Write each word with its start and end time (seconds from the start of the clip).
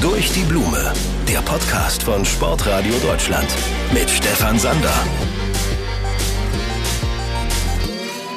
Durch 0.00 0.32
die 0.32 0.42
Blume, 0.42 0.92
der 1.26 1.38
Podcast 1.40 2.02
von 2.02 2.24
Sportradio 2.24 2.94
Deutschland 2.98 3.48
mit 3.92 4.10
Stefan 4.10 4.58
Sander. 4.58 5.33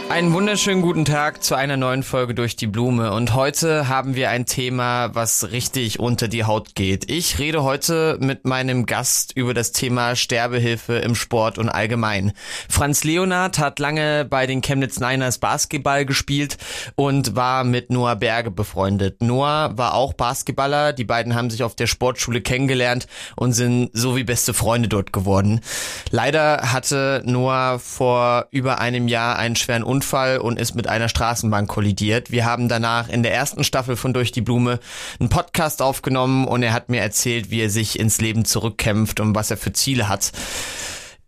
Einen 0.10 0.32
wunderschönen 0.32 0.82
guten 0.82 1.04
Tag 1.04 1.44
zu 1.44 1.54
einer 1.54 1.76
neuen 1.76 2.02
Folge 2.02 2.34
durch 2.34 2.56
die 2.56 2.66
Blume 2.66 3.12
und 3.12 3.36
heute 3.36 3.90
haben 3.90 4.16
wir 4.16 4.30
ein 4.30 4.46
Thema, 4.46 5.14
was 5.14 5.52
richtig 5.52 6.00
unter 6.00 6.30
die 6.30 6.46
Haut 6.46 6.76
geht. 6.76 7.12
Ich 7.12 7.40
rede 7.40 7.62
heute 7.62 8.18
mit 8.22 8.48
meinem 8.48 8.86
Gast 8.86 9.34
über 9.36 9.54
das 9.54 9.74
Thema 9.74 10.16
Sterbehilfe 10.16 10.94
im 10.94 11.14
Sport 11.14 11.58
und 11.58 11.68
allgemein. 11.68 12.32
Franz 12.70 13.04
Leonard 13.04 13.60
hat 13.60 13.80
lange 13.80 14.24
bei 14.24 14.48
den 14.48 14.62
Chemnitz 14.62 15.02
Niners 15.02 15.40
Basketball 15.40 16.06
gespielt 16.06 16.58
und 16.96 17.36
war 17.36 17.66
mit 17.66 17.92
Noah 17.92 18.16
Berge 18.16 18.50
befreundet. 18.50 19.22
Noah 19.22 19.74
war 19.76 19.94
auch 19.94 20.14
Basketballer, 20.14 20.94
die 20.94 21.04
beiden 21.04 21.36
haben 21.36 21.50
sich 21.50 21.64
auf 21.64 21.76
der 21.76 21.88
Sportschule 21.88 22.40
kennengelernt 22.40 23.08
und 23.36 23.52
sind 23.52 23.90
so 23.92 24.16
wie 24.16 24.24
beste 24.24 24.54
Freunde 24.54 24.88
dort 24.88 25.12
geworden. 25.12 25.60
Leider 26.12 26.72
hatte 26.72 27.22
Noah 27.26 27.78
vor 27.78 28.48
über 28.52 28.80
einem 28.80 29.10
Jahr 29.10 29.38
einen 29.38 29.58
schweren 29.58 29.84
Unfall 29.84 29.97
Unfall 29.98 30.38
und 30.38 30.60
ist 30.60 30.76
mit 30.76 30.88
einer 30.88 31.10
Straßenbahn 31.10 31.66
kollidiert. 31.66 32.30
Wir 32.30 32.46
haben 32.46 32.70
danach 32.70 33.10
in 33.10 33.24
der 33.24 33.34
ersten 33.34 33.64
Staffel 33.64 33.96
von 33.96 34.14
Durch 34.14 34.32
die 34.32 34.42
Blume 34.42 34.80
einen 35.20 35.30
Podcast 35.30 35.82
aufgenommen 35.82 36.46
und 36.46 36.62
er 36.62 36.72
hat 36.72 36.90
mir 36.90 37.02
erzählt, 37.02 37.50
wie 37.50 37.62
er 37.62 37.72
sich 37.72 37.98
ins 37.98 38.22
Leben 38.22 38.46
zurückkämpft 38.46 39.20
und 39.20 39.34
was 39.34 39.50
er 39.50 39.58
für 39.58 39.74
Ziele 39.74 40.08
hat. 40.08 40.32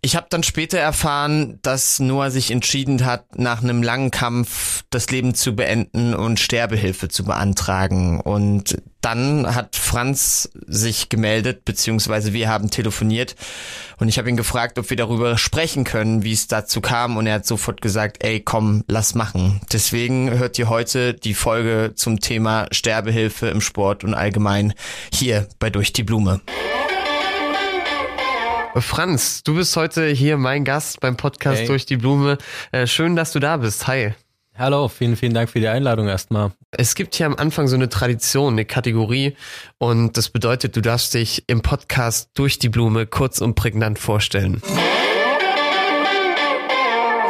Ich 0.01 0.15
habe 0.15 0.27
dann 0.29 0.43
später 0.43 0.77
erfahren, 0.77 1.59
dass 1.61 1.99
Noah 1.99 2.31
sich 2.31 2.51
entschieden 2.51 3.05
hat, 3.05 3.37
nach 3.37 3.61
einem 3.61 3.83
langen 3.83 4.11
Kampf 4.11 4.83
das 4.91 5.09
Leben 5.09 5.35
zu 5.35 5.57
beenden 5.57 6.13
und 6.13 6.39
Sterbehilfe 6.39 7.09
zu 7.09 7.25
beantragen. 7.25 8.21
Und 8.21 8.81
dann 9.01 9.53
hat 9.53 9.75
Franz 9.75 10.49
sich 10.65 11.09
gemeldet, 11.09 11.65
beziehungsweise 11.65 12.31
wir 12.31 12.47
haben 12.47 12.69
telefoniert. 12.69 13.35
Und 13.97 14.07
ich 14.07 14.17
habe 14.17 14.29
ihn 14.29 14.37
gefragt, 14.37 14.79
ob 14.79 14.89
wir 14.89 14.95
darüber 14.95 15.37
sprechen 15.37 15.83
können, 15.83 16.23
wie 16.23 16.31
es 16.31 16.47
dazu 16.47 16.79
kam. 16.79 17.17
Und 17.17 17.27
er 17.27 17.35
hat 17.35 17.45
sofort 17.45 17.81
gesagt, 17.81 18.23
ey, 18.23 18.39
komm, 18.39 18.85
lass 18.87 19.15
machen. 19.15 19.59
Deswegen 19.73 20.31
hört 20.31 20.57
ihr 20.57 20.69
heute 20.69 21.13
die 21.13 21.33
Folge 21.33 21.91
zum 21.95 22.21
Thema 22.21 22.67
Sterbehilfe 22.71 23.47
im 23.47 23.59
Sport 23.59 24.05
und 24.05 24.13
allgemein 24.13 24.73
hier 25.11 25.49
bei 25.59 25.69
Durch 25.69 25.91
die 25.91 26.03
Blume. 26.03 26.39
Franz, 28.75 29.43
du 29.43 29.55
bist 29.55 29.75
heute 29.75 30.07
hier 30.07 30.37
mein 30.37 30.63
Gast 30.63 30.99
beim 30.99 31.17
Podcast 31.17 31.61
hey. 31.61 31.67
Durch 31.67 31.85
die 31.85 31.97
Blume. 31.97 32.37
Äh, 32.71 32.85
schön, 32.87 33.15
dass 33.15 33.31
du 33.31 33.39
da 33.39 33.57
bist. 33.57 33.87
Hi. 33.87 34.13
Hallo, 34.57 34.89
vielen, 34.89 35.15
vielen 35.15 35.33
Dank 35.33 35.49
für 35.49 35.59
die 35.59 35.67
Einladung 35.67 36.07
erstmal. 36.07 36.51
Es 36.71 36.93
gibt 36.93 37.15
hier 37.15 37.25
am 37.25 37.35
Anfang 37.35 37.67
so 37.67 37.75
eine 37.75 37.89
Tradition, 37.89 38.53
eine 38.53 38.65
Kategorie 38.65 39.35
und 39.77 40.17
das 40.17 40.29
bedeutet, 40.29 40.75
du 40.75 40.81
darfst 40.81 41.13
dich 41.13 41.45
im 41.47 41.61
Podcast 41.61 42.29
durch 42.35 42.59
die 42.59 42.69
Blume 42.69 43.07
kurz 43.07 43.39
und 43.39 43.55
prägnant 43.55 43.99
vorstellen. 43.99 44.61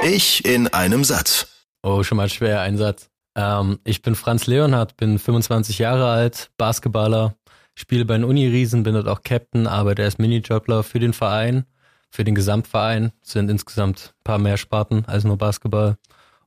Ich 0.04 0.46
in 0.46 0.68
einem 0.68 1.04
Satz. 1.04 1.48
Oh, 1.84 2.04
schon 2.04 2.18
mal 2.18 2.30
schwer, 2.30 2.62
ein 2.62 2.78
Satz. 2.78 3.10
Ähm, 3.36 3.80
ich 3.84 4.02
bin 4.02 4.16
Franz 4.16 4.48
Leonhardt, 4.48 4.98
bin 4.98 5.20
25 5.20 5.80
Jahre 5.80 6.10
alt, 6.10 6.50
Basketballer, 6.58 7.36
spiele 7.80 8.06
bei 8.06 8.16
den 8.16 8.24
Uni-Riesen, 8.24 8.84
bin 8.84 8.94
dort 8.94 9.08
auch 9.08 9.24
Captain, 9.24 9.68
arbeite 9.68 10.04
als 10.04 10.18
Minijobler 10.18 10.84
für 10.84 11.00
den 11.00 11.14
Verein, 11.14 11.66
für 12.10 12.24
den 12.24 12.36
Gesamtverein. 12.36 13.12
sind 13.22 13.50
insgesamt 13.50 14.14
ein 14.20 14.24
paar 14.24 14.38
mehr 14.38 14.58
Sparten 14.58 15.06
als 15.06 15.24
nur 15.24 15.38
Basketball. 15.38 15.98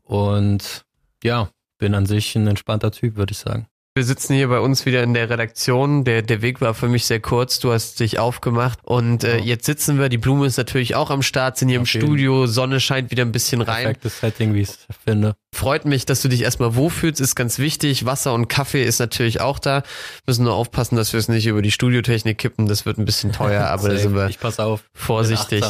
Und 0.02 0.84
ja, 1.22 1.50
bin 1.78 1.94
an 1.94 2.06
sich 2.06 2.36
ein 2.36 2.46
entspannter 2.46 2.90
Typ, 2.90 3.16
würde 3.16 3.32
ich 3.32 3.38
sagen. 3.38 3.66
Wir 3.94 4.04
sitzen 4.04 4.34
hier 4.34 4.48
bei 4.48 4.58
uns 4.58 4.86
wieder 4.86 5.02
in 5.02 5.12
der 5.12 5.28
Redaktion. 5.28 6.04
Der, 6.04 6.22
der 6.22 6.40
Weg 6.40 6.62
war 6.62 6.72
für 6.72 6.88
mich 6.88 7.04
sehr 7.04 7.20
kurz. 7.20 7.60
Du 7.60 7.72
hast 7.72 8.00
dich 8.00 8.18
aufgemacht 8.18 8.78
und 8.84 9.22
äh, 9.22 9.38
jetzt 9.38 9.66
sitzen 9.66 9.98
wir. 9.98 10.08
Die 10.08 10.16
Blume 10.16 10.46
ist 10.46 10.56
natürlich 10.56 10.94
auch 10.94 11.10
am 11.10 11.20
Start, 11.20 11.58
sind 11.58 11.68
hier 11.68 11.80
okay. 11.80 11.98
im 11.98 12.02
Studio. 12.02 12.46
Sonne 12.46 12.80
scheint 12.80 13.10
wieder 13.10 13.22
ein 13.22 13.32
bisschen 13.32 13.60
rein. 13.60 13.84
Perfektes 13.84 14.20
Setting, 14.20 14.54
wie 14.54 14.62
ich 14.62 14.70
es 14.70 14.78
finde. 15.04 15.36
Freut 15.54 15.84
mich, 15.84 16.06
dass 16.06 16.22
du 16.22 16.28
dich 16.28 16.42
erstmal 16.42 16.76
wohlfühlst, 16.76 17.20
ist 17.20 17.36
ganz 17.36 17.58
wichtig. 17.58 18.06
Wasser 18.06 18.32
und 18.32 18.48
Kaffee 18.48 18.82
ist 18.82 18.98
natürlich 19.00 19.42
auch 19.42 19.58
da. 19.58 19.82
Müssen 20.26 20.44
nur 20.44 20.54
aufpassen, 20.54 20.96
dass 20.96 21.12
wir 21.12 21.20
es 21.20 21.28
nicht 21.28 21.46
über 21.46 21.60
die 21.60 21.70
Studiotechnik 21.70 22.38
kippen. 22.38 22.66
Das 22.66 22.86
wird 22.86 22.96
ein 22.96 23.04
bisschen 23.04 23.32
teuer, 23.32 23.66
aber 23.66 23.90
da 23.90 23.96
sind 23.96 24.14
wir 24.14 24.28
ich 24.28 24.40
pass 24.40 24.58
auf. 24.58 24.82
vorsichtig. 24.94 25.62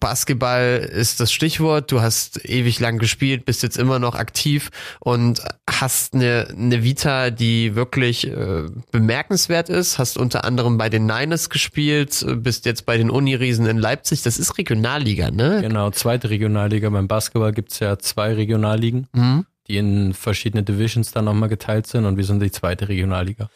Basketball 0.00 0.86
ist 0.92 1.18
das 1.18 1.32
Stichwort. 1.32 1.90
Du 1.90 2.02
hast 2.02 2.44
ewig 2.44 2.78
lang 2.78 2.98
gespielt, 2.98 3.46
bist 3.46 3.62
jetzt 3.62 3.78
immer 3.78 3.98
noch 3.98 4.16
aktiv 4.16 4.70
und 5.00 5.40
hast 5.68 6.12
eine, 6.12 6.48
eine 6.50 6.84
Vita, 6.84 7.30
die 7.30 7.74
wirklich 7.74 8.26
äh, 8.26 8.64
bemerkenswert 8.90 9.70
ist. 9.70 9.98
Hast 9.98 10.18
unter 10.18 10.44
anderem 10.44 10.76
bei 10.76 10.90
den 10.90 11.06
Niners 11.06 11.48
gespielt, 11.48 12.24
bist 12.36 12.66
jetzt 12.66 12.84
bei 12.84 12.98
den 12.98 13.08
Uniriesen 13.08 13.64
in 13.64 13.78
Leipzig. 13.78 14.22
Das 14.22 14.38
ist 14.38 14.58
Regionalliga, 14.58 15.30
ne? 15.30 15.60
Genau, 15.62 15.90
zweite 15.90 16.28
Regionalliga. 16.28 16.90
Beim 16.90 17.08
Basketball 17.08 17.52
gibt's 17.52 17.78
ja 17.78 17.98
zwei 17.98 18.34
Regionalligen. 18.34 19.08
Mhm 19.14 19.21
mhm. 19.22 19.46
die 19.68 19.76
in 19.76 20.14
verschiedene 20.14 20.62
Divisions 20.62 21.12
dann 21.12 21.24
nochmal 21.24 21.48
geteilt 21.48 21.86
sind 21.86 22.04
und 22.04 22.16
wir 22.16 22.24
sind 22.24 22.40
die 22.40 22.50
zweite 22.50 22.88
Regionalliga. 22.88 23.48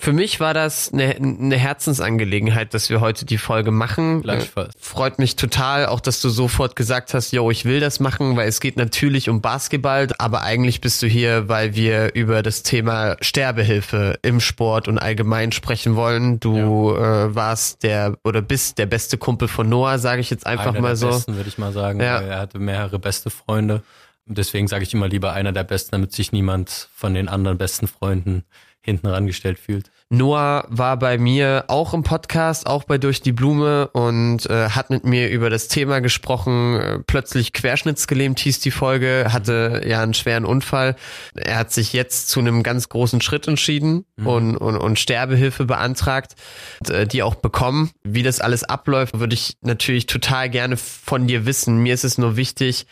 Für 0.00 0.14
mich 0.14 0.40
war 0.40 0.54
das 0.54 0.94
eine, 0.94 1.14
eine 1.16 1.58
Herzensangelegenheit, 1.58 2.72
dass 2.72 2.88
wir 2.88 3.02
heute 3.02 3.26
die 3.26 3.36
Folge 3.36 3.70
machen. 3.70 4.22
Gleichfalls. 4.22 4.74
Freut 4.80 5.18
mich 5.18 5.36
total, 5.36 5.84
auch 5.84 6.00
dass 6.00 6.22
du 6.22 6.30
sofort 6.30 6.74
gesagt 6.74 7.12
hast, 7.12 7.32
yo, 7.32 7.50
ich 7.50 7.66
will 7.66 7.80
das 7.80 8.00
machen, 8.00 8.34
weil 8.34 8.48
es 8.48 8.60
geht 8.60 8.78
natürlich 8.78 9.28
um 9.28 9.42
Basketball, 9.42 10.08
aber 10.16 10.40
eigentlich 10.40 10.80
bist 10.80 11.02
du 11.02 11.06
hier, 11.06 11.50
weil 11.50 11.74
wir 11.74 12.14
über 12.14 12.42
das 12.42 12.62
Thema 12.62 13.16
Sterbehilfe 13.20 14.18
im 14.22 14.40
Sport 14.40 14.88
und 14.88 14.96
allgemein 14.96 15.52
sprechen 15.52 15.96
wollen. 15.96 16.40
Du 16.40 16.94
ja. 16.96 17.26
äh, 17.26 17.34
warst 17.34 17.82
der 17.82 18.16
oder 18.24 18.40
bist 18.40 18.78
der 18.78 18.86
beste 18.86 19.18
Kumpel 19.18 19.48
von 19.48 19.68
Noah, 19.68 19.98
sage 19.98 20.22
ich 20.22 20.30
jetzt 20.30 20.46
einfach 20.46 20.68
Einer 20.68 20.80
mal 20.80 20.88
der 20.88 20.96
so. 20.96 21.08
Besten, 21.08 21.36
würde 21.36 21.48
ich 21.50 21.58
mal 21.58 21.72
sagen. 21.72 22.00
Ja. 22.00 22.20
Er 22.20 22.38
hatte 22.38 22.58
mehrere 22.58 22.98
beste 22.98 23.28
Freunde. 23.28 23.82
Deswegen 24.26 24.68
sage 24.68 24.84
ich 24.84 24.94
immer 24.94 25.08
lieber 25.08 25.32
einer 25.32 25.52
der 25.52 25.64
Besten, 25.64 25.92
damit 25.92 26.12
sich 26.12 26.32
niemand 26.32 26.88
von 26.94 27.14
den 27.14 27.28
anderen 27.28 27.58
besten 27.58 27.88
Freunden 27.88 28.44
hinten 28.82 29.06
rangestellt 29.06 29.58
fühlt. 29.58 29.90
Noah 30.08 30.64
war 30.68 30.98
bei 30.98 31.18
mir 31.18 31.64
auch 31.68 31.94
im 31.94 32.02
Podcast, 32.02 32.66
auch 32.66 32.82
bei 32.82 32.98
Durch 32.98 33.20
die 33.20 33.30
Blume 33.30 33.88
und 33.88 34.44
äh, 34.50 34.70
hat 34.70 34.90
mit 34.90 35.04
mir 35.04 35.30
über 35.30 35.50
das 35.50 35.68
Thema 35.68 36.00
gesprochen. 36.00 36.80
Äh, 36.80 36.98
plötzlich 37.06 37.52
querschnittsgelähmt 37.52 38.40
hieß 38.40 38.58
die 38.58 38.72
Folge, 38.72 39.28
hatte 39.30 39.82
ja 39.86 40.02
einen 40.02 40.14
schweren 40.14 40.44
Unfall. 40.44 40.96
Er 41.36 41.58
hat 41.58 41.72
sich 41.72 41.92
jetzt 41.92 42.28
zu 42.28 42.40
einem 42.40 42.64
ganz 42.64 42.88
großen 42.88 43.20
Schritt 43.20 43.46
entschieden 43.46 44.04
mhm. 44.16 44.26
und, 44.26 44.56
und, 44.56 44.76
und 44.78 44.98
Sterbehilfe 44.98 45.64
beantragt, 45.64 46.34
und, 46.80 46.90
äh, 46.90 47.06
die 47.06 47.22
auch 47.22 47.36
bekommen. 47.36 47.90
Wie 48.02 48.24
das 48.24 48.40
alles 48.40 48.64
abläuft, 48.64 49.20
würde 49.20 49.34
ich 49.34 49.58
natürlich 49.60 50.06
total 50.06 50.50
gerne 50.50 50.76
von 50.76 51.28
dir 51.28 51.46
wissen. 51.46 51.78
Mir 51.82 51.94
ist 51.94 52.04
es 52.04 52.18
nur 52.18 52.36
wichtig, 52.36 52.86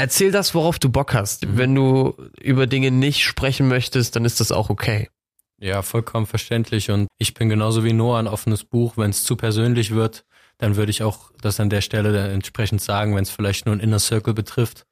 Erzähl 0.00 0.32
das, 0.32 0.54
worauf 0.54 0.78
du 0.78 0.88
Bock 0.88 1.12
hast. 1.12 1.44
Mhm. 1.44 1.58
Wenn 1.58 1.74
du 1.74 2.14
über 2.40 2.66
Dinge 2.66 2.90
nicht 2.90 3.22
sprechen 3.22 3.68
möchtest, 3.68 4.16
dann 4.16 4.24
ist 4.24 4.40
das 4.40 4.50
auch 4.50 4.70
okay. 4.70 5.10
Ja, 5.58 5.82
vollkommen 5.82 6.24
verständlich. 6.24 6.90
Und 6.90 7.06
ich 7.18 7.34
bin 7.34 7.50
genauso 7.50 7.84
wie 7.84 7.92
Noah 7.92 8.18
ein 8.18 8.26
offenes 8.26 8.64
Buch. 8.64 8.96
Wenn 8.96 9.10
es 9.10 9.24
zu 9.24 9.36
persönlich 9.36 9.90
wird, 9.90 10.24
dann 10.56 10.76
würde 10.76 10.88
ich 10.88 11.02
auch 11.02 11.30
das 11.42 11.60
an 11.60 11.68
der 11.68 11.82
Stelle 11.82 12.30
entsprechend 12.30 12.80
sagen, 12.80 13.14
wenn 13.14 13.24
es 13.24 13.30
vielleicht 13.30 13.66
nur 13.66 13.74
ein 13.74 13.80
Inner 13.80 13.98
Circle 13.98 14.32
betrifft. 14.32 14.86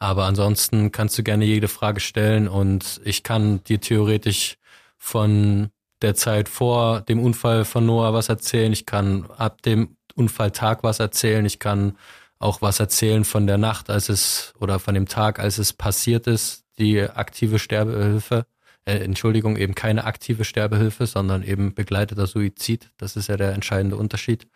Aber 0.00 0.24
ansonsten 0.24 0.90
kannst 0.90 1.16
du 1.16 1.22
gerne 1.22 1.44
jede 1.44 1.68
Frage 1.68 2.00
stellen 2.00 2.48
und 2.48 3.00
ich 3.04 3.22
kann 3.22 3.62
dir 3.62 3.80
theoretisch 3.80 4.56
von 4.96 5.70
der 6.02 6.16
Zeit 6.16 6.48
vor 6.48 7.02
dem 7.02 7.20
Unfall 7.20 7.64
von 7.64 7.86
Noah 7.86 8.12
was 8.12 8.28
erzählen. 8.28 8.72
Ich 8.72 8.86
kann 8.86 9.30
ab 9.36 9.62
dem 9.62 9.96
Unfalltag 10.16 10.82
was 10.82 10.98
erzählen. 10.98 11.46
Ich 11.46 11.60
kann 11.60 11.96
auch 12.38 12.62
was 12.62 12.80
erzählen 12.80 13.24
von 13.24 13.46
der 13.46 13.58
Nacht, 13.58 13.90
als 13.90 14.08
es 14.08 14.52
oder 14.60 14.78
von 14.78 14.94
dem 14.94 15.08
Tag, 15.08 15.38
als 15.38 15.58
es 15.58 15.72
passiert 15.72 16.26
ist, 16.26 16.64
die 16.78 17.02
aktive 17.02 17.58
Sterbehilfe. 17.58 18.46
Äh, 18.84 18.98
Entschuldigung, 18.98 19.56
eben 19.56 19.74
keine 19.74 20.04
aktive 20.04 20.44
Sterbehilfe, 20.44 21.06
sondern 21.06 21.42
eben 21.42 21.74
begleiteter 21.74 22.26
Suizid. 22.26 22.90
Das 22.96 23.16
ist 23.16 23.28
ja 23.28 23.36
der 23.36 23.52
entscheidende 23.52 23.96
Unterschied. 23.96 24.46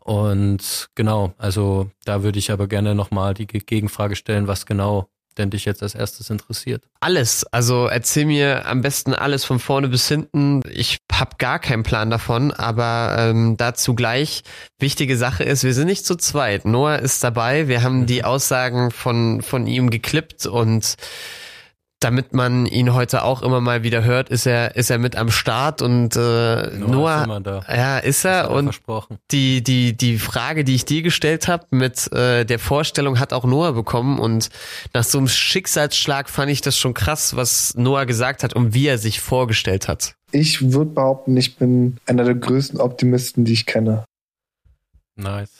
Und 0.00 0.88
genau, 0.94 1.34
also 1.38 1.90
da 2.04 2.22
würde 2.22 2.38
ich 2.38 2.50
aber 2.50 2.66
gerne 2.66 2.94
nochmal 2.94 3.34
die 3.34 3.46
Gegenfrage 3.46 4.16
stellen, 4.16 4.48
was 4.48 4.66
genau 4.66 5.08
denn 5.38 5.50
dich 5.50 5.64
jetzt 5.64 5.82
als 5.82 5.94
erstes 5.94 6.30
interessiert? 6.30 6.84
Alles. 7.00 7.44
Also 7.52 7.86
erzähl 7.86 8.26
mir 8.26 8.66
am 8.66 8.82
besten 8.82 9.14
alles 9.14 9.44
von 9.44 9.58
vorne 9.58 9.88
bis 9.88 10.08
hinten. 10.08 10.62
Ich 10.70 10.98
habe 11.20 11.36
gar 11.38 11.58
keinen 11.58 11.82
Plan 11.82 12.10
davon, 12.10 12.52
aber 12.52 13.16
ähm, 13.18 13.56
dazu 13.56 13.94
gleich. 13.94 14.42
Wichtige 14.78 15.16
Sache 15.16 15.44
ist, 15.44 15.64
wir 15.64 15.74
sind 15.74 15.86
nicht 15.86 16.06
zu 16.06 16.16
zweit. 16.16 16.64
Noah 16.64 16.96
ist 16.96 17.24
dabei. 17.24 17.68
Wir 17.68 17.82
haben 17.82 18.06
die 18.06 18.20
mhm. 18.20 18.24
Aussagen 18.24 18.90
von, 18.90 19.42
von 19.42 19.66
ihm 19.66 19.90
geklippt 19.90 20.46
und 20.46 20.96
damit 22.00 22.32
man 22.32 22.66
ihn 22.66 22.94
heute 22.94 23.24
auch 23.24 23.42
immer 23.42 23.60
mal 23.60 23.82
wieder 23.82 24.04
hört, 24.04 24.28
ist 24.28 24.46
er 24.46 24.76
ist 24.76 24.90
er 24.90 24.98
mit 24.98 25.16
am 25.16 25.30
Start 25.30 25.82
und 25.82 26.14
äh, 26.14 26.78
Noah, 26.78 27.26
Noah 27.26 27.64
ja 27.68 27.98
ist 27.98 28.24
er 28.24 28.50
und 28.50 28.80
die 29.32 29.62
die 29.62 29.96
die 29.96 30.18
Frage, 30.18 30.64
die 30.64 30.76
ich 30.76 30.84
dir 30.84 31.02
gestellt 31.02 31.48
habe 31.48 31.66
mit 31.70 32.10
äh, 32.12 32.44
der 32.44 32.58
Vorstellung, 32.58 33.18
hat 33.18 33.32
auch 33.32 33.44
Noah 33.44 33.72
bekommen 33.72 34.18
und 34.18 34.48
nach 34.94 35.04
so 35.04 35.18
einem 35.18 35.28
Schicksalsschlag 35.28 36.30
fand 36.30 36.50
ich 36.52 36.60
das 36.60 36.78
schon 36.78 36.94
krass, 36.94 37.34
was 37.34 37.74
Noah 37.74 38.06
gesagt 38.06 38.44
hat 38.44 38.54
und 38.54 38.74
wie 38.74 38.86
er 38.86 38.98
sich 38.98 39.20
vorgestellt 39.20 39.88
hat. 39.88 40.14
Ich 40.30 40.72
würde 40.72 40.92
behaupten, 40.92 41.36
ich 41.36 41.56
bin 41.56 41.96
einer 42.06 42.24
der 42.24 42.34
größten 42.34 42.80
Optimisten, 42.80 43.44
die 43.44 43.54
ich 43.54 43.66
kenne. 43.66 44.04
Nice 45.16 45.57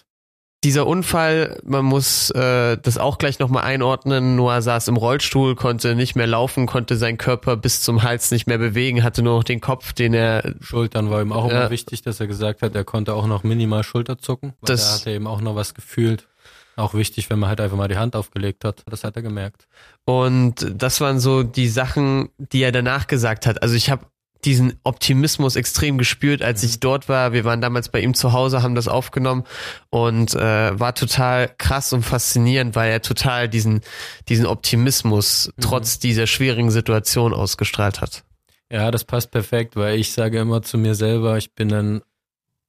dieser 0.64 0.86
Unfall, 0.86 1.60
man 1.64 1.84
muss 1.84 2.30
äh, 2.30 2.76
das 2.78 2.98
auch 2.98 3.18
gleich 3.18 3.38
nochmal 3.38 3.62
einordnen. 3.62 4.34
Noah 4.34 4.60
saß 4.60 4.88
im 4.88 4.96
Rollstuhl, 4.96 5.54
konnte 5.54 5.94
nicht 5.94 6.16
mehr 6.16 6.26
laufen, 6.26 6.66
konnte 6.66 6.96
seinen 6.96 7.16
Körper 7.16 7.56
bis 7.56 7.80
zum 7.80 8.02
Hals 8.02 8.32
nicht 8.32 8.48
mehr 8.48 8.58
bewegen, 8.58 9.04
hatte 9.04 9.22
nur 9.22 9.36
noch 9.36 9.44
den 9.44 9.60
Kopf, 9.60 9.92
den 9.92 10.14
er. 10.14 10.54
Schultern 10.60 11.10
war 11.10 11.22
ihm 11.22 11.32
auch 11.32 11.48
immer 11.48 11.70
wichtig, 11.70 12.02
dass 12.02 12.18
er 12.18 12.26
gesagt 12.26 12.62
hat, 12.62 12.74
er 12.74 12.84
konnte 12.84 13.14
auch 13.14 13.26
noch 13.26 13.44
minimal 13.44 13.84
Schulter 13.84 14.18
zucken. 14.18 14.54
Weil 14.60 14.66
das, 14.66 14.86
da 14.86 14.94
hat 14.94 15.06
er 15.06 15.12
eben 15.14 15.26
auch 15.28 15.40
noch 15.40 15.54
was 15.54 15.74
gefühlt. 15.74 16.26
Auch 16.74 16.94
wichtig, 16.94 17.28
wenn 17.30 17.38
man 17.38 17.48
halt 17.48 17.60
einfach 17.60 17.76
mal 17.76 17.88
die 17.88 17.96
Hand 17.96 18.14
aufgelegt 18.14 18.64
hat. 18.64 18.84
Das 18.86 19.02
hat 19.02 19.16
er 19.16 19.22
gemerkt. 19.22 19.66
Und 20.04 20.66
das 20.74 21.00
waren 21.00 21.18
so 21.18 21.42
die 21.42 21.68
Sachen, 21.68 22.30
die 22.38 22.62
er 22.62 22.70
danach 22.72 23.08
gesagt 23.08 23.46
hat. 23.46 23.62
Also 23.62 23.74
ich 23.74 23.90
habe 23.90 24.06
diesen 24.48 24.78
Optimismus 24.82 25.56
extrem 25.56 25.98
gespürt, 25.98 26.40
als 26.40 26.62
ich 26.62 26.76
mhm. 26.76 26.80
dort 26.80 27.08
war. 27.10 27.34
Wir 27.34 27.44
waren 27.44 27.60
damals 27.60 27.90
bei 27.90 28.00
ihm 28.00 28.14
zu 28.14 28.32
Hause, 28.32 28.62
haben 28.62 28.74
das 28.74 28.88
aufgenommen 28.88 29.44
und 29.90 30.34
äh, 30.34 30.80
war 30.80 30.94
total 30.94 31.50
krass 31.58 31.92
und 31.92 32.02
faszinierend, 32.02 32.74
weil 32.74 32.90
er 32.90 33.02
total 33.02 33.50
diesen 33.50 33.82
diesen 34.30 34.46
Optimismus 34.46 35.52
mhm. 35.54 35.60
trotz 35.60 35.98
dieser 35.98 36.26
schwierigen 36.26 36.70
Situation 36.70 37.34
ausgestrahlt 37.34 38.00
hat. 38.00 38.24
Ja, 38.72 38.90
das 38.90 39.04
passt 39.04 39.30
perfekt, 39.32 39.76
weil 39.76 39.98
ich 39.98 40.12
sage 40.12 40.38
immer 40.38 40.62
zu 40.62 40.78
mir 40.78 40.94
selber, 40.94 41.36
ich 41.36 41.54
bin 41.54 41.72
ein 41.72 42.02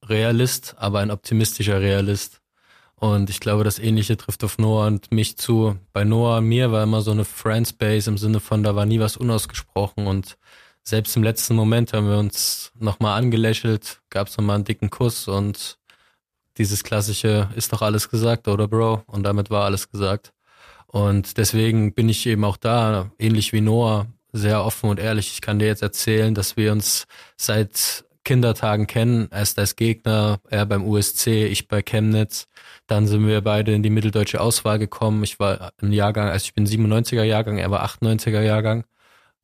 Realist, 0.04 0.74
aber 0.76 1.00
ein 1.00 1.10
optimistischer 1.10 1.80
Realist. 1.80 2.40
Und 2.96 3.30
ich 3.30 3.40
glaube, 3.40 3.64
das 3.64 3.78
Ähnliche 3.78 4.18
trifft 4.18 4.44
auf 4.44 4.58
Noah 4.58 4.86
und 4.86 5.10
mich 5.12 5.38
zu. 5.38 5.78
Bei 5.94 6.04
Noah 6.04 6.42
mir 6.42 6.72
war 6.72 6.82
immer 6.82 7.00
so 7.00 7.10
eine 7.10 7.24
Friendspace 7.24 8.08
im 8.08 8.18
Sinne 8.18 8.40
von, 8.40 8.62
da 8.62 8.76
war 8.76 8.84
nie 8.84 9.00
was 9.00 9.16
unausgesprochen 9.16 10.06
und 10.06 10.36
selbst 10.82 11.16
im 11.16 11.22
letzten 11.22 11.54
Moment 11.54 11.92
haben 11.92 12.08
wir 12.08 12.18
uns 12.18 12.72
nochmal 12.78 13.18
angelächelt, 13.18 14.00
gab 14.10 14.28
es 14.28 14.36
nochmal 14.36 14.56
einen 14.56 14.64
dicken 14.64 14.90
Kuss 14.90 15.28
und 15.28 15.78
dieses 16.58 16.84
klassische 16.84 17.48
ist 17.54 17.72
doch 17.72 17.82
alles 17.82 18.10
gesagt, 18.10 18.48
oder 18.48 18.68
Bro? 18.68 19.02
Und 19.06 19.22
damit 19.22 19.50
war 19.50 19.64
alles 19.64 19.90
gesagt. 19.90 20.32
Und 20.86 21.38
deswegen 21.38 21.94
bin 21.94 22.08
ich 22.08 22.26
eben 22.26 22.44
auch 22.44 22.56
da, 22.56 23.12
ähnlich 23.18 23.52
wie 23.52 23.60
Noah, 23.60 24.06
sehr 24.32 24.64
offen 24.64 24.90
und 24.90 25.00
ehrlich. 25.00 25.32
Ich 25.32 25.40
kann 25.40 25.58
dir 25.58 25.66
jetzt 25.66 25.82
erzählen, 25.82 26.34
dass 26.34 26.56
wir 26.56 26.72
uns 26.72 27.06
seit 27.36 28.04
Kindertagen 28.24 28.86
kennen. 28.86 29.28
Erst 29.32 29.58
als 29.58 29.76
Gegner, 29.76 30.40
er 30.48 30.66
beim 30.66 30.84
USC, 30.84 31.46
ich 31.46 31.68
bei 31.68 31.82
Chemnitz. 31.82 32.46
Dann 32.86 33.06
sind 33.06 33.26
wir 33.26 33.40
beide 33.40 33.72
in 33.72 33.82
die 33.82 33.90
mitteldeutsche 33.90 34.40
Auswahl 34.40 34.78
gekommen. 34.78 35.22
Ich 35.24 35.38
war 35.38 35.72
ein 35.80 35.92
Jahrgang, 35.92 36.28
also 36.28 36.44
ich 36.44 36.54
bin 36.54 36.66
97er 36.66 37.22
Jahrgang, 37.22 37.58
er 37.58 37.70
war 37.70 37.84
98er 37.84 38.42
Jahrgang. 38.42 38.84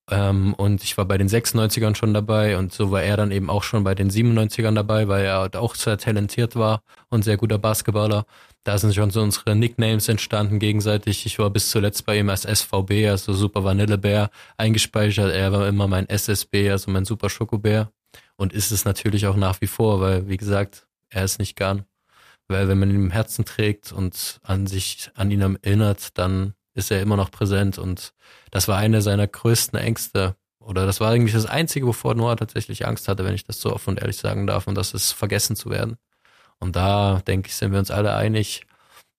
Ähm, 0.09 0.55
und 0.55 0.85
ich 0.85 0.97
war 0.97 1.05
bei 1.05 1.19
den 1.19 1.29
96ern 1.29 1.97
schon 1.97 2.15
dabei 2.15 2.59
und 2.59 2.73
so 2.73 2.91
war 2.93 3.03
er 3.03 3.17
dann 3.17 3.33
eben 3.33 3.51
auch 3.51 3.65
schon 3.65 3.83
bei 3.83 3.95
den 3.95 4.11
97ern 4.11 4.75
dabei, 4.75 5.09
weil 5.09 5.25
er 5.25 5.51
auch 5.61 5.75
sehr 5.75 5.99
talentiert 5.99 6.55
war 6.55 6.83
und 7.09 7.25
sehr 7.25 7.37
guter 7.37 7.59
Basketballer. 7.59 8.25
Da 8.63 8.79
sind 8.79 8.95
schon 8.95 9.11
so 9.11 9.23
unsere 9.23 9.55
Nicknames 9.55 10.09
entstanden 10.09 10.59
gegenseitig. 10.59 11.25
Ich 11.27 11.39
war 11.39 11.51
bis 11.51 11.71
zuletzt 11.71 12.05
bei 12.05 12.19
ihm 12.19 12.29
als 12.31 12.43
SVB, 12.43 13.09
also 13.09 13.33
Super 13.33 13.63
Vanillebär, 13.63 14.31
eingespeichert. 14.57 15.33
Er 15.33 15.53
war 15.53 15.69
immer 15.69 15.87
mein 15.87 16.09
SSB, 16.09 16.71
also 16.71 16.91
mein 16.91 17.05
Super 17.05 17.31
Schokobär. 17.31 17.93
Und 18.37 18.53
ist 18.53 18.73
es 18.73 18.85
natürlich 18.85 19.29
auch 19.29 19.37
nach 19.37 19.61
wie 19.61 19.69
vor, 19.69 20.01
weil, 20.01 20.29
wie 20.29 20.37
gesagt, 20.37 20.89
er 21.11 21.25
ist 21.25 21.39
nicht 21.39 21.57
gern. 21.57 21.85
Weil 22.49 22.67
wenn 22.67 22.79
man 22.79 22.91
ihn 22.91 22.97
im 22.97 23.11
Herzen 23.13 23.45
trägt 23.45 23.93
und 23.93 24.41
an 24.43 24.67
sich, 24.67 25.11
an 25.15 25.31
ihn 25.31 25.41
erinnert, 25.63 26.19
dann 26.19 26.55
ist 26.77 26.91
er 26.91 27.01
immer 27.01 27.17
noch 27.17 27.31
präsent 27.31 27.79
und 27.79 28.13
das 28.51 28.69
war 28.69 28.77
eine 28.79 29.03
seiner 29.03 29.27
größten 29.27 29.79
Ängste. 29.79 30.37
Oder 30.61 30.85
das 30.85 31.01
war 31.01 31.11
eigentlich 31.11 31.33
das 31.33 31.47
Einzige, 31.47 31.87
wovor 31.87 32.15
Noah 32.15 32.37
tatsächlich 32.37 32.87
Angst 32.87 33.09
hatte, 33.09 33.25
wenn 33.25 33.35
ich 33.35 33.45
das 33.45 33.61
so 33.61 33.73
offen 33.73 33.91
und 33.91 34.01
ehrlich 34.01 34.17
sagen 34.17 34.47
darf, 34.47 34.67
und 34.67 34.75
das 34.75 34.95
ist 34.95 35.13
vergessen 35.13 35.57
zu 35.57 35.71
werden. 35.71 35.97
Und 36.59 36.77
da, 36.77 37.23
denke 37.27 37.49
ich, 37.49 37.55
sind 37.55 37.73
wir 37.73 37.79
uns 37.79 37.91
alle 37.91 38.15
einig, 38.15 38.67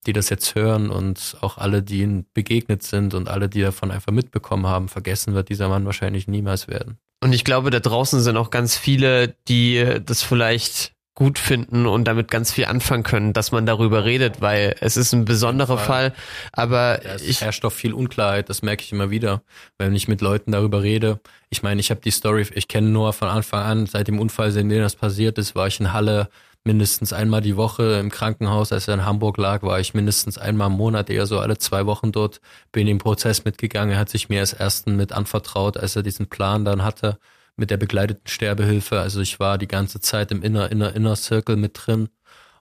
die 0.06 0.12
das 0.12 0.28
jetzt 0.28 0.54
hören 0.54 0.90
und 0.90 1.36
auch 1.40 1.58
alle, 1.58 1.82
die 1.82 2.00
ihm 2.02 2.26
begegnet 2.34 2.82
sind 2.82 3.14
und 3.14 3.28
alle, 3.28 3.48
die 3.48 3.62
davon 3.62 3.90
einfach 3.90 4.12
mitbekommen 4.12 4.66
haben, 4.66 4.88
vergessen 4.88 5.34
wird 5.34 5.48
dieser 5.48 5.68
Mann 5.68 5.86
wahrscheinlich 5.86 6.28
niemals 6.28 6.68
werden. 6.68 6.98
Und 7.20 7.32
ich 7.32 7.44
glaube, 7.44 7.70
da 7.70 7.80
draußen 7.80 8.20
sind 8.20 8.36
auch 8.36 8.50
ganz 8.50 8.76
viele, 8.76 9.34
die 9.48 10.00
das 10.04 10.22
vielleicht 10.22 10.92
gut 11.18 11.40
finden 11.40 11.86
und 11.86 12.04
damit 12.04 12.30
ganz 12.30 12.52
viel 12.52 12.66
anfangen 12.66 13.02
können, 13.02 13.32
dass 13.32 13.50
man 13.50 13.66
darüber 13.66 14.04
redet, 14.04 14.40
weil 14.40 14.76
es 14.80 14.96
ist 14.96 15.12
ein 15.12 15.24
besonderer 15.24 15.76
Fall. 15.76 16.12
Fall, 16.12 16.12
aber 16.52 17.04
ja, 17.04 17.14
es 17.14 17.22
ich 17.22 17.40
herrscht 17.40 17.64
doch 17.64 17.72
viel 17.72 17.92
Unklarheit, 17.92 18.48
das 18.48 18.62
merke 18.62 18.84
ich 18.84 18.92
immer 18.92 19.10
wieder, 19.10 19.42
wenn 19.78 19.96
ich 19.96 20.06
mit 20.06 20.20
Leuten 20.20 20.52
darüber 20.52 20.84
rede. 20.84 21.18
Ich 21.50 21.64
meine, 21.64 21.80
ich 21.80 21.90
habe 21.90 22.00
die 22.00 22.12
Story, 22.12 22.46
ich 22.54 22.68
kenne 22.68 22.90
nur 22.90 23.12
von 23.12 23.26
Anfang 23.26 23.64
an, 23.64 23.86
seit 23.86 24.06
dem 24.06 24.20
Unfall, 24.20 24.56
in 24.56 24.68
dem 24.68 24.80
das 24.80 24.94
passiert 24.94 25.38
ist, 25.38 25.56
war 25.56 25.66
ich 25.66 25.80
in 25.80 25.92
Halle 25.92 26.28
mindestens 26.62 27.12
einmal 27.12 27.40
die 27.40 27.56
Woche 27.56 27.98
im 27.98 28.12
Krankenhaus, 28.12 28.70
als 28.70 28.86
er 28.86 28.94
in 28.94 29.04
Hamburg 29.04 29.38
lag, 29.38 29.62
war 29.64 29.80
ich 29.80 29.94
mindestens 29.94 30.38
einmal 30.38 30.68
im 30.68 30.76
Monat, 30.76 31.10
eher 31.10 31.26
so 31.26 31.40
alle 31.40 31.58
zwei 31.58 31.84
Wochen 31.86 32.12
dort, 32.12 32.40
bin 32.70 32.86
im 32.86 32.98
Prozess 32.98 33.44
mitgegangen, 33.44 33.94
er 33.94 33.98
hat 33.98 34.08
sich 34.08 34.28
mir 34.28 34.38
als 34.38 34.52
ersten 34.52 34.94
mit 34.94 35.10
anvertraut, 35.10 35.78
als 35.78 35.96
er 35.96 36.04
diesen 36.04 36.28
Plan 36.28 36.64
dann 36.64 36.84
hatte 36.84 37.18
mit 37.58 37.70
der 37.70 37.76
begleiteten 37.76 38.26
Sterbehilfe. 38.26 39.00
Also 39.00 39.20
ich 39.20 39.40
war 39.40 39.58
die 39.58 39.68
ganze 39.68 40.00
Zeit 40.00 40.30
im 40.30 40.42
Inner, 40.42 40.70
Inner, 40.70 40.94
Inner 40.94 41.16
Circle 41.16 41.56
mit 41.56 41.72
drin 41.74 42.08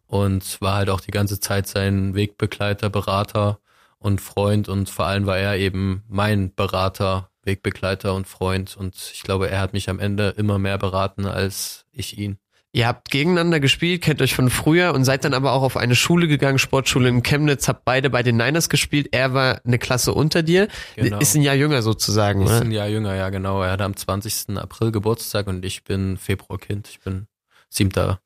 und 0.07 0.61
war 0.61 0.75
halt 0.75 0.89
auch 0.89 1.01
die 1.01 1.11
ganze 1.11 1.39
Zeit 1.39 1.67
sein 1.67 2.15
Wegbegleiter, 2.15 2.89
Berater 2.89 3.59
und 3.99 4.21
Freund 4.21 4.69
und 4.69 4.89
vor 4.89 5.05
allem 5.05 5.25
war 5.25 5.37
er 5.37 5.57
eben 5.57 6.03
mein 6.07 6.53
Berater, 6.55 7.29
Wegbegleiter 7.43 8.13
und 8.15 8.27
Freund 8.27 8.75
und 8.77 8.95
ich 9.13 9.23
glaube, 9.23 9.49
er 9.49 9.61
hat 9.61 9.73
mich 9.73 9.89
am 9.89 9.99
Ende 9.99 10.29
immer 10.37 10.59
mehr 10.59 10.77
beraten 10.77 11.25
als 11.25 11.85
ich 11.91 12.17
ihn. 12.17 12.39
Ihr 12.73 12.85
habt 12.85 13.09
gegeneinander 13.09 13.59
gespielt, 13.59 14.03
kennt 14.03 14.21
euch 14.21 14.35
von 14.35 14.49
früher 14.49 14.93
und 14.93 15.05
seid 15.05 15.23
dann 15.23 15.33
aber 15.33 15.53
auch 15.53 15.63
auf 15.63 15.77
eine 15.77 15.95
Schule 15.95 16.27
gegangen, 16.27 16.59
Sportschule 16.59 17.09
in 17.09 17.23
Chemnitz, 17.23 17.67
habt 17.67 17.85
beide 17.85 18.09
bei 18.09 18.23
den 18.23 18.37
Niners 18.37 18.69
gespielt. 18.69 19.09
Er 19.11 19.33
war 19.33 19.61
eine 19.65 19.79
Klasse 19.79 20.13
unter 20.13 20.43
dir, 20.43 20.67
genau. 20.95 21.19
ist 21.19 21.35
ein 21.35 21.41
Jahr 21.41 21.55
jünger 21.55 21.81
sozusagen, 21.81 22.41
Ist 22.41 22.49
oder? 22.49 22.61
ein 22.61 22.71
Jahr 22.71 22.87
jünger, 22.87 23.15
ja 23.15 23.29
genau. 23.29 23.63
Er 23.63 23.71
hat 23.71 23.81
am 23.81 23.95
20. 23.95 24.57
April 24.57 24.91
Geburtstag 24.91 25.47
und 25.47 25.63
ich 25.65 25.85
bin 25.85 26.17
Februarkind. 26.17 26.89
Ich 26.89 26.99
bin 26.99 27.27
7. 27.69 28.17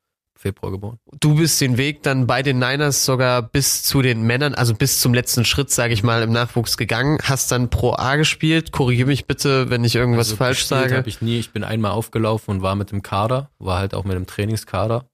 Februar 0.41 0.71
geboren. 0.71 0.99
Du 1.19 1.35
bist 1.35 1.61
den 1.61 1.77
Weg 1.77 2.03
dann 2.03 2.27
bei 2.27 2.41
den 2.43 2.59
Niners 2.59 3.05
sogar 3.05 3.41
bis 3.41 3.83
zu 3.83 4.01
den 4.01 4.23
Männern, 4.23 4.53
also 4.55 4.73
bis 4.73 4.99
zum 4.99 5.13
letzten 5.13 5.45
Schritt, 5.45 5.69
sage 5.69 5.93
ich 5.93 6.03
mal, 6.03 6.23
im 6.23 6.31
Nachwuchs 6.31 6.77
gegangen. 6.77 7.17
Hast 7.23 7.51
dann 7.51 7.69
Pro 7.69 7.93
A 7.93 8.15
gespielt. 8.15 8.71
Korrigiere 8.71 9.07
mich 9.07 9.25
bitte, 9.25 9.69
wenn 9.69 9.83
ich 9.83 9.95
irgendwas 9.95 10.27
also 10.27 10.37
falsch 10.37 10.65
sage. 10.65 10.97
habe 10.97 11.09
ich 11.09 11.21
nie. 11.21 11.39
Ich 11.39 11.51
bin 11.51 11.63
einmal 11.63 11.91
aufgelaufen 11.91 12.55
und 12.55 12.61
war 12.61 12.75
mit 12.75 12.91
dem 12.91 13.03
Kader, 13.03 13.49
war 13.59 13.79
halt 13.79 13.93
auch 13.93 14.03
mit 14.03 14.15
dem 14.15 14.25
Trainingskader. 14.25 15.05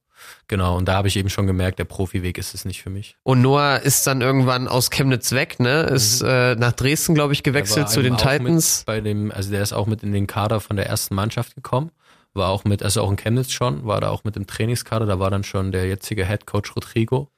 Genau, 0.48 0.76
und 0.76 0.88
da 0.88 0.94
habe 0.94 1.08
ich 1.08 1.16
eben 1.16 1.28
schon 1.28 1.46
gemerkt, 1.46 1.78
der 1.78 1.84
Profiweg 1.84 2.38
ist 2.38 2.54
es 2.54 2.64
nicht 2.64 2.82
für 2.82 2.90
mich. 2.90 3.16
Und 3.22 3.40
Noah 3.40 3.76
ist 3.76 4.06
dann 4.06 4.20
irgendwann 4.20 4.66
aus 4.66 4.90
Chemnitz 4.90 5.32
weg, 5.32 5.60
ne? 5.60 5.82
Ist 5.82 6.22
mhm. 6.22 6.28
äh, 6.28 6.54
nach 6.56 6.72
Dresden, 6.72 7.14
glaube 7.14 7.34
ich, 7.34 7.42
gewechselt 7.42 7.88
zu 7.88 8.02
den 8.02 8.16
Titans. 8.16 8.82
Bei 8.84 9.00
dem, 9.00 9.30
also 9.30 9.50
der 9.50 9.62
ist 9.62 9.72
auch 9.72 9.86
mit 9.86 10.02
in 10.02 10.12
den 10.12 10.26
Kader 10.26 10.60
von 10.60 10.76
der 10.76 10.86
ersten 10.86 11.14
Mannschaft 11.14 11.54
gekommen 11.54 11.92
war 12.38 12.48
auch 12.48 12.64
mit, 12.64 12.82
also 12.82 13.02
auch 13.02 13.10
in 13.10 13.16
Chemnitz 13.16 13.50
schon, 13.50 13.84
war 13.84 14.00
da 14.00 14.08
auch 14.08 14.24
mit 14.24 14.36
dem 14.36 14.46
Trainingskader, 14.46 15.04
da 15.04 15.18
war 15.18 15.30
dann 15.30 15.44
schon 15.44 15.72
der 15.72 15.86
jetzige 15.86 16.26
Head 16.26 16.46
Coach 16.46 16.74
Rodrigo. 16.74 17.30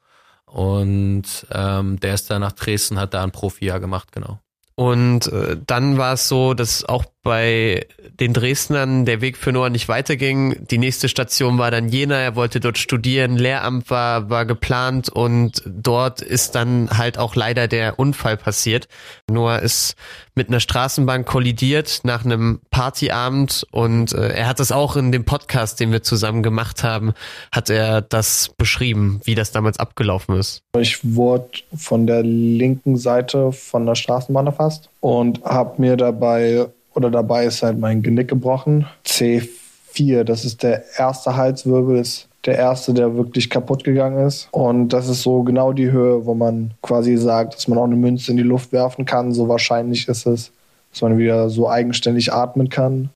Und 0.47 1.47
ähm, 1.51 1.99
der 2.01 2.15
ist 2.15 2.31
da 2.31 2.39
nach 2.39 2.53
Dresden, 2.53 2.99
hat 2.99 3.15
da 3.15 3.23
ein 3.23 3.33
Profi-Jahr 3.33 3.81
gemacht, 3.81 4.13
genau. 4.13 4.39
Und 4.75 5.27
äh, 5.27 5.59
dann 5.67 5.99
war 5.99 6.15
es 6.15 6.29
so, 6.29 6.55
dass 6.55 6.85
auch 6.85 7.05
bei 7.23 7.87
den 8.19 8.33
Dresdnern 8.33 9.05
der 9.05 9.21
Weg 9.21 9.37
für 9.37 9.53
Noah 9.53 9.69
nicht 9.69 9.89
weiterging. 9.89 10.67
Die 10.71 10.79
nächste 10.79 11.09
Station 11.09 11.59
war 11.59 11.71
dann 11.71 11.89
Jena. 11.89 12.17
Er 12.17 12.35
wollte 12.35 12.61
dort 12.61 12.79
studieren. 12.79 13.37
Lehramt 13.37 13.91
war, 13.91 14.31
war 14.31 14.47
geplant 14.47 15.11
und 15.11 15.63
dort 15.67 16.23
ist 16.23 16.55
dann 16.55 16.89
halt 16.97 17.19
auch 17.19 17.35
leider 17.35 17.69
der 17.69 17.99
Unfall 17.99 18.39
passiert. 18.39 18.89
Noah 19.31 19.59
ist 19.59 19.97
mit 20.35 20.49
einer 20.49 20.61
Straßenbahn 20.61 21.27
kollidiert 21.27 22.01
nach 22.05 22.25
einem 22.25 22.61
Partyabend 22.71 23.67
und 23.71 24.15
äh, 24.15 24.29
er 24.29 24.49
hat 24.49 24.59
das 24.59 24.73
auch 24.73 24.97
in 24.97 25.13
dem 25.13 25.25
Podcast, 25.25 25.81
den 25.81 25.93
wir 25.93 26.03
zusammen 26.03 26.43
gemacht 26.43 26.83
haben, 26.83 27.13
hat 27.53 27.69
er 27.69 28.01
das 28.01 28.51
beschrieben, 28.57 29.21
wie 29.25 29.35
das 29.35 29.53
damals 29.53 29.79
abgelaufen 29.79 30.37
ist. 30.37 30.63
Ich 30.79 31.15
wurde 31.15 31.51
von 31.77 32.07
der 32.07 32.23
linken 32.23 32.97
Seite 32.97 33.53
von 33.53 33.85
der 33.85 33.95
Straßenbahn 33.95 34.47
erfasst 34.47 34.89
und 35.01 35.43
habe 35.45 35.81
mir 35.81 35.99
dabei 35.99 36.69
oder 36.95 37.11
dabei 37.11 37.47
ist 37.47 37.63
halt 37.63 37.79
mein 37.79 38.03
Genick 38.03 38.29
gebrochen. 38.29 38.87
C4, 39.07 40.25
das 40.25 40.45
ist 40.45 40.63
der 40.63 40.85
erste 40.99 41.37
Halswirbel, 41.37 41.99
ist 41.99 42.29
der 42.45 42.57
erste, 42.57 42.95
der 42.95 43.17
wirklich 43.17 43.51
kaputt 43.51 43.85
gegangen 43.85 44.27
ist. 44.27 44.49
Und 44.51 44.89
das 44.89 45.09
ist 45.09 45.23
so 45.23 45.43
genau 45.43 45.73
die 45.73 45.91
Höhe, 45.91 46.25
wo 46.25 46.35
man 46.35 46.73
quasi 46.83 47.17
sagt, 47.17 47.55
dass 47.55 47.69
man 47.69 47.79
auch 47.79 47.85
eine 47.85 47.97
Münze 47.97 48.31
in 48.31 48.37
die 48.37 48.43
Luft 48.43 48.73
werfen 48.73 49.05
kann. 49.05 49.33
So 49.33 49.49
wahrscheinlich 49.49 50.09
ist 50.09 50.27
es, 50.27 50.53
dass 50.91 51.03
man 51.03 51.19
wieder 51.19 51.51
so 51.51 51.69
eigenständig 51.69 52.33
atmen 52.33 52.69
kann. 52.69 53.11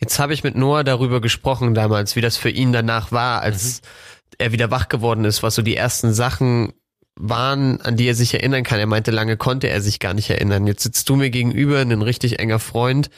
Jetzt 0.00 0.18
habe 0.18 0.34
ich 0.34 0.44
mit 0.44 0.56
Noah 0.56 0.82
darüber 0.82 1.20
gesprochen 1.20 1.74
damals, 1.74 2.16
wie 2.16 2.20
das 2.20 2.36
für 2.36 2.50
ihn 2.50 2.72
danach 2.72 3.12
war, 3.12 3.42
als 3.42 3.80
mhm. 3.82 4.36
er 4.38 4.52
wieder 4.52 4.70
wach 4.70 4.88
geworden 4.88 5.24
ist, 5.24 5.42
was 5.42 5.54
so 5.54 5.62
die 5.62 5.76
ersten 5.76 6.12
Sachen 6.12 6.72
waren, 7.16 7.80
an 7.80 7.96
die 7.96 8.06
er 8.06 8.14
sich 8.14 8.34
erinnern 8.34 8.64
kann. 8.64 8.80
Er 8.80 8.86
meinte, 8.86 9.10
lange 9.10 9.36
konnte 9.36 9.68
er 9.68 9.80
sich 9.80 10.00
gar 10.00 10.14
nicht 10.14 10.30
erinnern. 10.30 10.66
Jetzt 10.66 10.82
sitzt 10.82 11.08
du 11.08 11.16
mir 11.16 11.30
gegenüber, 11.30 11.80
ein 11.80 12.02
richtig 12.02 12.38
enger 12.38 12.58
Freund. 12.58 13.10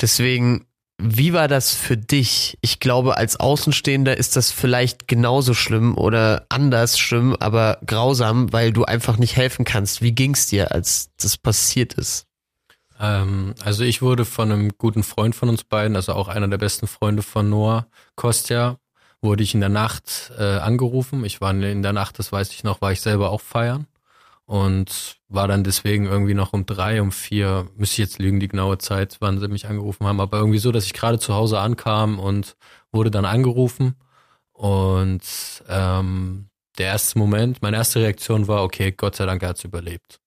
Deswegen, 0.00 0.66
wie 0.98 1.32
war 1.32 1.48
das 1.48 1.74
für 1.74 1.96
dich? 1.96 2.58
Ich 2.60 2.80
glaube, 2.80 3.16
als 3.16 3.40
Außenstehender 3.40 4.16
ist 4.16 4.36
das 4.36 4.50
vielleicht 4.50 5.08
genauso 5.08 5.54
schlimm 5.54 5.96
oder 5.96 6.46
anders 6.50 6.98
schlimm, 6.98 7.34
aber 7.40 7.78
grausam, 7.86 8.52
weil 8.52 8.72
du 8.72 8.84
einfach 8.84 9.16
nicht 9.16 9.36
helfen 9.36 9.64
kannst. 9.64 10.02
Wie 10.02 10.12
ging's 10.12 10.48
dir, 10.48 10.72
als 10.72 11.10
das 11.16 11.38
passiert 11.38 11.94
ist? 11.94 12.26
Ähm, 13.00 13.54
also 13.64 13.82
ich 13.84 14.02
wurde 14.02 14.26
von 14.26 14.52
einem 14.52 14.72
guten 14.76 15.02
Freund 15.02 15.34
von 15.34 15.48
uns 15.48 15.64
beiden, 15.64 15.96
also 15.96 16.12
auch 16.12 16.28
einer 16.28 16.48
der 16.48 16.58
besten 16.58 16.86
Freunde 16.86 17.22
von 17.22 17.48
Noah, 17.48 17.86
Kostja, 18.14 18.76
wurde 19.22 19.42
ich 19.42 19.54
in 19.54 19.60
der 19.60 19.68
Nacht 19.68 20.32
äh, 20.38 20.58
angerufen. 20.58 21.24
Ich 21.24 21.40
war 21.40 21.50
in 21.52 21.82
der 21.82 21.92
Nacht, 21.92 22.18
das 22.18 22.32
weiß 22.32 22.50
ich 22.52 22.64
noch, 22.64 22.80
war 22.80 22.92
ich 22.92 23.00
selber 23.00 23.30
auch 23.30 23.40
feiern 23.40 23.86
und 24.46 25.18
war 25.28 25.46
dann 25.46 25.62
deswegen 25.62 26.06
irgendwie 26.06 26.34
noch 26.34 26.52
um 26.52 26.66
drei, 26.66 27.00
um 27.00 27.12
vier, 27.12 27.68
müsste 27.76 27.94
ich 28.02 28.08
jetzt 28.08 28.18
lügen, 28.18 28.40
die 28.40 28.48
genaue 28.48 28.78
Zeit, 28.78 29.18
wann 29.20 29.38
sie 29.38 29.48
mich 29.48 29.66
angerufen 29.66 30.06
haben, 30.06 30.20
aber 30.20 30.38
irgendwie 30.38 30.58
so, 30.58 30.72
dass 30.72 30.86
ich 30.86 30.92
gerade 30.92 31.18
zu 31.20 31.34
Hause 31.34 31.60
ankam 31.60 32.18
und 32.18 32.56
wurde 32.90 33.10
dann 33.12 33.24
angerufen 33.24 33.94
und 34.52 35.22
ähm, 35.68 36.48
der 36.78 36.86
erste 36.86 37.18
Moment, 37.18 37.62
meine 37.62 37.76
erste 37.76 38.00
Reaktion 38.00 38.48
war, 38.48 38.64
okay, 38.64 38.90
Gott 38.90 39.16
sei 39.16 39.26
Dank, 39.26 39.42
er 39.42 39.50
hat's 39.50 39.64
überlebt. 39.64 40.20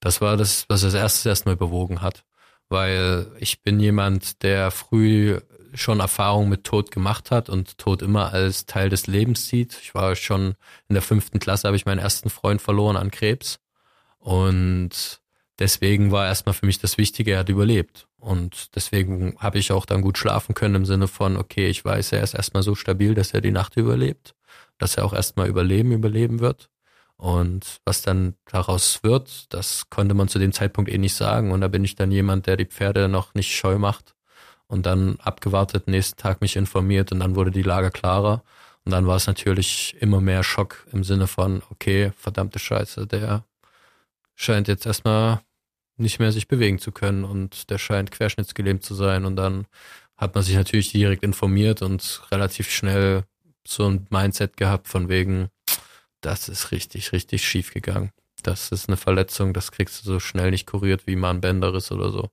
Das 0.00 0.20
war 0.20 0.36
das, 0.36 0.66
was 0.68 0.82
das 0.82 0.92
erste 0.92 1.30
erstmal 1.30 1.56
bewogen 1.56 2.02
hat, 2.02 2.24
weil 2.68 3.26
ich 3.38 3.62
bin 3.62 3.80
jemand, 3.80 4.42
der 4.42 4.70
früh 4.70 5.40
schon 5.74 6.00
Erfahrung 6.00 6.48
mit 6.48 6.64
Tod 6.64 6.90
gemacht 6.90 7.30
hat 7.30 7.48
und 7.48 7.78
Tod 7.78 8.02
immer 8.02 8.32
als 8.32 8.66
Teil 8.66 8.88
des 8.88 9.06
Lebens 9.06 9.48
sieht. 9.48 9.78
Ich 9.82 9.94
war 9.94 10.14
schon 10.16 10.54
in 10.88 10.94
der 10.94 11.02
fünften 11.02 11.38
Klasse, 11.38 11.66
habe 11.68 11.76
ich 11.76 11.86
meinen 11.86 11.98
ersten 11.98 12.30
Freund 12.30 12.62
verloren 12.62 12.96
an 12.96 13.10
Krebs. 13.10 13.60
Und 14.18 15.20
deswegen 15.58 16.12
war 16.12 16.26
erstmal 16.26 16.54
für 16.54 16.66
mich 16.66 16.78
das 16.78 16.98
Wichtige, 16.98 17.32
er 17.32 17.40
hat 17.40 17.48
überlebt. 17.48 18.06
Und 18.18 18.74
deswegen 18.74 19.36
habe 19.38 19.58
ich 19.58 19.72
auch 19.72 19.84
dann 19.84 20.00
gut 20.00 20.16
schlafen 20.16 20.54
können 20.54 20.76
im 20.76 20.86
Sinne 20.86 21.08
von, 21.08 21.36
okay, 21.36 21.66
ich 21.68 21.84
weiß, 21.84 22.12
er 22.12 22.22
ist 22.22 22.34
erstmal 22.34 22.62
so 22.62 22.74
stabil, 22.74 23.14
dass 23.14 23.32
er 23.32 23.40
die 23.40 23.50
Nacht 23.50 23.76
überlebt, 23.76 24.34
dass 24.78 24.96
er 24.96 25.04
auch 25.04 25.12
erstmal 25.12 25.48
überleben, 25.48 25.92
überleben 25.92 26.40
wird. 26.40 26.70
Und 27.16 27.80
was 27.84 28.02
dann 28.02 28.34
daraus 28.46 29.02
wird, 29.02 29.52
das 29.52 29.88
konnte 29.90 30.14
man 30.14 30.28
zu 30.28 30.38
dem 30.38 30.52
Zeitpunkt 30.52 30.90
eh 30.90 30.98
nicht 30.98 31.14
sagen. 31.14 31.52
Und 31.52 31.60
da 31.60 31.68
bin 31.68 31.84
ich 31.84 31.94
dann 31.96 32.10
jemand, 32.10 32.46
der 32.46 32.56
die 32.56 32.64
Pferde 32.64 33.08
noch 33.08 33.34
nicht 33.34 33.54
scheu 33.54 33.78
macht 33.78 34.13
und 34.66 34.86
dann 34.86 35.18
abgewartet, 35.20 35.88
nächsten 35.88 36.16
Tag 36.16 36.40
mich 36.40 36.56
informiert 36.56 37.12
und 37.12 37.20
dann 37.20 37.36
wurde 37.36 37.50
die 37.50 37.62
Lage 37.62 37.90
klarer. 37.90 38.42
Und 38.84 38.92
dann 38.92 39.06
war 39.06 39.16
es 39.16 39.26
natürlich 39.26 39.96
immer 40.00 40.20
mehr 40.20 40.42
Schock 40.42 40.86
im 40.92 41.04
Sinne 41.04 41.26
von, 41.26 41.62
okay, 41.70 42.12
verdammte 42.16 42.58
Scheiße, 42.58 43.06
der 43.06 43.44
scheint 44.34 44.68
jetzt 44.68 44.84
erstmal 44.84 45.40
nicht 45.96 46.18
mehr 46.18 46.32
sich 46.32 46.48
bewegen 46.48 46.78
zu 46.78 46.92
können 46.92 47.24
und 47.24 47.70
der 47.70 47.78
scheint 47.78 48.10
querschnittsgelähmt 48.10 48.82
zu 48.82 48.94
sein. 48.94 49.24
Und 49.24 49.36
dann 49.36 49.66
hat 50.16 50.34
man 50.34 50.44
sich 50.44 50.54
natürlich 50.54 50.92
direkt 50.92 51.22
informiert 51.22 51.82
und 51.82 52.22
relativ 52.30 52.70
schnell 52.70 53.24
so 53.66 53.88
ein 53.88 54.06
Mindset 54.10 54.56
gehabt 54.56 54.88
von 54.88 55.08
wegen, 55.08 55.48
das 56.20 56.48
ist 56.48 56.70
richtig, 56.72 57.12
richtig 57.12 57.46
schief 57.46 57.72
gegangen. 57.72 58.10
Das 58.42 58.72
ist 58.72 58.88
eine 58.88 58.96
Verletzung, 58.96 59.54
das 59.54 59.72
kriegst 59.72 60.04
du 60.04 60.12
so 60.12 60.20
schnell 60.20 60.50
nicht 60.50 60.66
kuriert 60.66 61.06
wie 61.06 61.16
mal 61.16 61.30
ein 61.30 61.40
Bänderriss 61.40 61.90
oder 61.92 62.10
so. 62.10 62.28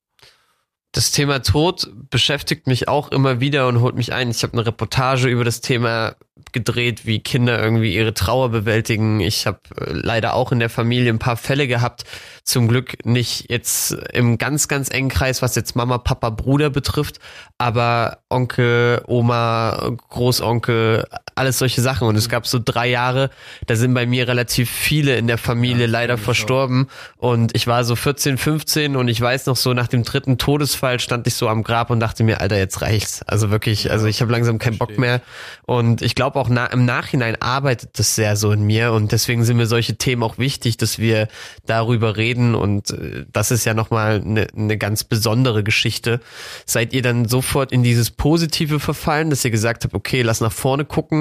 Das 0.93 1.12
Thema 1.12 1.41
Tod 1.41 1.89
beschäftigt 2.10 2.67
mich 2.67 2.89
auch 2.89 3.12
immer 3.12 3.39
wieder 3.39 3.67
und 3.67 3.79
holt 3.79 3.95
mich 3.95 4.12
ein. 4.12 4.29
Ich 4.29 4.43
habe 4.43 4.53
eine 4.53 4.65
Reportage 4.65 5.29
über 5.29 5.45
das 5.45 5.62
Thema 5.62 6.15
gedreht, 6.51 7.05
wie 7.05 7.19
Kinder 7.19 7.62
irgendwie 7.62 7.95
ihre 7.95 8.13
Trauer 8.13 8.50
bewältigen. 8.50 9.21
Ich 9.21 9.48
habe 9.48 9.60
äh, 9.77 9.93
leider 9.93 10.33
auch 10.33 10.51
in 10.51 10.60
der 10.60 10.69
Familie 10.69 11.12
ein 11.12 11.19
paar 11.19 11.38
Fälle 11.38 11.67
gehabt. 11.67 12.03
Zum 12.43 12.67
Glück 12.67 13.05
nicht 13.05 13.50
jetzt 13.50 13.91
im 14.12 14.38
ganz, 14.38 14.67
ganz 14.67 14.89
engen 14.89 15.10
Kreis, 15.10 15.41
was 15.41 15.55
jetzt 15.55 15.75
Mama, 15.75 15.98
Papa, 15.98 16.29
Bruder 16.29 16.69
betrifft, 16.69 17.19
aber 17.57 18.19
Onkel, 18.29 19.01
Oma, 19.07 19.91
Großonkel, 20.10 21.07
alles 21.36 21.58
solche 21.58 21.82
Sachen. 21.82 22.08
Und 22.08 22.16
es 22.16 22.30
gab 22.30 22.48
so 22.48 22.60
drei 22.64 22.90
Jahre, 22.90 23.30
da 23.68 23.76
sind 23.76 23.94
bei 23.94 24.06
mir 24.06 24.28
relativ 24.28 24.70
viele 24.70 25.16
in 25.16 25.28
der 25.28 25.38
Familie 25.38 25.86
ja, 25.86 25.92
leider 25.92 26.18
verstorben. 26.18 26.88
Auch. 27.20 27.32
Und 27.32 27.56
ich 27.56 27.68
war 27.68 27.84
so 27.84 27.96
14, 27.96 28.38
15 28.38 28.96
und 28.96 29.08
ich 29.08 29.20
weiß 29.20 29.46
noch 29.46 29.56
so, 29.56 29.74
nach 29.74 29.88
dem 29.88 30.04
dritten 30.04 30.38
Todesfall 30.38 31.00
stand 31.00 31.28
ich 31.28 31.36
so 31.36 31.48
am 31.48 31.64
Grab 31.64 31.90
und 31.90 32.00
dachte 32.00 32.24
mir, 32.24 32.42
Alter, 32.42 32.58
jetzt 32.58 32.82
reicht's. 32.82 33.22
Also 33.24 33.52
wirklich, 33.52 33.92
also 33.92 34.08
ich 34.08 34.22
habe 34.22 34.32
langsam 34.32 34.60
keinen 34.60 34.78
Bock 34.78 34.98
mehr. 34.98 35.22
Und 35.66 36.02
ich 36.02 36.16
glaube 36.16 36.40
auch 36.40 36.50
na, 36.50 36.66
im 36.68 36.86
Nachhinein 36.86 37.42
arbeitet 37.42 38.00
das 38.00 38.16
sehr 38.16 38.36
so 38.36 38.52
in 38.52 38.64
mir. 38.64 38.92
Und 38.94 39.12
deswegen 39.12 39.44
sind 39.44 39.58
mir 39.58 39.68
solche 39.68 39.96
Themen 39.96 40.24
auch 40.24 40.38
wichtig, 40.38 40.78
dass 40.78 41.00
wir 41.00 41.28
darüber 41.66 42.18
reden. 42.18 42.56
Und 42.56 42.92
äh, 42.92 43.26
das 43.32 43.52
ist 43.52 43.66
ja 43.66 43.74
nochmal 43.74 44.22
eine 44.22 44.48
ne 44.54 44.78
ganz 44.78 45.04
besondere 45.04 45.64
Geschichte. 45.64 46.20
Seid 46.66 46.94
ihr 46.94 47.02
dann 47.02 47.28
sofort 47.28 47.72
in 47.72 47.84
dieses 47.84 48.12
Positive 48.12 48.80
verfallen, 48.80 49.30
dass 49.30 49.46
ihr 49.46 49.52
gesagt 49.52 49.84
habt, 49.84 49.94
okay, 49.94 50.22
lass 50.22 50.42
nach 50.42 50.52
vorne 50.52 50.86
gucken 50.86 51.21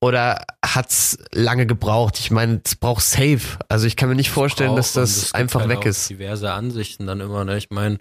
oder 0.00 0.44
hat's 0.64 1.18
lange 1.32 1.66
gebraucht? 1.66 2.18
Ich 2.18 2.30
meine, 2.30 2.60
es 2.64 2.76
braucht 2.76 3.02
safe. 3.02 3.58
Also 3.68 3.86
ich 3.86 3.96
kann 3.96 4.08
mir 4.08 4.14
nicht 4.14 4.30
vorstellen, 4.30 4.76
dass 4.76 4.92
das 4.92 5.34
einfach 5.34 5.60
halt 5.60 5.70
weg 5.70 5.86
ist. 5.86 6.10
Diverse 6.10 6.52
Ansichten 6.52 7.06
dann 7.06 7.20
immer. 7.20 7.44
Ne? 7.44 7.56
Ich 7.56 7.70
meine, 7.70 7.98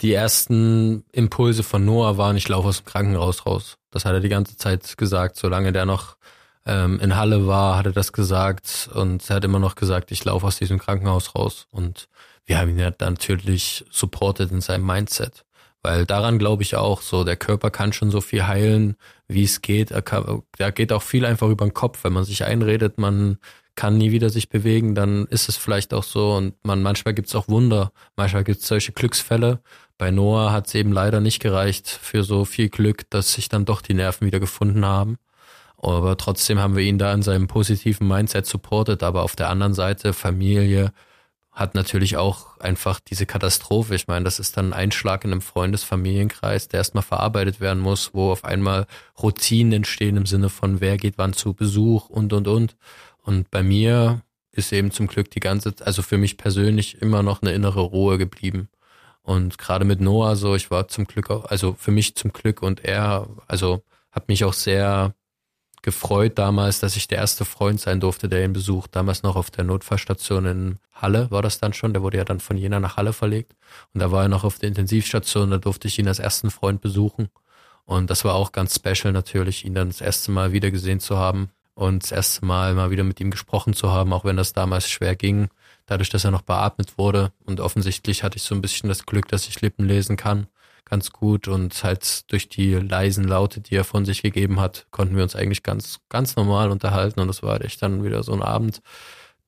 die 0.00 0.12
ersten 0.12 1.04
Impulse 1.12 1.62
von 1.62 1.84
Noah 1.84 2.18
waren, 2.18 2.36
ich 2.36 2.48
laufe 2.48 2.68
aus 2.68 2.78
dem 2.78 2.86
Krankenhaus 2.86 3.46
raus. 3.46 3.78
Das 3.90 4.04
hat 4.04 4.12
er 4.12 4.20
die 4.20 4.28
ganze 4.28 4.56
Zeit 4.56 4.96
gesagt, 4.96 5.36
solange 5.36 5.72
der 5.72 5.86
noch 5.86 6.16
ähm, 6.66 6.98
in 7.00 7.16
Halle 7.16 7.46
war, 7.46 7.76
hat 7.76 7.86
er 7.86 7.92
das 7.92 8.12
gesagt 8.12 8.88
und 8.92 9.28
er 9.28 9.36
hat 9.36 9.44
immer 9.44 9.58
noch 9.58 9.76
gesagt, 9.76 10.10
ich 10.10 10.24
laufe 10.24 10.46
aus 10.46 10.56
diesem 10.56 10.78
Krankenhaus 10.78 11.34
raus. 11.34 11.66
Und 11.70 12.08
wir 12.44 12.58
haben 12.58 12.70
ihn 12.70 12.78
ja 12.78 12.92
natürlich 13.00 13.84
supported 13.90 14.50
in 14.50 14.60
seinem 14.60 14.86
Mindset. 14.86 15.44
Weil 15.84 16.06
daran 16.06 16.38
glaube 16.38 16.62
ich 16.62 16.76
auch 16.76 17.02
so, 17.02 17.24
der 17.24 17.36
Körper 17.36 17.70
kann 17.70 17.92
schon 17.92 18.10
so 18.10 18.22
viel 18.22 18.46
heilen, 18.46 18.96
wie 19.28 19.44
es 19.44 19.60
geht. 19.60 19.92
Kann, 20.06 20.42
da 20.56 20.70
geht 20.70 20.92
auch 20.94 21.02
viel 21.02 21.26
einfach 21.26 21.50
über 21.50 21.66
den 21.66 21.74
Kopf. 21.74 22.04
Wenn 22.04 22.14
man 22.14 22.24
sich 22.24 22.42
einredet, 22.42 22.96
man 22.96 23.36
kann 23.74 23.98
nie 23.98 24.10
wieder 24.10 24.30
sich 24.30 24.48
bewegen, 24.48 24.94
dann 24.94 25.26
ist 25.26 25.50
es 25.50 25.58
vielleicht 25.58 25.92
auch 25.92 26.02
so. 26.02 26.32
Und 26.32 26.54
man, 26.64 26.82
manchmal 26.82 27.12
gibt 27.12 27.28
es 27.28 27.34
auch 27.34 27.48
Wunder. 27.48 27.92
Manchmal 28.16 28.44
gibt 28.44 28.62
es 28.62 28.66
solche 28.66 28.92
Glücksfälle. 28.92 29.60
Bei 29.98 30.10
Noah 30.10 30.52
hat 30.52 30.68
es 30.68 30.74
eben 30.74 30.90
leider 30.90 31.20
nicht 31.20 31.40
gereicht 31.40 31.86
für 31.90 32.24
so 32.24 32.46
viel 32.46 32.70
Glück, 32.70 33.10
dass 33.10 33.34
sich 33.34 33.50
dann 33.50 33.66
doch 33.66 33.82
die 33.82 33.94
Nerven 33.94 34.26
wieder 34.26 34.40
gefunden 34.40 34.86
haben. 34.86 35.18
Aber 35.76 36.16
trotzdem 36.16 36.60
haben 36.60 36.76
wir 36.76 36.84
ihn 36.84 36.96
da 36.96 37.12
in 37.12 37.20
seinem 37.20 37.46
positiven 37.46 38.08
Mindset 38.08 38.46
supportet. 38.46 39.02
Aber 39.02 39.22
auf 39.22 39.36
der 39.36 39.50
anderen 39.50 39.74
Seite 39.74 40.14
Familie, 40.14 40.94
hat 41.54 41.76
natürlich 41.76 42.16
auch 42.16 42.58
einfach 42.58 42.98
diese 42.98 43.26
Katastrophe. 43.26 43.94
Ich 43.94 44.08
meine, 44.08 44.24
das 44.24 44.40
ist 44.40 44.56
dann 44.56 44.70
ein 44.70 44.72
Einschlag 44.72 45.24
in 45.24 45.30
einem 45.30 45.40
Freundesfamilienkreis, 45.40 46.66
der 46.66 46.78
erstmal 46.78 47.04
verarbeitet 47.04 47.60
werden 47.60 47.80
muss, 47.80 48.12
wo 48.12 48.32
auf 48.32 48.44
einmal 48.44 48.86
Routinen 49.22 49.72
entstehen 49.72 50.16
im 50.16 50.26
Sinne 50.26 50.48
von, 50.48 50.80
wer 50.80 50.96
geht 50.96 51.16
wann 51.16 51.32
zu 51.32 51.54
Besuch 51.54 52.10
und, 52.10 52.32
und, 52.32 52.48
und. 52.48 52.76
Und 53.22 53.50
bei 53.52 53.62
mir 53.62 54.22
ist 54.50 54.72
eben 54.72 54.90
zum 54.90 55.06
Glück 55.06 55.30
die 55.30 55.40
ganze, 55.40 55.74
also 55.80 56.02
für 56.02 56.18
mich 56.18 56.36
persönlich 56.36 57.00
immer 57.00 57.22
noch 57.22 57.40
eine 57.40 57.52
innere 57.52 57.80
Ruhe 57.82 58.18
geblieben. 58.18 58.68
Und 59.22 59.56
gerade 59.56 59.84
mit 59.84 60.00
Noah 60.00 60.34
so, 60.34 60.56
ich 60.56 60.72
war 60.72 60.88
zum 60.88 61.06
Glück 61.06 61.30
auch, 61.30 61.44
also 61.46 61.74
für 61.78 61.92
mich 61.92 62.16
zum 62.16 62.32
Glück 62.32 62.62
und 62.62 62.84
er, 62.84 63.28
also 63.46 63.82
hat 64.10 64.28
mich 64.28 64.44
auch 64.44 64.52
sehr 64.52 65.14
gefreut 65.84 66.38
damals, 66.38 66.80
dass 66.80 66.96
ich 66.96 67.06
der 67.06 67.18
erste 67.18 67.44
Freund 67.44 67.80
sein 67.80 68.00
durfte, 68.00 68.28
der 68.28 68.44
ihn 68.44 68.52
besucht. 68.52 68.96
Damals 68.96 69.22
noch 69.22 69.36
auf 69.36 69.50
der 69.50 69.62
Notfallstation 69.62 70.46
in 70.46 70.78
Halle 70.92 71.30
war 71.30 71.42
das 71.42 71.60
dann 71.60 71.72
schon. 71.72 71.92
Der 71.92 72.02
wurde 72.02 72.16
ja 72.16 72.24
dann 72.24 72.40
von 72.40 72.56
Jena 72.56 72.80
nach 72.80 72.96
Halle 72.96 73.12
verlegt. 73.12 73.54
Und 73.92 74.00
da 74.00 74.10
war 74.10 74.22
er 74.22 74.28
noch 74.28 74.42
auf 74.42 74.58
der 74.58 74.68
Intensivstation. 74.68 75.50
Da 75.50 75.58
durfte 75.58 75.86
ich 75.86 75.98
ihn 75.98 76.08
als 76.08 76.18
ersten 76.18 76.50
Freund 76.50 76.80
besuchen. 76.80 77.28
Und 77.84 78.10
das 78.10 78.24
war 78.24 78.34
auch 78.34 78.50
ganz 78.50 78.74
special 78.74 79.12
natürlich, 79.12 79.64
ihn 79.64 79.74
dann 79.74 79.88
das 79.88 80.00
erste 80.00 80.32
Mal 80.32 80.52
wieder 80.52 80.70
gesehen 80.70 81.00
zu 81.00 81.18
haben 81.18 81.50
und 81.74 82.02
das 82.02 82.12
erste 82.12 82.46
Mal 82.46 82.74
mal 82.74 82.90
wieder 82.90 83.04
mit 83.04 83.20
ihm 83.20 83.30
gesprochen 83.30 83.74
zu 83.74 83.92
haben, 83.92 84.12
auch 84.12 84.24
wenn 84.24 84.38
das 84.38 84.54
damals 84.54 84.88
schwer 84.88 85.14
ging, 85.16 85.48
dadurch, 85.84 86.08
dass 86.08 86.24
er 86.24 86.30
noch 86.30 86.42
beatmet 86.42 86.96
wurde. 86.96 87.30
Und 87.44 87.60
offensichtlich 87.60 88.22
hatte 88.22 88.38
ich 88.38 88.42
so 88.42 88.54
ein 88.54 88.62
bisschen 88.62 88.88
das 88.88 89.04
Glück, 89.04 89.28
dass 89.28 89.46
ich 89.48 89.60
Lippen 89.60 89.86
lesen 89.86 90.16
kann 90.16 90.46
ganz 90.84 91.12
gut 91.12 91.48
und 91.48 91.82
halt 91.82 92.30
durch 92.30 92.48
die 92.48 92.74
leisen 92.74 93.24
Laute, 93.24 93.60
die 93.60 93.76
er 93.76 93.84
von 93.84 94.04
sich 94.04 94.22
gegeben 94.22 94.60
hat, 94.60 94.86
konnten 94.90 95.16
wir 95.16 95.22
uns 95.22 95.36
eigentlich 95.36 95.62
ganz, 95.62 96.00
ganz 96.08 96.36
normal 96.36 96.70
unterhalten 96.70 97.20
und 97.20 97.28
das 97.28 97.42
war 97.42 97.60
echt 97.62 97.82
dann 97.82 98.04
wieder 98.04 98.22
so 98.22 98.32
ein 98.32 98.42
Abend, 98.42 98.80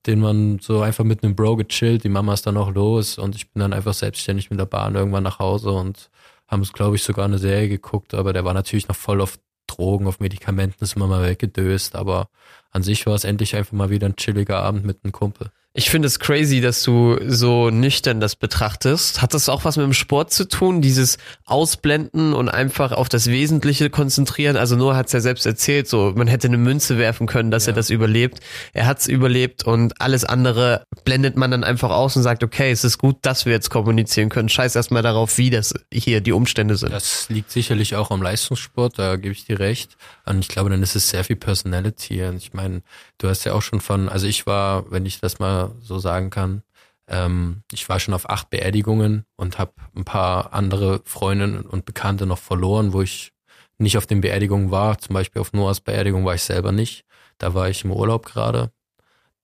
den 0.05 0.19
man 0.19 0.59
so 0.59 0.81
einfach 0.81 1.03
mit 1.03 1.23
einem 1.23 1.35
Bro 1.35 1.57
gechillt, 1.57 2.03
die 2.03 2.09
Mama 2.09 2.33
ist 2.33 2.47
dann 2.47 2.57
auch 2.57 2.71
los 2.71 3.17
und 3.17 3.35
ich 3.35 3.51
bin 3.51 3.61
dann 3.61 3.73
einfach 3.73 3.93
selbstständig 3.93 4.49
mit 4.49 4.59
der 4.59 4.65
Bahn 4.65 4.95
irgendwann 4.95 5.23
nach 5.23 5.39
Hause 5.39 5.71
und 5.71 6.09
haben 6.47 6.61
es, 6.61 6.73
glaube 6.73 6.95
ich, 6.95 7.03
sogar 7.03 7.25
eine 7.25 7.39
Serie 7.39 7.67
geguckt, 7.67 8.13
aber 8.13 8.33
der 8.33 8.45
war 8.45 8.53
natürlich 8.53 8.87
noch 8.87 8.95
voll 8.95 9.21
auf 9.21 9.37
Drogen, 9.67 10.07
auf 10.07 10.19
Medikamenten, 10.19 10.83
ist 10.83 10.95
immer 10.95 11.07
mal 11.07 11.23
weggedöst, 11.23 11.95
aber 11.95 12.29
an 12.71 12.83
sich 12.83 13.05
war 13.05 13.15
es 13.15 13.25
endlich 13.25 13.55
einfach 13.55 13.73
mal 13.73 13.89
wieder 13.89 14.07
ein 14.07 14.15
chilliger 14.15 14.59
Abend 14.59 14.85
mit 14.85 15.03
einem 15.03 15.11
Kumpel. 15.11 15.51
Ich 15.79 15.91
finde 15.91 16.07
es 16.07 16.17
crazy, 16.19 16.59
dass 16.59 16.81
du 16.81 17.19
so 17.27 17.69
nüchtern 17.69 18.19
das 18.19 18.35
betrachtest. 18.35 19.21
Hat 19.21 19.35
das 19.35 19.47
auch 19.47 19.63
was 19.63 19.77
mit 19.77 19.83
dem 19.85 19.93
Sport 19.93 20.33
zu 20.33 20.47
tun, 20.47 20.81
dieses 20.81 21.19
Ausblenden 21.45 22.33
und 22.33 22.49
einfach 22.49 22.91
auf 22.93 23.09
das 23.09 23.27
Wesentliche 23.27 23.91
konzentrieren? 23.91 24.57
Also 24.57 24.75
Noah 24.75 24.95
hat 24.95 25.05
es 25.05 25.13
ja 25.13 25.19
selbst 25.19 25.45
erzählt, 25.45 25.87
so 25.87 26.13
man 26.15 26.25
hätte 26.25 26.47
eine 26.47 26.57
Münze 26.57 26.97
werfen 26.97 27.27
können, 27.27 27.51
dass 27.51 27.67
Ja. 27.67 27.73
er 27.73 27.75
das 27.75 27.91
überlebt. 27.91 28.39
Er 28.73 28.87
hat 28.87 29.01
es 29.01 29.07
überlebt 29.07 29.65
und 29.65 30.01
alles 30.01 30.25
andere 30.25 30.81
blendet 31.05 31.37
man 31.37 31.51
dann 31.51 31.63
einfach 31.63 31.91
aus 31.91 32.15
und 32.15 32.23
sagt, 32.23 32.43
okay, 32.43 32.71
es 32.71 32.83
ist 32.83 32.97
gut, 32.97 33.17
dass 33.21 33.45
wir 33.45 33.53
jetzt 33.53 33.69
kommunizieren 33.69 34.29
können. 34.29 34.49
Scheiß 34.49 34.75
erstmal 34.75 35.03
darauf, 35.03 35.37
wie 35.37 35.51
das 35.51 35.75
hier 35.93 36.21
die 36.21 36.31
Umstände 36.31 36.75
sind. 36.75 36.91
Das 36.91 37.29
liegt 37.29 37.51
sicherlich 37.51 37.95
auch 37.95 38.09
am 38.09 38.23
Leistungssport, 38.23 38.97
da 38.97 39.15
gebe 39.15 39.33
ich 39.33 39.45
dir 39.45 39.59
recht. 39.59 39.95
Und 40.27 40.39
ich 40.39 40.47
glaube, 40.47 40.69
dann 40.69 40.83
ist 40.83 40.95
es 40.95 41.09
sehr 41.09 41.23
viel 41.23 41.35
Personality. 41.35 42.23
Und 42.25 42.37
ich 42.37 42.53
meine, 42.53 42.81
du 43.17 43.29
hast 43.29 43.43
ja 43.45 43.53
auch 43.53 43.61
schon 43.61 43.81
von, 43.81 44.09
also 44.09 44.27
ich 44.27 44.45
war, 44.45 44.89
wenn 44.91 45.05
ich 45.05 45.19
das 45.19 45.39
mal 45.39 45.75
so 45.81 45.99
sagen 45.99 46.29
kann, 46.29 46.63
ähm, 47.07 47.63
ich 47.71 47.87
war 47.89 47.99
schon 47.99 48.13
auf 48.13 48.29
acht 48.29 48.49
Beerdigungen 48.49 49.25
und 49.37 49.57
habe 49.59 49.73
ein 49.95 50.05
paar 50.05 50.53
andere 50.53 51.01
Freundinnen 51.05 51.61
und 51.61 51.85
Bekannte 51.85 52.25
noch 52.25 52.39
verloren, 52.39 52.93
wo 52.93 53.01
ich 53.01 53.31
nicht 53.77 53.97
auf 53.97 54.07
den 54.07 54.21
Beerdigungen 54.21 54.71
war. 54.71 54.97
Zum 54.97 55.13
Beispiel 55.13 55.41
auf 55.41 55.53
Noahs 55.53 55.81
Beerdigung 55.81 56.25
war 56.25 56.35
ich 56.35 56.43
selber 56.43 56.71
nicht. 56.71 57.05
Da 57.37 57.53
war 57.53 57.69
ich 57.69 57.83
im 57.85 57.91
Urlaub 57.91 58.25
gerade. 58.25 58.71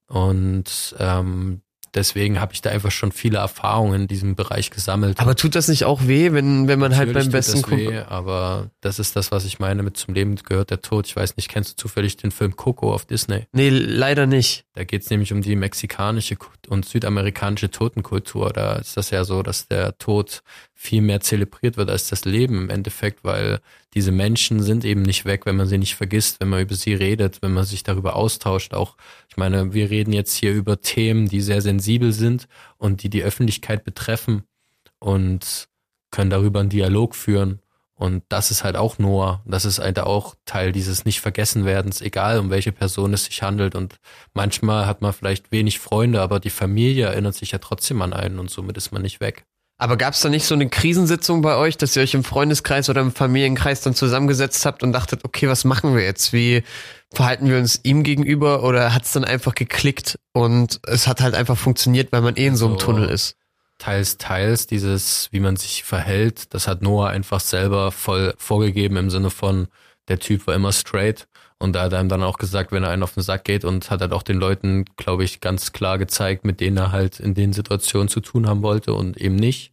Und 0.06 0.94
ähm, 0.98 1.62
deswegen 1.94 2.40
habe 2.40 2.52
ich 2.52 2.62
da 2.62 2.70
einfach 2.70 2.90
schon 2.90 3.12
viele 3.12 3.38
Erfahrungen 3.38 4.02
in 4.02 4.08
diesem 4.08 4.34
Bereich 4.34 4.70
gesammelt. 4.70 5.20
Aber 5.20 5.36
tut 5.36 5.54
das 5.54 5.68
nicht 5.68 5.84
auch 5.84 6.06
weh, 6.06 6.32
wenn, 6.32 6.68
wenn 6.68 6.78
man 6.78 6.96
halt 6.96 7.08
Natürlich 7.08 7.30
beim 7.30 7.32
tut 7.32 7.32
besten 7.32 7.62
das 7.62 7.70
weh, 7.70 7.98
aber 7.98 8.70
das 8.80 8.98
ist 8.98 9.16
das, 9.16 9.32
was 9.32 9.44
ich 9.44 9.58
meine 9.58 9.82
mit 9.82 9.96
zum 9.96 10.14
Leben 10.14 10.36
gehört 10.36 10.70
der 10.70 10.80
Tod. 10.80 11.06
Ich 11.06 11.16
weiß 11.16 11.36
nicht, 11.36 11.48
kennst 11.48 11.72
du 11.72 11.76
zufällig 11.76 12.16
den 12.16 12.30
Film 12.30 12.56
Coco 12.56 12.92
auf 12.92 13.04
Disney? 13.04 13.46
Nee, 13.52 13.68
leider 13.70 14.26
nicht. 14.26 14.66
Da 14.74 14.84
geht 14.84 15.02
es 15.02 15.10
nämlich 15.10 15.32
um 15.32 15.42
die 15.42 15.56
mexikanische 15.56 16.36
und 16.68 16.84
südamerikanische 16.84 17.70
Totenkultur. 17.70 18.52
Da 18.52 18.76
ist 18.76 18.96
das 18.96 19.10
ja 19.10 19.24
so, 19.24 19.42
dass 19.42 19.68
der 19.68 19.98
Tod 19.98 20.42
viel 20.84 21.00
mehr 21.00 21.20
zelebriert 21.20 21.78
wird 21.78 21.88
als 21.88 22.08
das 22.10 22.26
Leben 22.26 22.58
im 22.58 22.70
Endeffekt, 22.70 23.24
weil 23.24 23.60
diese 23.94 24.12
Menschen 24.12 24.62
sind 24.62 24.84
eben 24.84 25.00
nicht 25.00 25.24
weg, 25.24 25.46
wenn 25.46 25.56
man 25.56 25.66
sie 25.66 25.78
nicht 25.78 25.94
vergisst, 25.94 26.40
wenn 26.40 26.50
man 26.50 26.60
über 26.60 26.74
sie 26.74 26.92
redet, 26.92 27.40
wenn 27.40 27.54
man 27.54 27.64
sich 27.64 27.84
darüber 27.84 28.16
austauscht. 28.16 28.74
Auch, 28.74 28.96
ich 29.30 29.38
meine, 29.38 29.72
wir 29.72 29.88
reden 29.88 30.12
jetzt 30.12 30.34
hier 30.34 30.52
über 30.52 30.82
Themen, 30.82 31.26
die 31.26 31.40
sehr 31.40 31.62
sensibel 31.62 32.12
sind 32.12 32.48
und 32.76 33.02
die 33.02 33.08
die 33.08 33.22
Öffentlichkeit 33.22 33.82
betreffen 33.82 34.42
und 34.98 35.68
können 36.10 36.30
darüber 36.30 36.60
einen 36.60 36.68
Dialog 36.68 37.14
führen. 37.14 37.60
Und 37.94 38.22
das 38.28 38.50
ist 38.50 38.62
halt 38.62 38.76
auch 38.76 38.98
Noah. 38.98 39.42
Das 39.46 39.64
ist 39.64 39.78
halt 39.78 39.98
auch 40.00 40.34
Teil 40.44 40.72
dieses 40.72 41.06
Nicht-Vergessen-Werdens, 41.06 42.02
egal 42.02 42.38
um 42.38 42.50
welche 42.50 42.72
Person 42.72 43.14
es 43.14 43.24
sich 43.24 43.42
handelt. 43.42 43.74
Und 43.74 43.96
manchmal 44.34 44.86
hat 44.86 45.00
man 45.00 45.14
vielleicht 45.14 45.50
wenig 45.50 45.78
Freunde, 45.78 46.20
aber 46.20 46.40
die 46.40 46.50
Familie 46.50 47.06
erinnert 47.06 47.36
sich 47.36 47.52
ja 47.52 47.58
trotzdem 47.58 48.02
an 48.02 48.12
einen 48.12 48.38
und 48.38 48.50
somit 48.50 48.76
ist 48.76 48.92
man 48.92 49.00
nicht 49.00 49.20
weg. 49.20 49.46
Aber 49.84 49.98
gab 49.98 50.14
es 50.14 50.22
da 50.22 50.30
nicht 50.30 50.46
so 50.46 50.54
eine 50.54 50.66
Krisensitzung 50.66 51.42
bei 51.42 51.56
euch, 51.56 51.76
dass 51.76 51.94
ihr 51.94 52.02
euch 52.02 52.14
im 52.14 52.24
Freundeskreis 52.24 52.88
oder 52.88 53.02
im 53.02 53.12
Familienkreis 53.12 53.82
dann 53.82 53.94
zusammengesetzt 53.94 54.64
habt 54.64 54.82
und 54.82 54.92
dachtet, 54.92 55.26
okay, 55.26 55.46
was 55.46 55.64
machen 55.64 55.94
wir 55.94 56.02
jetzt? 56.02 56.32
Wie 56.32 56.62
verhalten 57.12 57.50
wir 57.50 57.58
uns 57.58 57.80
ihm 57.82 58.02
gegenüber? 58.02 58.62
Oder 58.62 58.94
hat 58.94 59.04
es 59.04 59.12
dann 59.12 59.24
einfach 59.24 59.54
geklickt 59.54 60.18
und 60.32 60.80
es 60.84 61.06
hat 61.06 61.20
halt 61.20 61.34
einfach 61.34 61.58
funktioniert, 61.58 62.12
weil 62.12 62.22
man 62.22 62.36
eh 62.36 62.46
in 62.46 62.56
so 62.56 62.64
einem 62.64 62.76
Also, 62.76 62.86
Tunnel 62.86 63.10
ist? 63.10 63.36
Teils, 63.76 64.16
teils, 64.16 64.66
dieses, 64.66 65.28
wie 65.32 65.40
man 65.40 65.56
sich 65.56 65.84
verhält, 65.84 66.54
das 66.54 66.66
hat 66.66 66.80
Noah 66.80 67.10
einfach 67.10 67.40
selber 67.40 67.92
voll 67.92 68.32
vorgegeben 68.38 68.96
im 68.96 69.10
Sinne 69.10 69.28
von, 69.28 69.68
der 70.08 70.18
Typ 70.18 70.46
war 70.46 70.54
immer 70.54 70.72
straight. 70.72 71.28
Und 71.58 71.74
da 71.74 71.82
hat 71.82 71.92
er 71.92 72.00
ihm 72.00 72.08
dann 72.08 72.22
auch 72.22 72.38
gesagt, 72.38 72.72
wenn 72.72 72.82
er 72.82 72.90
einen 72.90 73.02
auf 73.02 73.14
den 73.14 73.22
Sack 73.22 73.44
geht 73.44 73.64
und 73.64 73.90
hat 73.90 74.00
halt 74.00 74.12
auch 74.12 74.22
den 74.22 74.38
Leuten, 74.38 74.84
glaube 74.96 75.24
ich, 75.24 75.40
ganz 75.40 75.72
klar 75.72 75.98
gezeigt, 75.98 76.44
mit 76.44 76.60
denen 76.60 76.76
er 76.76 76.92
halt 76.92 77.20
in 77.20 77.34
den 77.34 77.52
Situationen 77.52 78.08
zu 78.08 78.20
tun 78.20 78.46
haben 78.46 78.62
wollte 78.62 78.94
und 78.94 79.16
eben 79.16 79.36
nicht. 79.36 79.72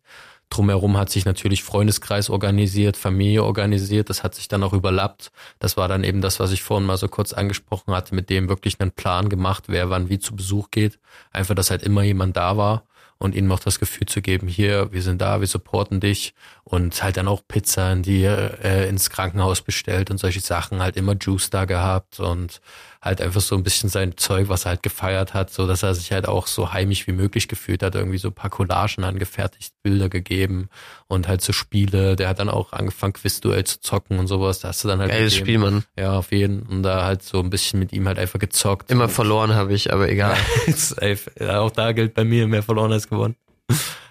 Drumherum 0.50 0.98
hat 0.98 1.10
sich 1.10 1.26
natürlich 1.26 1.64
Freundeskreis 1.64 2.30
organisiert, 2.30 2.98
Familie 2.98 3.44
organisiert, 3.44 4.10
das 4.10 4.24
hat 4.24 4.36
sich 4.36 4.48
dann 4.50 4.64
auch 4.64 4.74
überlappt. 4.74 5.32
Das 5.60 5.78
war 5.78 5.88
dann 5.88 6.04
eben 6.04 6.22
das, 6.22 6.40
was 6.40 6.52
ich 6.52 6.62
vorhin 6.62 6.86
mal 6.86 6.98
so 6.98 7.08
kurz 7.08 7.34
angesprochen 7.34 7.94
hatte, 7.94 8.14
mit 8.14 8.30
dem 8.30 8.50
wirklich 8.50 8.80
einen 8.80 8.92
Plan 8.92 9.30
gemacht, 9.30 9.66
wer 9.68 9.90
wann 9.90 10.10
wie 10.10 10.20
zu 10.20 10.36
Besuch 10.36 10.70
geht. 10.70 11.00
Einfach, 11.32 11.56
dass 11.56 11.72
halt 11.72 11.84
immer 11.84 12.04
jemand 12.04 12.36
da 12.36 12.58
war 12.58 12.84
und 13.22 13.36
ihnen 13.36 13.48
noch 13.48 13.60
das 13.60 13.80
Gefühl 13.80 14.08
zu 14.08 14.22
geben, 14.22 14.48
hier, 14.48 14.92
wir 14.92 15.04
sind 15.04 15.22
da, 15.22 15.42
wir 15.42 15.48
supporten 15.48 16.00
dich 16.00 16.34
und 16.64 17.04
halt 17.04 17.18
dann 17.18 17.28
auch 17.28 17.42
Pizza 17.48 17.94
in 17.94 18.02
die, 18.02 18.24
äh, 18.24 18.90
ins 18.90 19.12
Krankenhaus 19.12 19.62
bestellt 19.62 20.10
und 20.10 20.18
solche 20.18 20.40
Sachen, 20.40 20.82
halt 20.82 20.98
immer 20.98 21.16
Juice 21.20 21.52
da 21.52 21.66
gehabt 21.66 22.20
und 22.20 22.62
halt 23.02 23.20
einfach 23.20 23.42
so 23.42 23.56
ein 23.56 23.64
bisschen 23.64 23.90
sein 23.90 24.16
Zeug, 24.16 24.48
was 24.48 24.66
er 24.66 24.70
halt 24.70 24.84
gefeiert 24.84 25.34
hat, 25.34 25.50
so 25.52 25.66
dass 25.66 25.82
er 25.82 25.96
sich 25.96 26.12
halt 26.12 26.28
auch 26.28 26.46
so 26.46 26.72
heimisch 26.72 27.08
wie 27.08 27.14
möglich 27.14 27.48
gefühlt 27.48 27.82
hat, 27.82 27.96
irgendwie 27.96 28.20
so 28.20 28.28
ein 28.28 28.34
paar 28.34 28.52
Collagen 28.52 29.04
angefertigt, 29.04 29.74
Bilder 29.82 30.08
gegeben 30.08 30.70
und 31.08 31.28
halt 31.28 31.42
so 31.42 31.52
Spiele, 31.52 32.16
der 32.16 32.30
hat 32.30 32.40
dann 32.40 32.50
auch 32.50 32.74
angefangen 32.74 33.14
Quizduell 33.14 33.64
zu 33.64 33.80
zocken 33.82 34.20
und 34.20 34.28
sowas, 34.28 34.60
da 34.60 34.68
hast 34.68 34.84
du 34.84 34.88
dann 34.88 35.00
halt 35.00 35.10
Geiles 35.10 35.36
Spiel, 35.36 35.58
Mann. 35.58 35.84
Ja, 35.98 36.14
auf 36.14 36.32
jeden 36.32 36.62
und 36.64 36.84
da 36.84 37.04
halt 37.04 37.24
so 37.24 37.40
ein 37.40 37.50
bisschen 37.50 37.80
mit 37.80 37.92
ihm 37.92 38.08
halt 38.08 38.20
einfach 38.20 38.40
gezockt. 38.40 38.92
Immer 38.92 39.10
verloren 39.10 39.56
habe 39.56 39.74
ich, 39.74 39.92
aber 39.92 40.08
egal. 40.08 40.38
Auch 41.50 41.72
da 41.72 41.92
gilt 41.94 42.14
bei 42.14 42.24
mir 42.24 42.48
mehr 42.48 42.62
verloren 42.62 42.92
als 42.92 43.10
gewonnen. 43.10 43.36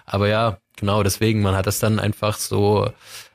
Aber 0.05 0.27
ja, 0.27 0.57
genau, 0.75 1.01
deswegen, 1.03 1.41
man 1.41 1.55
hat 1.55 1.67
das 1.67 1.79
dann 1.79 1.97
einfach 1.99 2.37
so, 2.37 2.91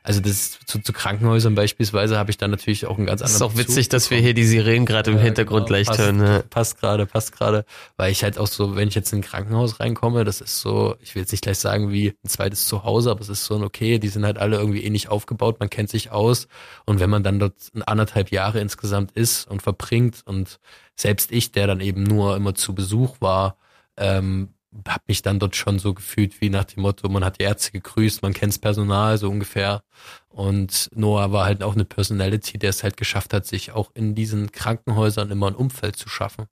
also 0.07 0.21
das 0.21 0.61
zu, 0.67 0.79
zu 0.79 0.93
Krankenhäusern 0.93 1.57
beispielsweise 1.57 2.17
habe 2.17 2.31
ich 2.31 2.39
dann 2.39 2.53
natürlich 2.53 2.87
auch 2.87 2.97
einen 2.97 3.07
ganz 3.07 3.23
Es 3.23 3.35
anderen 3.35 3.37
ist 3.37 3.55
auch 3.55 3.59
witzig, 3.59 3.89
Bezug 3.89 3.91
dass 3.91 4.11
wir 4.11 4.19
hier 4.19 4.35
die 4.35 4.45
Sirenen 4.45 4.87
gerade 4.87 5.11
im 5.11 5.17
Ja, 5.17 5.25
Hintergrund 5.25 5.67
genau, 5.67 5.79
leicht 5.79 5.89
passt, 5.89 5.99
hören. 5.99 6.17
Ne? 6.19 6.45
Passt 6.49 6.79
gerade, 6.79 7.07
passt 7.07 7.33
gerade, 7.33 7.65
weil 7.97 8.13
ich 8.13 8.23
halt 8.23 8.39
auch 8.39 8.47
so, 8.47 8.77
wenn 8.77 8.87
ich 8.87 8.95
jetzt 8.95 9.13
in 9.13 9.19
ein 9.19 9.23
Krankenhaus 9.23 9.81
reinkomme, 9.81 10.23
das 10.25 10.41
ist 10.41 10.61
so, 10.61 10.95
ich 11.01 11.17
will 11.17 11.23
jetzt 11.23 11.33
nicht 11.33 11.43
gleich 11.43 11.59
sagen 11.59 11.91
wie 11.91 12.15
ein 12.25 12.29
zweites 12.29 12.69
Zuhause, 12.69 13.11
aber 13.11 13.21
es 13.21 13.29
ist 13.29 13.47
so 13.47 13.57
ein 13.57 13.65
okay, 13.65 13.99
die 13.99 14.07
sind 14.09 14.25
halt 14.25 14.39
alle 14.39 14.59
irgendwie 14.59 14.85
ähnlich 14.85 15.09
aufgebaut, 15.09 15.59
man 15.59 15.71
kennt 15.71 15.91
sich 15.91 16.13
aus 16.13 16.47
und 16.85 17.01
wenn 17.01 17.11
man 17.11 17.25
dann 17.25 17.41
dort 17.41 17.55
anderthalb 17.87 18.31
Jahre 18.31 18.61
insgesamt 18.61 19.11
ist 19.11 19.51
und 19.51 19.61
verbringt 19.61 20.23
und 20.25 20.61
selbst 20.95 21.33
ich, 21.33 21.51
der 21.51 21.67
dann 21.67 21.81
eben 21.81 22.05
nur 22.05 22.37
immer 22.37 22.55
zu 22.55 22.77
Besuch 22.77 23.17
war, 23.21 23.57
ähm, 23.97 24.51
habe 24.87 25.05
mich 25.09 25.23
dann 25.23 25.39
dort 25.39 25.57
schon 25.57 25.79
so 25.79 25.95
gefühlt 25.95 26.41
wie 26.41 26.51
nach 26.51 26.65
dem 26.65 26.83
Motto, 26.83 27.09
man 27.09 27.25
hat 27.25 27.39
die 27.39 27.45
Ärzte 27.45 27.73
gegrüßt, 27.73 28.23
man 28.23 28.33
kennt's 28.33 28.59
Personal 28.59 29.19
so 29.19 29.31
ungefähr. 29.31 29.83
Und 30.29 30.89
Noah 30.95 31.33
war 31.33 31.47
halt 31.47 31.63
auch 31.63 31.75
eine 31.75 31.85
Personality, 31.85 32.59
der 32.59 32.71
es 32.71 32.83
halt 32.83 32.97
geschafft 32.97 33.33
hat, 33.33 33.47
sich 33.47 33.73
auch 33.73 33.91
in 33.95 34.15
diesen 34.15 34.53
Krankenhäusern 34.53 35.31
immer 35.31 35.49
ein 35.49 35.55
Umfeld 35.55 35.97
zu 35.97 36.09
schaffen. 36.09 36.47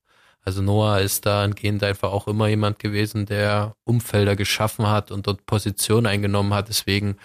Also 0.45 0.61
Noah 0.63 1.01
ist 1.01 1.25
dahingehend 1.27 1.83
einfach 1.83 2.13
auch 2.13 2.29
immer 2.29 2.49
jemand 2.49 2.79
gewesen, 2.79 3.27
der 3.27 3.77
Umfelder 3.85 4.37
geschaffen 4.37 4.87
hat 4.89 5.11
und 5.11 5.27
dort 5.27 5.47
Position 5.47 6.07
eingenommen 6.07 6.53
hat. 6.53 6.69
Deswegen 6.69 7.17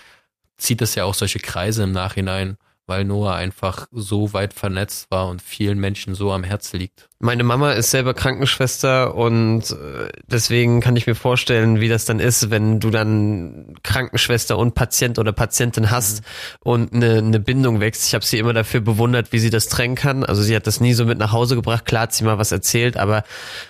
zieht 0.58 0.82
es 0.82 0.96
ja 0.96 1.04
auch 1.04 1.14
solche 1.14 1.40
Kreise 1.40 1.84
im 1.84 1.92
Nachhinein, 1.92 2.58
weil 2.90 3.06
Noah 3.06 3.36
einfach 3.36 3.88
so 3.92 4.34
weit 4.34 4.54
vernetzt 4.54 5.10
war 5.12 5.28
und 5.30 5.42
vielen 5.42 5.80
Menschen 5.80 6.16
so 6.16 6.32
am 6.32 6.44
Herzen 6.44 6.78
liegt. 6.78 7.08
Meine 7.22 7.44
Mama 7.44 7.74
ist 7.74 7.92
selber 7.92 8.14
Krankenschwester 8.14 9.14
und 9.14 9.72
äh, 9.72 10.10
deswegen 10.28 10.80
kann 10.80 10.96
ich 10.96 11.06
mir 11.06 11.16
vorstellen, 11.16 11.82
wie 11.82 11.90
das 11.90 12.06
dann 12.06 12.22
ist, 12.22 12.50
wenn 12.50 12.80
du 12.80 12.92
dann 12.92 13.76
Krankenschwester 13.84 14.58
und 14.58 14.74
Patient 14.74 15.20
oder 15.20 15.34
Patientin 15.34 15.92
hast 15.92 16.24
und 16.62 16.94
eine, 16.94 17.18
eine 17.18 17.42
Bindung 17.42 17.82
wächst. 17.82 18.08
Ich 18.08 18.14
habe 18.16 18.24
sie 18.24 18.38
immer 18.38 18.54
dafür 18.54 18.80
bewundert, 18.80 19.34
wie 19.34 19.40
sie 19.40 19.50
das 19.50 19.68
trennen 19.68 19.96
kann. 19.96 20.24
Also 20.24 20.42
sie 20.44 20.56
hat 20.56 20.66
das 20.66 20.80
nie 20.80 20.94
so 20.94 21.04
mit 21.04 21.18
nach 21.18 21.34
Hause 21.34 21.56
gebracht. 21.56 21.86
Klar 21.86 22.04
hat 22.04 22.14
sie 22.14 22.24
mal 22.24 22.38
was 22.38 22.54
erzählt, 22.54 22.96
aber 22.96 23.24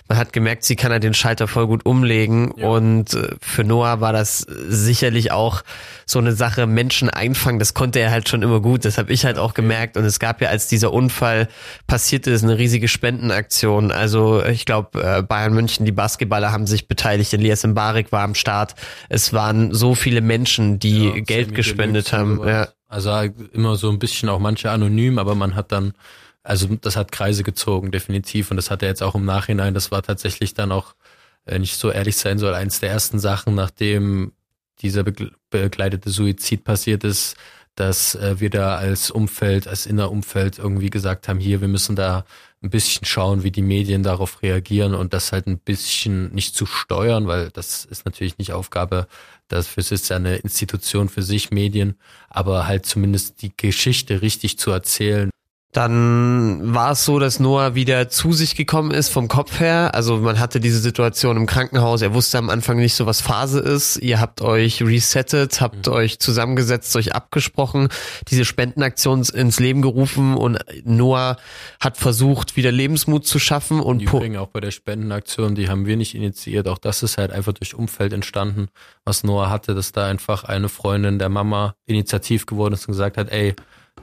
man 0.08 0.20
hat 0.20 0.32
gemerkt, 0.32 0.64
sie 0.64 0.76
kann 0.76 0.92
halt 0.92 1.04
den 1.04 1.16
Schalter 1.16 1.48
voll 1.48 1.66
gut 1.66 1.88
umlegen. 1.88 2.52
Und 2.52 3.16
äh, 3.16 3.36
für 3.42 3.64
Noah 3.64 4.00
war 4.00 4.14
das 4.14 4.46
sicherlich 4.48 5.32
auch 5.32 5.64
so 6.06 6.20
eine 6.20 6.34
Sache, 6.34 6.68
Menschen 6.68 7.10
einfangen. 7.10 7.58
Das 7.58 7.74
konnte 7.74 8.00
er 8.00 8.12
halt 8.12 8.30
schon 8.30 8.44
immer 8.44 8.60
gut. 8.60 8.86
Das 8.86 9.00
habe 9.10 9.16
ich 9.16 9.26
halt 9.26 9.40
auch 9.40 9.56
gemerkt. 9.56 9.98
Und 9.98 10.06
es 10.06 10.20
gab 10.20 10.40
ja, 10.40 10.50
als 10.50 10.68
dieser 10.68 10.94
Unfall 10.94 11.48
passierte, 11.88 12.30
ist 12.30 12.44
eine 12.44 12.60
riesige 12.60 12.88
Spendenaktion. 12.88 13.92
Also 13.92 14.46
ich 14.46 14.66
glaube, 14.66 15.02
äh, 15.02 15.24
Bayern 15.24 15.56
München, 15.56 15.84
die 15.84 15.92
Basketballer 15.92 16.52
haben 16.52 16.68
sich 16.68 16.88
beteiligt. 16.88 17.34
Elias 17.34 17.66
Mbarik 17.66 18.12
war 18.12 18.22
am 18.22 18.36
Start. 18.36 18.76
Es 19.10 19.34
waren 19.34 19.74
so 19.74 19.96
viele 19.96 20.22
Menschen, 20.22 20.78
die 20.78 21.06
Ja, 21.06 21.20
Geld 21.22 21.46
Sammy 21.48 21.56
gespendet 21.56 22.14
haben. 22.14 22.48
Ja. 22.48 22.68
Also 22.88 23.12
immer 23.52 23.78
so 23.78 23.90
ein 23.90 23.98
bisschen 23.98 24.30
auch 24.30 24.38
manche 24.38 24.70
anonym, 24.70 25.18
aber 25.18 25.34
man 25.34 25.56
hat 25.56 25.72
dann, 25.72 25.94
also 26.44 26.68
das 26.80 26.96
hat 26.96 27.12
Kreise 27.12 27.42
gezogen, 27.42 27.90
definitiv. 27.90 28.52
Und 28.52 28.58
das 28.58 28.70
hat 28.70 28.84
er 28.84 28.90
jetzt 28.90 29.02
auch 29.02 29.16
im 29.16 29.26
Nachhinein, 29.26 29.74
das 29.74 29.90
war 29.90 30.04
tatsächlich 30.04 30.54
dann 30.54 30.72
auch, 30.72 30.94
wenn 31.46 31.64
ich 31.64 31.78
so 31.78 31.90
ehrlich 31.90 32.16
sein 32.16 32.38
soll, 32.38 32.54
eins 32.54 32.80
der 32.80 32.92
ersten 32.92 33.18
Sachen, 33.18 33.56
nachdem 33.56 34.34
dieser 34.82 35.02
begle- 35.02 35.32
begleitete 35.50 36.12
Suizid 36.12 36.64
passiert 36.64 37.04
ist, 37.04 37.36
dass 37.80 38.16
äh, 38.16 38.40
wir 38.40 38.50
da 38.50 38.76
als 38.76 39.10
Umfeld, 39.10 39.68
als 39.68 39.86
Innerumfeld 39.86 40.60
irgendwie 40.60 40.90
gesagt 40.90 41.28
haben, 41.30 41.40
hier, 41.40 41.62
wir 41.62 41.70
müssen 41.70 41.96
da 41.96 42.26
ein 42.62 42.70
bisschen 42.70 43.06
schauen, 43.06 43.44
wie 43.44 43.52
die 43.52 43.62
Medien 43.62 44.04
darauf 44.04 44.42
reagieren 44.42 44.94
und 44.94 45.14
das 45.14 45.32
halt 45.32 45.48
ein 45.48 45.60
bisschen 45.60 46.34
nicht 46.34 46.56
zu 46.56 46.66
steuern, 46.66 47.28
weil 47.28 47.52
das 47.52 47.86
ist 47.86 48.06
natürlich 48.06 48.38
nicht 48.38 48.52
Aufgabe, 48.52 49.08
dafür 49.48 49.90
ist 49.90 50.10
ja 50.10 50.18
eine 50.18 50.36
Institution 50.38 51.08
für 51.08 51.24
sich, 51.24 51.52
Medien, 51.52 51.96
aber 52.30 52.68
halt 52.68 52.86
zumindest 52.86 53.42
die 53.42 53.54
Geschichte 53.56 54.22
richtig 54.22 54.60
zu 54.60 54.72
erzählen. 54.72 55.30
Dann 55.72 56.74
war 56.74 56.94
es 56.94 57.06
so, 57.06 57.20
dass 57.20 57.40
Noah 57.40 57.76
wieder 57.76 58.10
zu 58.10 58.34
sich 58.34 58.56
gekommen 58.56 58.90
ist 58.90 59.10
vom 59.10 59.28
Kopf 59.28 59.60
her. 59.60 59.92
Also 59.94 60.18
man 60.18 60.40
hatte 60.40 60.60
diese 60.60 60.80
Situation 60.80 61.38
im 61.38 61.46
Krankenhaus. 61.46 62.02
Er 62.02 62.16
wusste 62.16 62.40
am 62.40 62.50
Anfang 62.50 62.78
nicht 62.78 62.96
so, 62.96 63.06
was 63.06 63.22
Phase 63.22 63.60
ist. 63.60 63.98
Ihr 63.98 64.20
habt 64.20 64.42
euch 64.42 64.82
resettet, 64.82 65.62
habt 65.62 65.86
mhm. 65.86 65.94
euch 65.94 66.18
zusammengesetzt, 66.18 66.96
euch 66.96 67.14
abgesprochen, 67.14 67.90
diese 68.30 68.46
Spendenaktion 68.46 69.22
ins 69.22 69.60
Leben 69.60 69.84
gerufen 69.84 70.36
und 70.36 70.58
Noah 70.86 71.38
hat 71.80 71.98
versucht, 71.98 72.58
wieder 72.58 72.72
Lebensmut 72.72 73.28
zu 73.28 73.38
schaffen. 73.38 73.80
Und 73.80 74.02
Übrigens 74.02 74.40
auch 74.40 74.48
bei 74.48 74.62
der 74.62 74.72
Spendenaktion, 74.72 75.54
die 75.54 75.70
haben 75.70 75.86
wir 75.86 75.98
nicht 75.98 76.16
initiiert. 76.16 76.68
Auch 76.68 76.80
das 76.80 77.04
ist 77.04 77.20
halt 77.20 77.32
einfach 77.32 77.54
durch 77.54 77.76
Umfeld 77.76 78.12
entstanden, 78.12 78.70
was 79.06 79.24
Noah 79.24 79.52
hatte, 79.52 79.76
dass 79.76 79.92
da 79.92 80.08
einfach 80.08 80.46
eine 80.46 80.68
Freundin 80.68 81.20
der 81.20 81.30
Mama 81.30 81.76
initiativ 81.86 82.48
geworden 82.48 82.74
ist 82.74 82.88
und 82.88 82.94
gesagt 82.94 83.18
hat, 83.18 83.30
ey, 83.32 83.54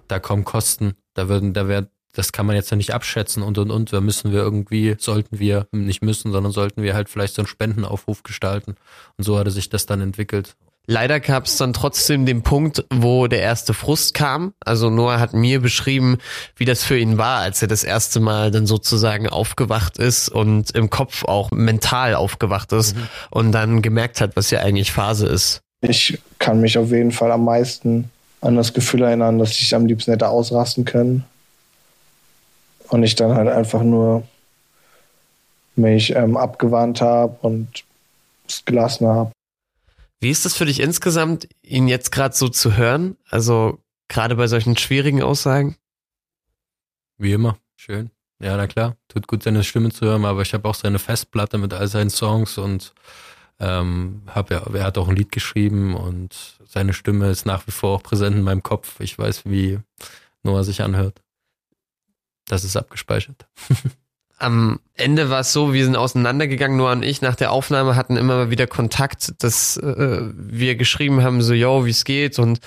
da 0.08 0.18
kommen 0.18 0.44
Kosten 0.44 0.94
da 1.16 1.28
würden, 1.28 1.52
da 1.52 1.66
wäre, 1.66 1.88
das 2.12 2.32
kann 2.32 2.46
man 2.46 2.56
jetzt 2.56 2.70
ja 2.70 2.76
nicht 2.76 2.94
abschätzen 2.94 3.42
und 3.42 3.58
und 3.58 3.70
und. 3.70 3.92
Da 3.92 4.00
müssen 4.00 4.32
wir 4.32 4.40
irgendwie, 4.40 4.96
sollten 4.98 5.38
wir 5.38 5.66
nicht 5.72 6.02
müssen, 6.02 6.30
sondern 6.30 6.52
sollten 6.52 6.82
wir 6.82 6.94
halt 6.94 7.08
vielleicht 7.08 7.34
so 7.34 7.42
einen 7.42 7.48
Spendenaufruf 7.48 8.22
gestalten. 8.22 8.76
Und 9.16 9.24
so 9.24 9.38
hatte 9.38 9.50
sich 9.50 9.68
das 9.68 9.86
dann 9.86 10.00
entwickelt. 10.00 10.56
Leider 10.88 11.18
gab 11.18 11.46
es 11.46 11.56
dann 11.56 11.72
trotzdem 11.72 12.26
den 12.26 12.42
Punkt, 12.42 12.84
wo 12.94 13.26
der 13.26 13.40
erste 13.40 13.74
Frust 13.74 14.14
kam. 14.14 14.52
Also 14.64 14.88
Noah 14.88 15.18
hat 15.18 15.32
mir 15.32 15.60
beschrieben, 15.60 16.18
wie 16.54 16.64
das 16.64 16.84
für 16.84 16.96
ihn 16.96 17.18
war, 17.18 17.40
als 17.40 17.60
er 17.60 17.66
das 17.66 17.82
erste 17.82 18.20
Mal 18.20 18.52
dann 18.52 18.66
sozusagen 18.66 19.28
aufgewacht 19.28 19.98
ist 19.98 20.28
und 20.28 20.70
im 20.76 20.88
Kopf 20.88 21.24
auch 21.24 21.50
mental 21.50 22.14
aufgewacht 22.14 22.72
ist 22.72 22.94
mhm. 22.94 23.08
und 23.30 23.52
dann 23.52 23.82
gemerkt 23.82 24.20
hat, 24.20 24.36
was 24.36 24.52
ja 24.52 24.60
eigentlich 24.60 24.92
Phase 24.92 25.26
ist. 25.26 25.60
Ich 25.80 26.20
kann 26.38 26.60
mich 26.60 26.78
auf 26.78 26.90
jeden 26.90 27.10
Fall 27.10 27.32
am 27.32 27.44
meisten 27.44 28.10
an 28.40 28.56
das 28.56 28.72
Gefühl 28.72 29.02
erinnern, 29.02 29.38
dass 29.38 29.50
ich 29.52 29.74
am 29.74 29.86
liebsten 29.86 30.12
hätte 30.12 30.28
ausrasten 30.28 30.84
können. 30.84 31.24
Und 32.88 33.02
ich 33.02 33.16
dann 33.16 33.34
halt 33.34 33.48
einfach 33.48 33.82
nur 33.82 34.22
mich 35.74 36.14
ähm, 36.14 36.36
abgewandt 36.36 37.00
habe 37.00 37.36
und 37.42 37.84
es 38.48 38.64
gelassen 38.64 39.06
habe. 39.08 39.32
Wie 40.20 40.30
ist 40.30 40.44
das 40.44 40.54
für 40.54 40.64
dich 40.64 40.80
insgesamt, 40.80 41.48
ihn 41.62 41.88
jetzt 41.88 42.12
gerade 42.12 42.34
so 42.34 42.48
zu 42.48 42.76
hören? 42.76 43.16
Also 43.28 43.78
gerade 44.08 44.36
bei 44.36 44.46
solchen 44.46 44.76
schwierigen 44.76 45.22
Aussagen? 45.22 45.76
Wie 47.18 47.32
immer, 47.32 47.58
schön. 47.76 48.10
Ja, 48.38 48.56
na 48.56 48.66
klar, 48.66 48.96
tut 49.08 49.26
gut, 49.26 49.42
seine 49.42 49.64
Stimme 49.64 49.90
zu 49.90 50.06
hören, 50.06 50.24
aber 50.24 50.42
ich 50.42 50.52
habe 50.52 50.68
auch 50.68 50.74
seine 50.74 50.98
Festplatte 50.98 51.58
mit 51.58 51.72
all 51.72 51.88
seinen 51.88 52.10
Songs 52.10 52.58
und 52.58 52.92
ähm, 53.58 54.22
hab 54.26 54.50
ja, 54.50 54.62
er 54.72 54.84
hat 54.84 54.98
auch 54.98 55.08
ein 55.08 55.16
Lied 55.16 55.32
geschrieben 55.32 55.94
und 55.94 56.58
seine 56.66 56.92
Stimme 56.92 57.30
ist 57.30 57.46
nach 57.46 57.66
wie 57.66 57.72
vor 57.72 57.96
auch 57.96 58.02
präsent 58.02 58.36
in 58.36 58.42
meinem 58.42 58.62
Kopf. 58.62 59.00
Ich 59.00 59.18
weiß, 59.18 59.42
wie 59.46 59.78
Noah 60.42 60.64
sich 60.64 60.82
anhört. 60.82 61.22
Das 62.46 62.64
ist 62.64 62.76
abgespeichert. 62.76 63.46
Am 64.38 64.80
Ende 64.92 65.30
war 65.30 65.40
es 65.40 65.54
so, 65.54 65.72
wir 65.72 65.84
sind 65.84 65.96
auseinandergegangen, 65.96 66.76
Noah 66.76 66.92
und 66.92 67.02
ich 67.02 67.22
nach 67.22 67.36
der 67.36 67.50
Aufnahme 67.50 67.96
hatten 67.96 68.18
immer 68.18 68.36
mal 68.36 68.50
wieder 68.50 68.66
Kontakt, 68.66 69.32
dass 69.42 69.78
äh, 69.78 70.20
wir 70.34 70.76
geschrieben 70.76 71.22
haben, 71.22 71.40
so, 71.40 71.54
yo, 71.54 71.86
wie 71.86 71.90
es 71.90 72.04
geht 72.04 72.38
und 72.38 72.60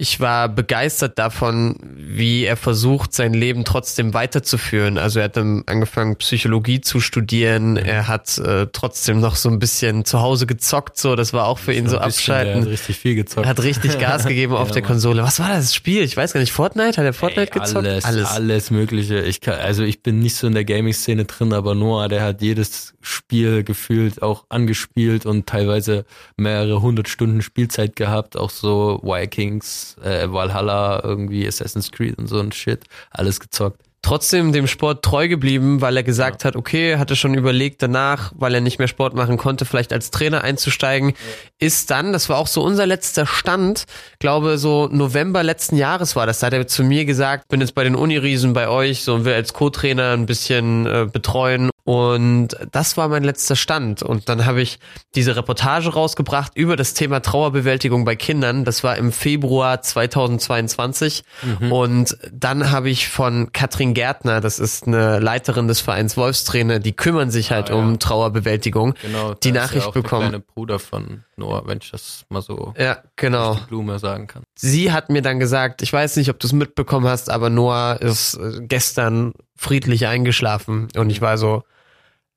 ich 0.00 0.20
war 0.20 0.48
begeistert 0.48 1.18
davon, 1.18 1.74
wie 1.96 2.44
er 2.44 2.56
versucht, 2.56 3.12
sein 3.12 3.34
Leben 3.34 3.64
trotzdem 3.64 4.14
weiterzuführen. 4.14 4.96
Also 4.96 5.18
er 5.18 5.24
hat 5.24 5.36
dann 5.36 5.64
angefangen, 5.66 6.14
Psychologie 6.14 6.80
zu 6.80 7.00
studieren. 7.00 7.76
Er 7.76 8.06
hat 8.06 8.38
äh, 8.38 8.68
trotzdem 8.72 9.18
noch 9.18 9.34
so 9.34 9.48
ein 9.48 9.58
bisschen 9.58 10.04
zu 10.04 10.20
Hause 10.20 10.46
gezockt, 10.46 10.98
so. 10.98 11.16
Das 11.16 11.32
war 11.32 11.46
auch 11.46 11.58
für 11.58 11.72
ihn 11.72 11.88
so, 11.88 11.98
abschalten. 11.98 12.58
Er 12.58 12.60
hat 12.60 12.68
richtig 12.68 12.96
viel 12.96 13.16
gezockt. 13.16 13.48
Hat 13.48 13.60
richtig 13.60 13.98
Gas 13.98 14.24
gegeben 14.24 14.52
auf 14.54 14.68
ja, 14.68 14.74
der 14.74 14.82
Konsole. 14.82 15.24
Was 15.24 15.40
war 15.40 15.48
das 15.48 15.74
Spiel? 15.74 16.02
Ich 16.02 16.16
weiß 16.16 16.32
gar 16.32 16.38
nicht. 16.38 16.52
Fortnite? 16.52 16.98
Hat 16.98 17.04
er 17.04 17.12
Fortnite 17.12 17.52
Ey, 17.52 17.60
gezockt? 17.60 17.84
Alles, 17.84 18.04
alles, 18.04 18.28
alles 18.28 18.70
Mögliche. 18.70 19.22
Ich 19.22 19.40
kann, 19.40 19.58
also 19.58 19.82
ich 19.82 20.04
bin 20.04 20.20
nicht 20.20 20.36
so 20.36 20.46
in 20.46 20.54
der 20.54 20.64
Gaming-Szene 20.64 21.24
drin, 21.24 21.52
aber 21.52 21.74
Noah, 21.74 22.06
der 22.06 22.22
hat 22.22 22.40
jedes 22.40 22.94
Spiel 23.00 23.64
gefühlt 23.64 24.22
auch 24.22 24.44
angespielt 24.48 25.26
und 25.26 25.48
teilweise 25.48 26.04
mehrere 26.36 26.82
hundert 26.82 27.08
Stunden 27.08 27.42
Spielzeit 27.42 27.96
gehabt. 27.96 28.36
Auch 28.36 28.50
so 28.50 29.00
Vikings 29.02 29.87
äh, 29.98 30.30
Valhalla, 30.30 31.02
irgendwie 31.02 31.46
Assassin's 31.46 31.90
Creed 31.90 32.18
und 32.18 32.26
so 32.26 32.38
ein 32.38 32.52
Shit, 32.52 32.84
alles 33.10 33.40
gezockt 33.40 33.82
trotzdem 34.02 34.52
dem 34.52 34.66
Sport 34.66 35.04
treu 35.04 35.28
geblieben, 35.28 35.80
weil 35.80 35.96
er 35.96 36.02
gesagt 36.02 36.42
ja. 36.42 36.48
hat, 36.48 36.56
okay, 36.56 36.96
hatte 36.96 37.16
schon 37.16 37.34
überlegt 37.34 37.82
danach, 37.82 38.32
weil 38.34 38.54
er 38.54 38.60
nicht 38.60 38.78
mehr 38.78 38.88
Sport 38.88 39.14
machen 39.14 39.36
konnte, 39.36 39.64
vielleicht 39.64 39.92
als 39.92 40.10
Trainer 40.10 40.42
einzusteigen, 40.42 41.10
ja. 41.10 41.16
ist 41.58 41.90
dann, 41.90 42.12
das 42.12 42.28
war 42.28 42.38
auch 42.38 42.46
so 42.46 42.62
unser 42.62 42.86
letzter 42.86 43.26
Stand, 43.26 43.84
glaube 44.18 44.58
so 44.58 44.88
November 44.90 45.42
letzten 45.42 45.76
Jahres 45.76 46.16
war 46.16 46.26
das, 46.26 46.38
da 46.38 46.46
hat 46.46 46.54
er 46.54 46.66
zu 46.66 46.84
mir 46.84 47.04
gesagt, 47.04 47.48
bin 47.48 47.60
jetzt 47.60 47.74
bei 47.74 47.84
den 47.84 47.96
Uniriesen 47.96 48.52
bei 48.52 48.68
euch, 48.68 49.02
so 49.02 49.14
und 49.14 49.24
will 49.24 49.34
als 49.34 49.52
Co-Trainer 49.52 50.12
ein 50.12 50.26
bisschen 50.26 50.86
äh, 50.86 51.06
betreuen 51.12 51.70
und 51.88 52.48
das 52.70 52.98
war 52.98 53.08
mein 53.08 53.24
letzter 53.24 53.56
Stand. 53.56 54.02
Und 54.02 54.28
dann 54.28 54.44
habe 54.44 54.60
ich 54.60 54.78
diese 55.14 55.36
Reportage 55.36 55.88
rausgebracht 55.88 56.52
über 56.54 56.76
das 56.76 56.92
Thema 56.92 57.20
Trauerbewältigung 57.20 58.04
bei 58.04 58.14
Kindern. 58.14 58.66
Das 58.66 58.84
war 58.84 58.98
im 58.98 59.10
Februar 59.10 59.80
2022. 59.80 61.24
Mhm. 61.40 61.72
Und 61.72 62.18
dann 62.30 62.70
habe 62.70 62.90
ich 62.90 63.08
von 63.08 63.52
Katrin 63.54 63.94
Gärtner, 63.94 64.42
das 64.42 64.58
ist 64.58 64.86
eine 64.86 65.18
Leiterin 65.18 65.66
des 65.66 65.80
Vereins 65.80 66.18
Wolfstrainer, 66.18 66.78
die 66.78 66.92
kümmern 66.92 67.30
sich 67.30 67.52
halt 67.52 67.70
ah, 67.70 67.76
ja. 67.76 67.80
um 67.80 67.98
Trauerbewältigung, 67.98 68.92
genau, 69.00 69.32
die 69.32 69.52
Nachricht 69.52 69.86
ja 69.86 69.90
bekommen. 69.90 70.32
Der 70.32 70.40
kleine 70.40 70.44
Bruder 70.44 70.78
von 70.78 71.24
Noah, 71.36 71.66
wenn 71.66 71.78
ich 71.80 71.90
das 71.90 72.26
mal 72.28 72.42
so 72.42 72.74
ja, 72.76 72.98
genau. 73.16 73.54
die 73.54 73.60
Blume 73.62 73.98
sagen 73.98 74.26
kann. 74.26 74.42
Sie 74.56 74.92
hat 74.92 75.08
mir 75.08 75.22
dann 75.22 75.40
gesagt, 75.40 75.80
ich 75.80 75.94
weiß 75.94 76.16
nicht, 76.16 76.28
ob 76.28 76.38
du 76.38 76.48
es 76.48 76.52
mitbekommen 76.52 77.08
hast, 77.08 77.30
aber 77.30 77.48
Noah 77.48 77.96
ist 77.98 78.34
äh, 78.34 78.60
gestern 78.60 79.32
friedlich 79.56 80.06
eingeschlafen. 80.06 80.88
Und 80.94 81.08
ich 81.08 81.22
war 81.22 81.38
so, 81.38 81.62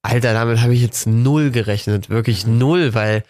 Alter, 0.03 0.33
damit 0.33 0.61
habe 0.61 0.73
ich 0.73 0.81
jetzt 0.81 1.07
null 1.07 1.51
gerechnet, 1.51 2.09
wirklich 2.09 2.45
mhm. 2.45 2.57
null, 2.57 2.93
weil 2.93 3.23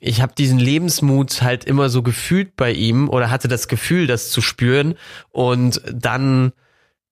ich 0.00 0.22
habe 0.22 0.32
diesen 0.36 0.58
Lebensmut 0.58 1.42
halt 1.42 1.64
immer 1.64 1.90
so 1.90 2.02
gefühlt 2.02 2.56
bei 2.56 2.72
ihm 2.72 3.08
oder 3.08 3.30
hatte 3.30 3.48
das 3.48 3.68
Gefühl, 3.68 4.06
das 4.06 4.30
zu 4.30 4.40
spüren 4.40 4.94
und 5.30 5.82
dann 5.92 6.52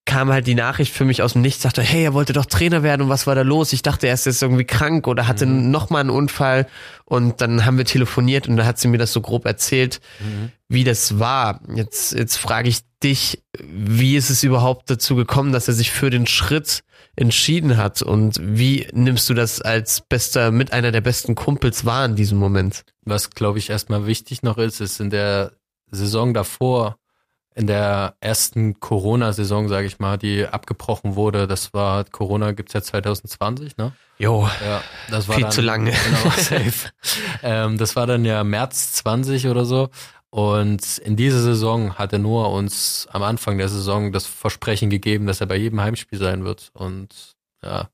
kam 0.09 0.33
halt 0.33 0.46
die 0.46 0.55
Nachricht 0.55 0.94
für 0.94 1.05
mich 1.05 1.20
aus 1.20 1.35
dem 1.35 1.42
Nichts, 1.42 1.62
sagte, 1.62 1.83
hey, 1.83 2.03
er 2.03 2.14
wollte 2.14 2.33
doch 2.33 2.46
Trainer 2.46 2.83
werden 2.83 3.03
und 3.03 3.09
was 3.11 3.27
war 3.27 3.35
da 3.35 3.42
los? 3.42 3.74
Ich 3.74 3.83
dachte, 3.83 4.07
er 4.07 4.14
ist 4.14 4.24
jetzt 4.24 4.40
irgendwie 4.40 4.64
krank 4.64 5.07
oder 5.07 5.29
hatte 5.29 5.44
mhm. 5.44 5.70
nochmal 5.70 6.01
einen 6.01 6.09
Unfall 6.09 6.66
und 7.05 7.42
dann 7.42 7.66
haben 7.66 7.77
wir 7.77 7.85
telefoniert 7.85 8.48
und 8.48 8.57
da 8.57 8.64
hat 8.64 8.79
sie 8.79 8.88
mir 8.88 8.96
das 8.96 9.12
so 9.12 9.20
grob 9.20 9.44
erzählt, 9.44 10.01
mhm. 10.20 10.51
wie 10.66 10.83
das 10.83 11.18
war. 11.18 11.61
Jetzt, 11.74 12.14
jetzt 12.14 12.37
frage 12.37 12.70
ich 12.70 12.79
dich, 13.03 13.42
wie 13.61 14.16
ist 14.16 14.31
es 14.31 14.42
überhaupt 14.42 14.88
dazu 14.88 15.14
gekommen, 15.14 15.53
dass 15.53 15.68
er 15.68 15.74
sich 15.74 15.90
für 15.90 16.09
den 16.09 16.27
Schritt 16.27 16.85
entschieden 17.19 17.77
hat 17.77 18.01
und 18.01 18.39
wie 18.41 18.87
nimmst 18.93 19.29
du 19.29 19.35
das 19.35 19.61
als 19.61 20.01
bester, 20.01 20.53
mit 20.53 20.73
einer 20.73 20.93
der 20.93 21.01
besten 21.01 21.35
Kumpels 21.35 21.85
wahr 21.85 22.05
in 22.05 22.15
diesem 22.15 22.39
Moment? 22.39 22.85
Was, 23.05 23.31
glaube 23.31 23.59
ich, 23.59 23.71
erstmal 23.71 24.07
wichtig 24.07 24.43
noch 24.43 24.57
ist, 24.57 24.81
ist 24.81 25.01
in 25.01 25.11
der 25.11 25.53
Saison 25.91 26.33
davor, 26.33 26.97
in 27.57 27.67
der 27.67 28.15
ersten 28.21 28.79
Corona-Saison, 28.79 29.69
sage 29.69 29.89
ich 29.89 29.99
mal, 29.99 30.17
die 30.17 30.47
abgebrochen 30.47 31.17
wurde, 31.17 31.49
das 31.49 31.75
war, 31.75 32.05
Corona 32.05 32.53
gibt's 32.53 32.73
ja 32.73 32.83
2020, 32.83 33.77
ne? 33.77 33.93
Jo, 34.19 34.49
ja, 34.65 34.81
das 35.11 35.27
war 35.27 35.35
viel 35.35 35.43
dann, 35.43 35.53
zu 35.53 35.61
lange. 35.61 35.91
Genau, 36.05 36.31
safe. 36.37 36.91
ähm, 37.43 37.79
das 37.79 37.97
war 37.97 38.07
dann 38.07 38.25
ja 38.25 38.45
März 38.45 38.93
20 38.93 39.49
oder 39.49 39.65
so 39.65 39.91
und 40.31 40.99
in 40.99 41.17
dieser 41.17 41.41
Saison 41.41 41.95
hatte 41.95 42.19
Noah 42.19 42.53
uns 42.53 43.09
am 43.11 43.23
Anfang 43.23 43.57
der 43.59 43.69
Saison 43.69 44.12
das 44.12 44.27
Versprechen 44.27 44.91
gegeben, 44.91 45.27
dass 45.27 45.41
er 45.41 45.47
bei 45.47 45.57
jedem 45.57 45.81
Heimspiel 45.81 46.19
sein 46.19 46.45
wird. 46.45 46.71
Und 46.75 47.35
ja, 47.62 47.88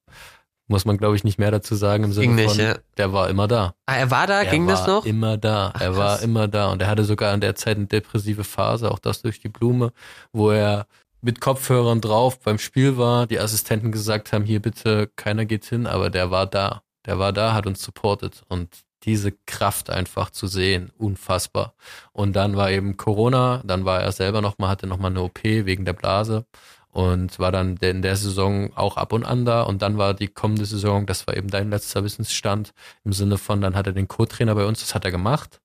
muss 0.66 0.84
man 0.84 0.96
glaube 0.96 1.14
ich 1.14 1.22
nicht 1.22 1.38
mehr 1.38 1.50
dazu 1.50 1.74
sagen 1.76 2.04
im 2.04 2.12
Sinne 2.12 2.36
ging 2.36 2.48
von, 2.48 2.56
nicht, 2.56 2.66
ja. 2.66 2.78
der 2.96 3.12
war 3.12 3.28
immer 3.28 3.46
da. 3.46 3.74
Ah, 3.86 3.96
er 3.96 4.10
war 4.10 4.26
da, 4.26 4.42
er 4.42 4.50
ging 4.50 4.66
war 4.66 4.74
das 4.74 4.86
noch? 4.86 5.06
Immer 5.06 5.36
da, 5.36 5.72
Ach, 5.74 5.80
er 5.80 5.96
war 5.96 6.22
immer 6.22 6.48
da 6.48 6.72
und 6.72 6.82
er 6.82 6.88
hatte 6.88 7.04
sogar 7.04 7.32
in 7.34 7.40
der 7.40 7.54
Zeit 7.54 7.76
eine 7.76 7.86
depressive 7.86 8.44
Phase, 8.44 8.90
auch 8.90 8.98
das 8.98 9.22
durch 9.22 9.40
die 9.40 9.48
Blume, 9.48 9.92
wo 10.32 10.50
er 10.50 10.86
mit 11.20 11.40
Kopfhörern 11.40 12.00
drauf 12.00 12.40
beim 12.40 12.58
Spiel 12.58 12.98
war, 12.98 13.26
die 13.26 13.38
Assistenten 13.38 13.92
gesagt 13.92 14.32
haben, 14.32 14.44
hier 14.44 14.60
bitte, 14.60 15.10
keiner 15.16 15.46
geht 15.46 15.64
hin, 15.64 15.86
aber 15.86 16.10
der 16.10 16.30
war 16.30 16.46
da. 16.46 16.82
Der 17.06 17.18
war 17.18 17.32
da, 17.32 17.54
hat 17.54 17.66
uns 17.66 17.82
supportet 17.82 18.42
und 18.48 18.68
diese 19.04 19.32
Kraft 19.46 19.90
einfach 19.90 20.30
zu 20.30 20.46
sehen, 20.46 20.90
unfassbar. 20.98 21.74
Und 22.12 22.34
dann 22.34 22.56
war 22.56 22.70
eben 22.70 22.96
Corona, 22.96 23.62
dann 23.64 23.84
war 23.84 24.02
er 24.02 24.12
selber 24.12 24.40
nochmal, 24.40 24.70
hatte 24.70 24.86
nochmal 24.86 25.10
eine 25.10 25.22
OP 25.22 25.42
wegen 25.44 25.84
der 25.84 25.92
Blase 25.92 26.46
und 26.90 27.38
war 27.40 27.50
dann 27.50 27.76
in 27.78 28.02
der 28.02 28.16
Saison 28.16 28.72
auch 28.76 28.96
ab 28.96 29.12
und 29.12 29.24
an 29.24 29.44
da 29.44 29.62
und 29.62 29.82
dann 29.82 29.98
war 29.98 30.14
die 30.14 30.28
kommende 30.28 30.64
Saison, 30.64 31.06
das 31.06 31.26
war 31.26 31.36
eben 31.36 31.48
dein 31.48 31.70
letzter 31.70 32.04
Wissensstand 32.04 32.72
im 33.04 33.12
Sinne 33.12 33.36
von, 33.36 33.60
dann 33.60 33.74
hat 33.74 33.88
er 33.88 33.92
den 33.92 34.06
Co-Trainer 34.06 34.54
bei 34.54 34.64
uns, 34.64 34.80
das 34.80 34.94
hat 34.94 35.04
er 35.04 35.10
gemacht, 35.10 35.60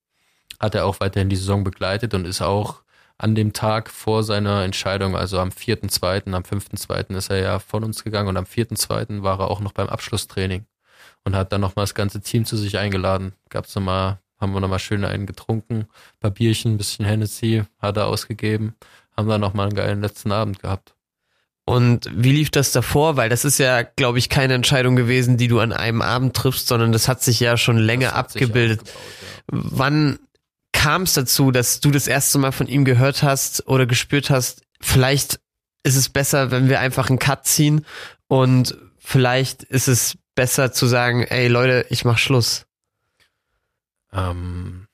hat 0.58 0.74
er 0.74 0.86
auch 0.86 0.98
weiterhin 0.98 1.28
die 1.28 1.36
Saison 1.36 1.62
begleitet 1.62 2.14
und 2.14 2.26
ist 2.26 2.42
auch 2.42 2.82
an 3.16 3.36
dem 3.36 3.52
Tag 3.52 3.90
vor 3.90 4.24
seiner 4.24 4.64
Entscheidung, 4.64 5.14
also 5.14 5.38
am 5.38 5.50
4.2., 5.50 6.32
am 6.32 6.42
5.2. 6.42 7.14
ist 7.16 7.30
er 7.30 7.38
ja 7.38 7.58
von 7.60 7.84
uns 7.84 8.02
gegangen 8.02 8.28
und 8.28 8.36
am 8.36 8.44
4.2. 8.44 9.22
war 9.22 9.38
er 9.40 9.50
auch 9.50 9.60
noch 9.60 9.72
beim 9.72 9.88
Abschlusstraining 9.88 10.66
und 11.24 11.36
hat 11.36 11.52
dann 11.52 11.60
nochmal 11.60 11.84
das 11.84 11.94
ganze 11.94 12.20
Team 12.20 12.44
zu 12.44 12.56
sich 12.56 12.78
eingeladen. 12.78 13.32
Gab's 13.48 13.74
nochmal, 13.74 14.18
haben 14.38 14.52
wir 14.52 14.60
nochmal 14.60 14.78
schön 14.78 15.04
einen 15.04 15.26
getrunken, 15.26 15.86
paar 16.20 16.30
Bierchen, 16.30 16.74
ein 16.74 16.78
bisschen 16.78 17.04
Hennessy 17.04 17.64
hat 17.78 17.96
er 17.96 18.06
ausgegeben, 18.06 18.74
haben 19.16 19.28
dann 19.28 19.40
nochmal 19.40 19.66
einen 19.66 19.76
geilen 19.76 20.00
letzten 20.00 20.32
Abend 20.32 20.60
gehabt. 20.60 20.94
Und 21.66 22.10
wie 22.12 22.32
lief 22.32 22.50
das 22.50 22.72
davor? 22.72 23.16
Weil 23.16 23.28
das 23.28 23.44
ist 23.44 23.58
ja, 23.58 23.82
glaube 23.82 24.18
ich, 24.18 24.28
keine 24.28 24.54
Entscheidung 24.54 24.96
gewesen, 24.96 25.36
die 25.36 25.46
du 25.46 25.60
an 25.60 25.72
einem 25.72 26.02
Abend 26.02 26.34
triffst, 26.34 26.66
sondern 26.66 26.90
das 26.90 27.06
hat 27.06 27.22
sich 27.22 27.38
ja 27.38 27.56
schon 27.56 27.76
länger 27.76 28.16
abgebildet. 28.16 28.80
Ja. 28.84 28.92
Wann 29.46 30.18
kam 30.72 31.02
es 31.02 31.14
dazu, 31.14 31.50
dass 31.50 31.80
du 31.80 31.90
das 31.90 32.08
erste 32.08 32.38
Mal 32.38 32.52
von 32.52 32.66
ihm 32.66 32.84
gehört 32.84 33.22
hast 33.22 33.68
oder 33.68 33.86
gespürt 33.86 34.30
hast, 34.30 34.62
vielleicht 34.80 35.38
ist 35.82 35.96
es 35.96 36.08
besser, 36.08 36.50
wenn 36.50 36.68
wir 36.68 36.80
einfach 36.80 37.08
einen 37.08 37.18
Cut 37.18 37.46
ziehen 37.46 37.86
und 38.26 38.76
vielleicht 38.98 39.62
ist 39.62 39.88
es 39.88 40.16
besser 40.40 40.72
zu 40.72 40.86
sagen, 40.86 41.22
ey 41.24 41.48
Leute, 41.48 41.84
ich 41.90 42.06
mach 42.06 42.16
Schluss. 42.16 42.64
Ähm, 44.10 44.88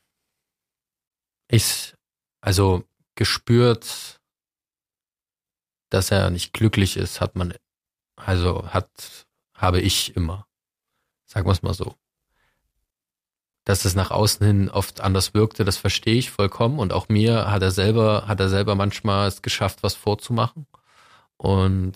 ich, 1.47 1.95
also 2.41 2.83
gespürt, 3.15 4.19
dass 5.89 6.11
er 6.11 6.31
nicht 6.31 6.53
glücklich 6.53 6.97
ist, 6.97 7.21
hat 7.21 7.37
man, 7.37 7.55
also 8.17 8.67
hat, 8.71 8.91
habe 9.55 9.81
ich 9.81 10.17
immer. 10.17 10.49
Sagen 11.27 11.47
wir 11.47 11.53
es 11.53 11.63
mal 11.63 11.75
so. 11.75 11.95
Dass 13.63 13.85
es 13.85 13.95
nach 13.95 14.11
außen 14.11 14.45
hin 14.45 14.69
oft 14.69 15.01
anders 15.01 15.33
wirkte, 15.33 15.65
das 15.65 15.77
verstehe 15.77 16.17
ich 16.17 16.33
vollkommen. 16.33 16.81
Und 16.81 16.93
auch 16.93 17.09
mir 17.09 17.53
hat 17.53 17.63
er 17.63 17.71
selber, 17.71 18.27
hat 18.27 18.41
er 18.41 18.49
selber 18.49 18.75
manchmal 18.75 19.29
es 19.29 19.43
geschafft, 19.43 19.85
was 19.85 19.95
vorzumachen. 19.95 20.67
Und 21.37 21.95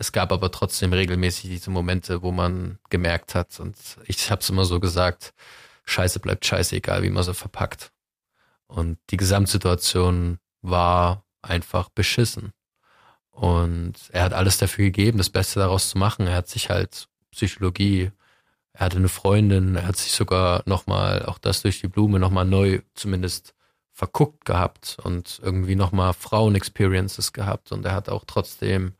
es 0.00 0.12
gab 0.12 0.32
aber 0.32 0.50
trotzdem 0.50 0.94
regelmäßig 0.94 1.50
diese 1.50 1.70
Momente, 1.70 2.22
wo 2.22 2.32
man 2.32 2.78
gemerkt 2.88 3.34
hat, 3.34 3.60
und 3.60 3.76
ich 4.06 4.30
habe 4.30 4.40
es 4.40 4.48
immer 4.48 4.64
so 4.64 4.80
gesagt, 4.80 5.34
Scheiße 5.84 6.20
bleibt 6.20 6.46
scheiße, 6.46 6.76
egal 6.76 7.02
wie 7.02 7.10
man 7.10 7.22
sie 7.22 7.34
verpackt. 7.34 7.92
Und 8.66 8.98
die 9.10 9.18
Gesamtsituation 9.18 10.38
war 10.62 11.24
einfach 11.42 11.90
beschissen. 11.90 12.52
Und 13.30 13.94
er 14.10 14.24
hat 14.24 14.32
alles 14.32 14.56
dafür 14.56 14.86
gegeben, 14.86 15.18
das 15.18 15.28
Beste 15.28 15.60
daraus 15.60 15.90
zu 15.90 15.98
machen. 15.98 16.26
Er 16.26 16.36
hat 16.36 16.48
sich 16.48 16.70
halt 16.70 17.08
Psychologie, 17.32 18.10
er 18.72 18.86
hatte 18.86 18.96
eine 18.96 19.08
Freundin, 19.08 19.76
er 19.76 19.86
hat 19.86 19.96
sich 19.98 20.12
sogar 20.12 20.62
nochmal, 20.64 21.26
auch 21.26 21.38
das 21.38 21.60
durch 21.60 21.80
die 21.80 21.88
Blume, 21.88 22.18
nochmal 22.18 22.46
neu 22.46 22.80
zumindest 22.94 23.54
verguckt 23.92 24.46
gehabt 24.46 24.96
und 25.02 25.40
irgendwie 25.42 25.74
nochmal 25.76 26.14
Frauen-Experiences 26.14 27.34
gehabt. 27.34 27.70
Und 27.70 27.84
er 27.84 27.92
hat 27.92 28.08
auch 28.08 28.24
trotzdem 28.26 28.94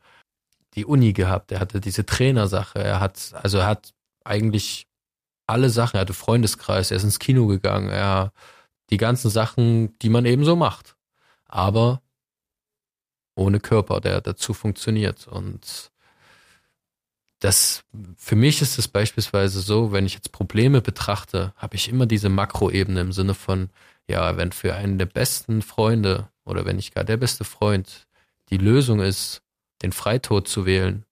die 0.75 0.85
Uni 0.85 1.13
gehabt, 1.13 1.51
er 1.51 1.59
hatte 1.59 1.81
diese 1.81 2.05
Trainersache, 2.05 2.79
er 2.79 2.99
hat, 2.99 3.33
also 3.33 3.59
er 3.59 3.65
hat 3.65 3.93
eigentlich 4.23 4.87
alle 5.47 5.69
Sachen, 5.69 5.97
er 5.97 6.01
hatte 6.01 6.13
Freundeskreis, 6.13 6.91
er 6.91 6.97
ist 6.97 7.03
ins 7.03 7.19
Kino 7.19 7.47
gegangen, 7.47 7.89
er 7.89 8.31
die 8.89 8.97
ganzen 8.97 9.29
Sachen, 9.29 9.97
die 9.99 10.09
man 10.09 10.25
eben 10.25 10.45
so 10.45 10.55
macht. 10.55 10.95
Aber 11.45 12.01
ohne 13.35 13.59
Körper, 13.59 13.99
der 13.99 14.21
dazu 14.21 14.53
funktioniert. 14.53 15.27
Und 15.27 15.91
das, 17.39 17.83
für 18.17 18.35
mich 18.35 18.61
ist 18.61 18.77
es 18.77 18.87
beispielsweise 18.87 19.61
so, 19.61 19.91
wenn 19.91 20.05
ich 20.05 20.13
jetzt 20.13 20.31
Probleme 20.31 20.81
betrachte, 20.81 21.53
habe 21.55 21.75
ich 21.75 21.89
immer 21.89 22.05
diese 22.05 22.29
Makroebene 22.29 23.01
im 23.01 23.11
Sinne 23.11 23.33
von, 23.33 23.69
ja, 24.07 24.37
wenn 24.37 24.51
für 24.51 24.75
einen 24.75 24.97
der 24.97 25.05
besten 25.05 25.61
Freunde 25.61 26.29
oder 26.45 26.65
wenn 26.65 26.75
nicht 26.75 26.93
gar 26.93 27.03
der 27.03 27.17
beste 27.17 27.43
Freund 27.43 28.07
die 28.49 28.57
Lösung 28.57 28.99
ist, 28.99 29.41
den 29.81 29.91
Freitod 29.91 30.47
zu 30.47 30.65
wählen, 30.65 31.05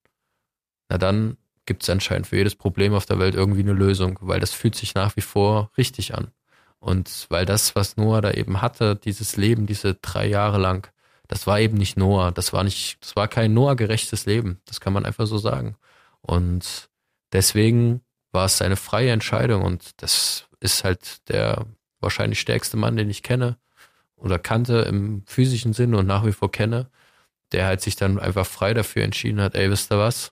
na 0.90 0.98
dann 0.98 1.38
gibt 1.66 1.84
es 1.84 1.90
anscheinend 1.90 2.28
für 2.28 2.38
jedes 2.38 2.56
Problem 2.56 2.94
auf 2.94 3.06
der 3.06 3.20
Welt 3.20 3.36
irgendwie 3.36 3.62
eine 3.62 3.74
Lösung, 3.74 4.18
weil 4.22 4.40
das 4.40 4.54
fühlt 4.54 4.76
sich 4.76 4.96
nach 4.96 5.16
wie 5.16 5.22
vor 5.22 5.72
richtig 5.78 6.16
an. 6.16 6.32
Und 6.80 7.28
weil 7.30 7.46
das, 7.46 7.76
was 7.76 7.98
Noah 7.98 8.22
da 8.22 8.32
eben 8.32 8.62
hatte, 8.62 8.96
dieses 8.96 9.38
Leben, 9.38 9.68
diese 9.68 9.96
drei 9.96 10.26
Jahre 10.28 10.58
lang, 10.58 10.92
das 11.28 11.46
war 11.46 11.60
eben 11.60 11.78
nicht 11.78 11.98
Noah. 11.98 12.32
Das 12.32 12.54
war 12.54 12.64
nicht, 12.64 12.98
das 13.02 13.16
war 13.16 13.28
kein 13.28 13.54
Noah-gerechtes 13.54 14.26
Leben. 14.26 14.60
Das 14.66 14.80
kann 14.80 14.94
man 14.94 15.06
einfach 15.06 15.28
so 15.28 15.38
sagen. 15.38 15.76
Und 16.22 16.90
deswegen 17.34 18.02
war 18.32 18.46
es 18.46 18.58
seine 18.58 18.76
freie 18.76 19.12
Entscheidung 19.12 19.64
und 19.64 20.02
das 20.02 20.48
ist 20.60 20.84
halt 20.84 21.28
der 21.30 21.66
wahrscheinlich 22.00 22.40
stärkste 22.40 22.78
Mann, 22.78 22.96
den 22.96 23.10
ich 23.10 23.24
kenne 23.24 23.58
oder 24.16 24.40
kannte 24.40 24.80
im 24.82 25.24
physischen 25.26 25.74
Sinne 25.74 25.98
und 25.98 26.08
nach 26.08 26.26
wie 26.26 26.32
vor 26.32 26.52
kenne, 26.52 26.90
der 27.52 27.66
halt 27.66 27.82
sich 27.82 27.96
dann 27.96 28.20
einfach 28.20 28.46
frei 28.46 28.74
dafür 28.74 29.04
entschieden 29.04 29.42
hat, 29.42 29.56
ey, 29.56 29.70
wisst 29.70 29.92
ihr 29.92 29.98
was? 29.98 30.32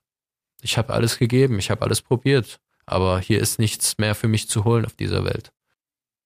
Ich 0.61 0.77
habe 0.77 0.93
alles 0.93 1.17
gegeben, 1.17 1.59
ich 1.59 1.69
habe 1.69 1.83
alles 1.83 2.01
probiert, 2.01 2.59
aber 2.85 3.19
hier 3.19 3.39
ist 3.39 3.59
nichts 3.59 3.97
mehr 3.97 4.15
für 4.15 4.27
mich 4.27 4.49
zu 4.49 4.63
holen 4.63 4.85
auf 4.85 4.95
dieser 4.95 5.23
Welt. 5.25 5.51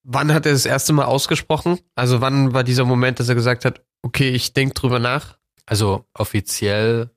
Wann 0.04 0.32
hat 0.32 0.46
er 0.46 0.52
das 0.52 0.66
erste 0.66 0.92
Mal 0.92 1.04
ausgesprochen? 1.04 1.78
Also 1.94 2.20
wann 2.20 2.52
war 2.52 2.64
dieser 2.64 2.84
Moment, 2.84 3.20
dass 3.20 3.28
er 3.28 3.34
gesagt 3.34 3.64
hat, 3.64 3.84
okay, 4.02 4.30
ich 4.30 4.52
denke 4.52 4.74
drüber 4.74 4.98
nach? 4.98 5.38
Also 5.64 6.06
offiziell 6.14 7.10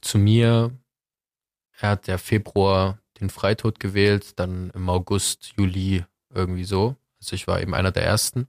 zu 0.00 0.18
mir, 0.18 0.70
er 1.78 1.90
hat 1.90 2.08
ja 2.08 2.18
Februar 2.18 2.98
den 3.20 3.30
Freitod 3.30 3.80
gewählt, 3.80 4.38
dann 4.38 4.70
im 4.70 4.88
August, 4.88 5.52
Juli 5.56 6.04
irgendwie 6.32 6.64
so. 6.64 6.96
Also 7.20 7.34
ich 7.34 7.46
war 7.46 7.60
eben 7.60 7.74
einer 7.74 7.92
der 7.92 8.04
ersten. 8.04 8.48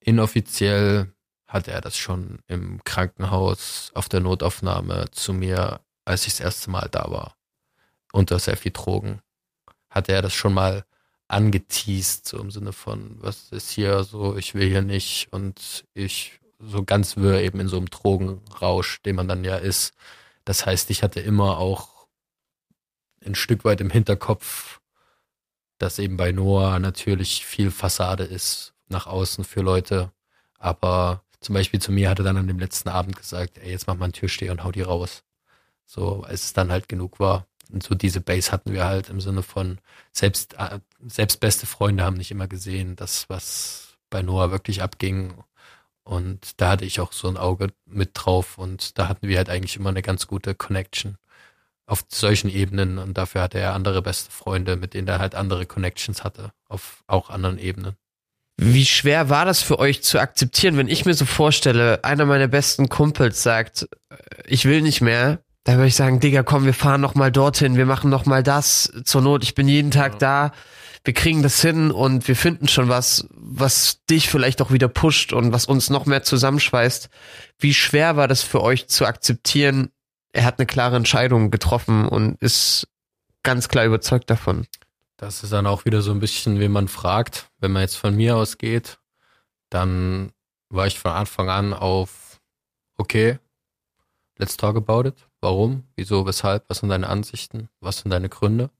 Inoffiziell 0.00 1.12
hat 1.48 1.66
er 1.66 1.80
das 1.80 1.96
schon 1.96 2.40
im 2.46 2.84
Krankenhaus 2.84 3.90
auf 3.94 4.08
der 4.08 4.20
Notaufnahme 4.20 5.10
zu 5.10 5.32
mir, 5.32 5.80
als 6.04 6.26
ich 6.26 6.34
das 6.34 6.40
erste 6.40 6.70
Mal 6.70 6.88
da 6.90 7.10
war, 7.10 7.36
unter 8.12 8.38
sehr 8.38 8.56
viel 8.56 8.72
Drogen, 8.72 9.22
hat 9.90 10.08
er 10.08 10.22
das 10.22 10.34
schon 10.34 10.54
mal 10.54 10.84
angeteased, 11.26 12.26
so 12.26 12.38
im 12.38 12.50
Sinne 12.50 12.72
von, 12.72 13.16
was 13.20 13.50
ist 13.50 13.70
hier 13.70 14.04
so, 14.04 14.36
ich 14.36 14.54
will 14.54 14.68
hier 14.68 14.82
nicht 14.82 15.32
und 15.32 15.84
ich 15.94 16.38
so 16.58 16.84
ganz 16.84 17.16
wirr 17.16 17.40
eben 17.40 17.60
in 17.60 17.68
so 17.68 17.76
einem 17.76 17.90
Drogenrausch, 17.90 19.02
den 19.02 19.16
man 19.16 19.28
dann 19.28 19.44
ja 19.44 19.56
ist. 19.56 19.94
Das 20.44 20.66
heißt, 20.66 20.90
ich 20.90 21.02
hatte 21.02 21.20
immer 21.20 21.58
auch 21.58 22.06
ein 23.24 23.34
Stück 23.34 23.64
weit 23.64 23.80
im 23.80 23.90
Hinterkopf, 23.90 24.80
dass 25.78 25.98
eben 25.98 26.16
bei 26.16 26.32
Noah 26.32 26.78
natürlich 26.78 27.46
viel 27.46 27.70
Fassade 27.70 28.24
ist 28.24 28.74
nach 28.88 29.06
außen 29.06 29.44
für 29.44 29.60
Leute. 29.60 30.10
Aber 30.58 31.22
zum 31.40 31.54
Beispiel 31.54 31.80
zu 31.80 31.92
mir 31.92 32.10
hat 32.10 32.18
er 32.18 32.24
dann 32.24 32.36
an 32.36 32.48
dem 32.48 32.58
letzten 32.58 32.88
Abend 32.88 33.16
gesagt, 33.16 33.58
ey, 33.58 33.70
jetzt 33.70 33.86
mach 33.86 33.96
mal 33.96 34.06
einen 34.06 34.12
Türsteher 34.12 34.52
und 34.52 34.64
hau 34.64 34.72
die 34.72 34.82
raus. 34.82 35.22
So, 35.86 36.22
als 36.24 36.44
es 36.44 36.52
dann 36.52 36.70
halt 36.70 36.88
genug 36.88 37.20
war. 37.20 37.46
Und 37.70 37.82
so 37.82 37.94
diese 37.94 38.20
Base 38.20 38.52
hatten 38.52 38.72
wir 38.72 38.84
halt 38.84 39.10
im 39.10 39.20
Sinne 39.20 39.42
von, 39.42 39.78
selbst, 40.12 40.54
äh, 40.58 40.80
selbst 41.06 41.40
beste 41.40 41.66
Freunde 41.66 42.04
haben 42.04 42.16
nicht 42.16 42.30
immer 42.30 42.48
gesehen, 42.48 42.96
das, 42.96 43.28
was 43.28 43.98
bei 44.10 44.22
Noah 44.22 44.50
wirklich 44.50 44.82
abging. 44.82 45.34
Und 46.04 46.60
da 46.60 46.70
hatte 46.70 46.84
ich 46.86 47.00
auch 47.00 47.12
so 47.12 47.28
ein 47.28 47.36
Auge 47.36 47.68
mit 47.86 48.10
drauf 48.14 48.58
und 48.58 48.98
da 48.98 49.08
hatten 49.08 49.28
wir 49.28 49.36
halt 49.38 49.50
eigentlich 49.50 49.76
immer 49.76 49.90
eine 49.90 50.02
ganz 50.02 50.26
gute 50.26 50.54
Connection 50.54 51.18
auf 51.88 52.04
solchen 52.08 52.50
Ebenen 52.50 52.98
und 52.98 53.16
dafür 53.16 53.42
hatte 53.42 53.58
er 53.58 53.74
andere 53.74 54.02
beste 54.02 54.30
Freunde, 54.30 54.76
mit 54.76 54.94
denen 54.94 55.08
er 55.08 55.18
halt 55.18 55.34
andere 55.34 55.64
Connections 55.66 56.22
hatte, 56.22 56.52
auf 56.68 57.02
auch 57.06 57.30
anderen 57.30 57.58
Ebenen. 57.58 57.96
Wie 58.60 58.84
schwer 58.84 59.30
war 59.30 59.44
das 59.44 59.62
für 59.62 59.78
euch 59.78 60.02
zu 60.02 60.18
akzeptieren, 60.18 60.76
wenn 60.76 60.88
ich 60.88 61.04
mir 61.04 61.14
so 61.14 61.24
vorstelle, 61.24 62.02
einer 62.02 62.26
meiner 62.26 62.48
besten 62.48 62.88
Kumpels 62.88 63.42
sagt, 63.42 63.88
äh, 64.10 64.16
ich 64.46 64.64
will 64.64 64.82
nicht 64.82 65.00
mehr, 65.00 65.38
da 65.68 65.74
würde 65.74 65.88
ich 65.88 65.96
sagen, 65.96 66.18
Digga, 66.18 66.42
komm, 66.42 66.64
wir 66.64 66.72
fahren 66.72 67.02
noch 67.02 67.14
mal 67.14 67.30
dorthin, 67.30 67.76
wir 67.76 67.84
machen 67.84 68.08
noch 68.08 68.24
mal 68.24 68.42
das. 68.42 68.90
Zur 69.04 69.20
Not, 69.20 69.42
ich 69.42 69.54
bin 69.54 69.68
jeden 69.68 69.90
Tag 69.90 70.14
ja. 70.14 70.18
da. 70.18 70.52
Wir 71.04 71.12
kriegen 71.12 71.42
das 71.42 71.60
hin 71.60 71.90
und 71.90 72.26
wir 72.26 72.36
finden 72.36 72.68
schon 72.68 72.88
was, 72.88 73.28
was 73.34 74.02
dich 74.08 74.30
vielleicht 74.30 74.62
auch 74.62 74.72
wieder 74.72 74.88
pusht 74.88 75.34
und 75.34 75.52
was 75.52 75.66
uns 75.66 75.90
noch 75.90 76.06
mehr 76.06 76.22
zusammenschweißt. 76.22 77.10
Wie 77.58 77.74
schwer 77.74 78.16
war 78.16 78.28
das 78.28 78.42
für 78.42 78.62
euch 78.62 78.88
zu 78.88 79.04
akzeptieren? 79.04 79.90
Er 80.32 80.44
hat 80.44 80.58
eine 80.58 80.64
klare 80.64 80.96
Entscheidung 80.96 81.50
getroffen 81.50 82.08
und 82.08 82.40
ist 82.40 82.88
ganz 83.42 83.68
klar 83.68 83.84
überzeugt 83.84 84.30
davon. 84.30 84.66
Das 85.18 85.42
ist 85.42 85.52
dann 85.52 85.66
auch 85.66 85.84
wieder 85.84 86.00
so 86.00 86.12
ein 86.12 86.20
bisschen, 86.20 86.60
wie 86.60 86.68
man 86.68 86.86
fragt. 86.86 87.50
Wenn 87.58 87.72
man 87.72 87.82
jetzt 87.82 87.96
von 87.96 88.14
mir 88.14 88.36
ausgeht, 88.36 89.00
dann 89.68 90.32
war 90.70 90.86
ich 90.86 90.98
von 90.98 91.10
Anfang 91.10 91.50
an 91.50 91.74
auf, 91.74 92.40
okay, 92.96 93.38
let's 94.36 94.56
talk 94.56 94.76
about 94.76 95.08
it. 95.08 95.28
Warum? 95.40 95.84
Wieso? 95.96 96.24
Weshalb? 96.24 96.64
Was 96.68 96.78
sind 96.78 96.88
deine 96.88 97.08
Ansichten? 97.08 97.68
Was 97.80 97.98
sind 97.98 98.12
deine 98.12 98.28
Gründe? 98.28 98.70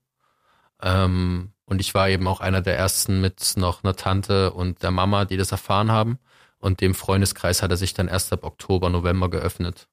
Ähm, 0.80 1.52
und 1.64 1.80
ich 1.80 1.92
war 1.94 2.08
eben 2.08 2.28
auch 2.28 2.40
einer 2.40 2.62
der 2.62 2.78
ersten 2.78 3.20
mit 3.20 3.54
noch 3.56 3.82
einer 3.82 3.96
Tante 3.96 4.52
und 4.52 4.82
der 4.84 4.92
Mama, 4.92 5.24
die 5.24 5.36
das 5.36 5.50
erfahren 5.50 5.90
haben. 5.90 6.20
Und 6.60 6.80
dem 6.80 6.94
Freundeskreis 6.94 7.62
hat 7.62 7.72
er 7.72 7.76
sich 7.76 7.94
dann 7.94 8.06
erst 8.06 8.32
ab 8.32 8.44
Oktober, 8.44 8.90
November 8.90 9.28
geöffnet. 9.28 9.88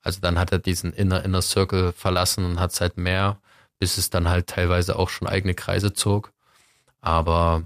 Also 0.00 0.20
dann 0.22 0.38
hat 0.38 0.50
er 0.50 0.58
diesen 0.60 0.94
Inner 0.94 1.24
Inner 1.24 1.42
Circle 1.42 1.92
verlassen 1.92 2.46
und 2.46 2.58
hat 2.58 2.72
seit 2.72 2.96
mehr, 2.96 3.38
bis 3.80 3.98
es 3.98 4.10
dann 4.10 4.28
halt 4.28 4.46
teilweise 4.46 4.96
auch 4.96 5.08
schon 5.08 5.26
eigene 5.26 5.54
Kreise 5.54 5.92
zog. 5.92 6.32
Aber 7.00 7.64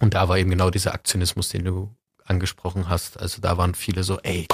und 0.00 0.14
da 0.14 0.28
war 0.28 0.38
eben 0.38 0.50
genau 0.50 0.70
dieser 0.70 0.94
Aktionismus, 0.94 1.48
den 1.50 1.64
du 1.64 1.94
angesprochen 2.24 2.88
hast. 2.88 3.18
Also 3.18 3.40
da 3.40 3.56
waren 3.56 3.74
viele 3.74 4.02
so, 4.04 4.18
ey, 4.20 4.46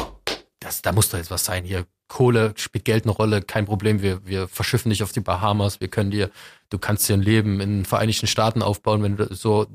das, 0.61 0.83
da 0.83 0.93
muss 0.93 1.11
doch 1.11 1.19
jetzt 1.19 1.31
was 1.31 1.45
sein 1.45 1.65
hier. 1.65 1.87
Kohle 2.09 2.55
spielt 2.57 2.85
Geld 2.85 3.05
eine 3.05 3.13
Rolle, 3.13 3.43
kein 3.43 3.67
Problem. 3.67 4.03
Wir, 4.03 4.27
wir 4.27 4.49
verschiffen 4.49 4.91
dich 4.91 5.03
auf 5.03 5.13
die 5.13 5.21
Bahamas. 5.21 5.81
Wir 5.81 5.89
können 5.89 6.11
dir, 6.11 6.31
du 6.71 6.79
kannst 6.79 7.09
dir 7.09 7.15
ein 7.15 7.23
Leben 7.23 7.61
in 7.61 7.79
den 7.79 7.85
Vereinigten 7.85 8.27
Staaten 8.27 8.63
aufbauen, 8.63 9.03
wenn 9.03 9.17
du 9.17 9.35
so, 9.35 9.67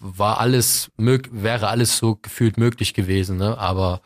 war 0.00 0.40
alles, 0.40 0.90
mög, 0.96 1.28
wäre 1.32 1.68
alles 1.68 1.98
so 1.98 2.16
gefühlt 2.16 2.56
möglich 2.56 2.94
gewesen, 2.94 3.36
ne? 3.36 3.58
Aber 3.58 4.00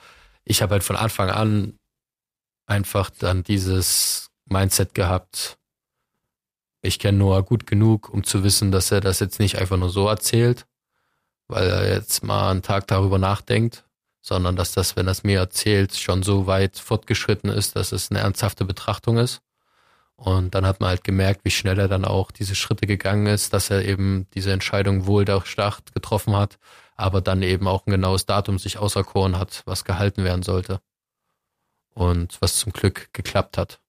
ich 0.45 0.63
habe 0.63 0.73
halt 0.73 0.83
von 0.85 0.97
Anfang 0.97 1.31
an 1.31 1.79
einfach 2.67 3.11
dann 3.11 3.43
dieses 3.45 4.31
Mindset 4.47 4.95
gehabt. 4.95 5.58
Ich 6.81 6.99
kenne 6.99 7.19
Noah 7.19 7.43
gut 7.43 7.67
genug, 7.67 8.09
um 8.09 8.23
zu 8.25 8.45
wissen, 8.45 8.71
dass 8.71 8.93
er 8.93 9.01
das 9.01 9.21
jetzt 9.21 9.41
nicht 9.41 9.59
einfach 9.59 9.77
nur 9.77 9.91
so 9.91 10.07
erzählt, 10.09 10.67
weil 11.49 11.69
er 11.69 11.93
jetzt 11.93 12.23
mal 12.23 12.51
einen 12.51 12.63
Tag 12.63 12.87
darüber 12.87 13.19
nachdenkt, 13.19 13.85
sondern 14.21 14.57
dass 14.57 14.73
das, 14.73 14.95
wenn 14.95 15.09
er 15.09 15.13
es 15.13 15.25
mir 15.25 15.39
erzählt, 15.39 15.97
schon 15.97 16.23
so 16.23 16.47
weit 16.47 16.79
fortgeschritten 16.79 17.51
ist, 17.51 17.77
dass 17.77 17.93
es 17.93 18.11
eine 18.11 18.21
ernsthafte 18.21 18.65
Betrachtung 18.65 19.19
ist. 19.19 19.41
Und 20.17 20.55
dann 20.55 20.67
hat 20.67 20.81
man 20.81 20.91
halt 20.91 21.05
gemerkt, 21.05 21.45
wie 21.45 21.51
schnell 21.51 21.79
er 21.79 21.89
dann 21.89 22.05
auch 22.05 22.31
diese 22.33 22.55
Schritte 22.57 22.87
gegangen 22.87 23.27
ist, 23.27 23.53
dass 23.53 23.71
er 23.71 23.85
eben 23.85 24.27
diese 24.35 24.53
Entscheidung 24.53 25.07
wohl 25.07 25.25
durchdacht 25.25 25.95
getroffen 25.95 26.37
hat, 26.37 26.59
aber 26.97 27.21
dann 27.21 27.43
eben 27.43 27.69
auch 27.69 27.87
ein 27.87 27.93
genaues 27.93 28.27
Datum 28.27 28.59
sich 28.59 28.79
auserkoren 28.79 29.39
hat, 29.39 29.63
was 29.65 29.85
gehalten 29.85 30.25
werden 30.25 30.43
sollte. 30.43 30.81
Und 31.95 32.41
was 32.41 32.57
zum 32.57 32.73
Glück 32.73 33.13
geklappt 33.13 33.59
hat. 33.59 33.81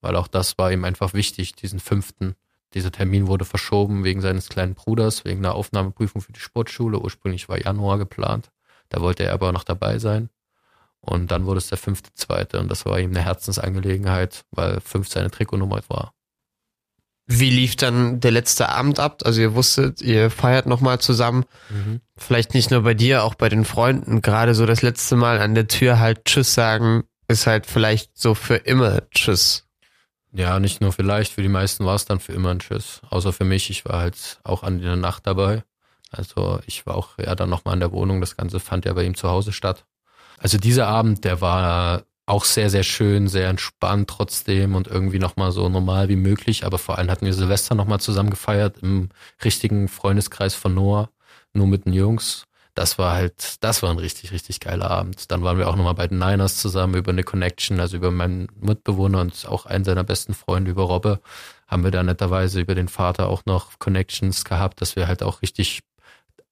Weil 0.00 0.16
auch 0.16 0.28
das 0.28 0.58
war 0.58 0.72
ihm 0.72 0.84
einfach 0.84 1.14
wichtig, 1.14 1.54
diesen 1.54 1.80
fünften. 1.80 2.34
Dieser 2.74 2.92
Termin 2.92 3.26
wurde 3.26 3.44
verschoben 3.44 4.04
wegen 4.04 4.20
seines 4.20 4.48
kleinen 4.48 4.74
Bruders, 4.74 5.24
wegen 5.24 5.44
einer 5.44 5.54
Aufnahmeprüfung 5.54 6.20
für 6.20 6.32
die 6.32 6.40
Sportschule. 6.40 7.00
Ursprünglich 7.00 7.48
war 7.48 7.60
Januar 7.60 7.98
geplant. 7.98 8.50
Da 8.88 9.00
wollte 9.00 9.24
er 9.24 9.32
aber 9.32 9.52
noch 9.52 9.64
dabei 9.64 9.98
sein. 9.98 10.30
Und 11.00 11.30
dann 11.30 11.46
wurde 11.46 11.58
es 11.58 11.68
der 11.68 11.78
fünfte, 11.78 12.10
zweite. 12.14 12.60
Und 12.60 12.70
das 12.70 12.84
war 12.86 13.00
ihm 13.00 13.10
eine 13.10 13.24
Herzensangelegenheit, 13.24 14.44
weil 14.50 14.80
fünf 14.80 15.08
seine 15.08 15.30
Trikotnummer 15.30 15.80
war. 15.88 16.12
Wie 17.26 17.50
lief 17.50 17.76
dann 17.76 18.18
der 18.18 18.32
letzte 18.32 18.68
Abend 18.68 18.98
ab? 18.98 19.22
Also 19.24 19.40
ihr 19.40 19.54
wusstet, 19.54 20.02
ihr 20.02 20.30
feiert 20.30 20.66
nochmal 20.66 21.00
zusammen. 21.00 21.44
Mhm. 21.70 22.00
Vielleicht 22.16 22.54
nicht 22.54 22.70
nur 22.70 22.82
bei 22.82 22.94
dir, 22.94 23.22
auch 23.22 23.34
bei 23.34 23.48
den 23.48 23.64
Freunden. 23.64 24.20
Gerade 24.20 24.54
so 24.54 24.66
das 24.66 24.82
letzte 24.82 25.16
Mal 25.16 25.40
an 25.40 25.54
der 25.54 25.68
Tür 25.68 26.00
halt 26.00 26.24
Tschüss 26.24 26.54
sagen, 26.54 27.04
ist 27.28 27.46
halt 27.46 27.66
vielleicht 27.66 28.18
so 28.18 28.34
für 28.34 28.56
immer 28.56 29.08
Tschüss. 29.10 29.69
Ja, 30.32 30.60
nicht 30.60 30.80
nur 30.80 30.92
vielleicht, 30.92 31.32
für 31.32 31.42
die 31.42 31.48
meisten 31.48 31.84
war 31.84 31.96
es 31.96 32.04
dann 32.04 32.20
für 32.20 32.32
immer 32.32 32.50
ein 32.50 32.60
Tschüss. 32.60 33.00
Außer 33.10 33.32
für 33.32 33.44
mich, 33.44 33.68
ich 33.70 33.84
war 33.84 33.98
halt 33.98 34.40
auch 34.44 34.62
an 34.62 34.80
der 34.80 34.96
Nacht 34.96 35.26
dabei. 35.26 35.64
Also 36.10 36.60
ich 36.66 36.86
war 36.86 36.96
auch 36.96 37.18
ja 37.18 37.34
dann 37.34 37.50
nochmal 37.50 37.74
in 37.74 37.80
der 37.80 37.92
Wohnung. 37.92 38.20
Das 38.20 38.36
Ganze 38.36 38.60
fand 38.60 38.84
ja 38.84 38.92
bei 38.92 39.04
ihm 39.04 39.16
zu 39.16 39.28
Hause 39.28 39.52
statt. 39.52 39.84
Also 40.38 40.58
dieser 40.58 40.86
Abend, 40.86 41.24
der 41.24 41.40
war 41.40 42.04
auch 42.26 42.44
sehr, 42.44 42.70
sehr 42.70 42.84
schön, 42.84 43.26
sehr 43.26 43.48
entspannt 43.48 44.08
trotzdem 44.08 44.76
und 44.76 44.86
irgendwie 44.86 45.18
nochmal 45.18 45.50
so 45.50 45.68
normal 45.68 46.08
wie 46.08 46.16
möglich. 46.16 46.64
Aber 46.64 46.78
vor 46.78 46.96
allem 46.96 47.10
hatten 47.10 47.26
wir 47.26 47.34
Silvester 47.34 47.74
nochmal 47.74 48.00
zusammen 48.00 48.30
gefeiert 48.30 48.78
im 48.82 49.08
richtigen 49.44 49.88
Freundeskreis 49.88 50.54
von 50.54 50.74
Noah, 50.74 51.10
nur 51.52 51.66
mit 51.66 51.86
den 51.86 51.92
Jungs. 51.92 52.46
Das 52.74 52.98
war 52.98 53.14
halt, 53.14 53.62
das 53.64 53.82
war 53.82 53.90
ein 53.90 53.98
richtig, 53.98 54.32
richtig 54.32 54.60
geiler 54.60 54.90
Abend. 54.90 55.30
Dann 55.30 55.42
waren 55.42 55.58
wir 55.58 55.68
auch 55.68 55.76
nochmal 55.76 55.94
bei 55.94 56.06
den 56.06 56.18
Niners 56.18 56.56
zusammen 56.58 56.94
über 56.94 57.10
eine 57.10 57.24
Connection, 57.24 57.80
also 57.80 57.96
über 57.96 58.10
meinen 58.10 58.48
Mitbewohner 58.60 59.20
und 59.20 59.46
auch 59.48 59.66
einen 59.66 59.84
seiner 59.84 60.04
besten 60.04 60.34
Freunde, 60.34 60.70
über 60.70 60.84
Robbe, 60.84 61.20
haben 61.66 61.84
wir 61.84 61.90
da 61.90 62.02
netterweise 62.02 62.60
über 62.60 62.74
den 62.74 62.88
Vater 62.88 63.28
auch 63.28 63.44
noch 63.46 63.78
Connections 63.78 64.44
gehabt, 64.44 64.80
dass 64.80 64.96
wir 64.96 65.08
halt 65.08 65.22
auch 65.22 65.42
richtig 65.42 65.80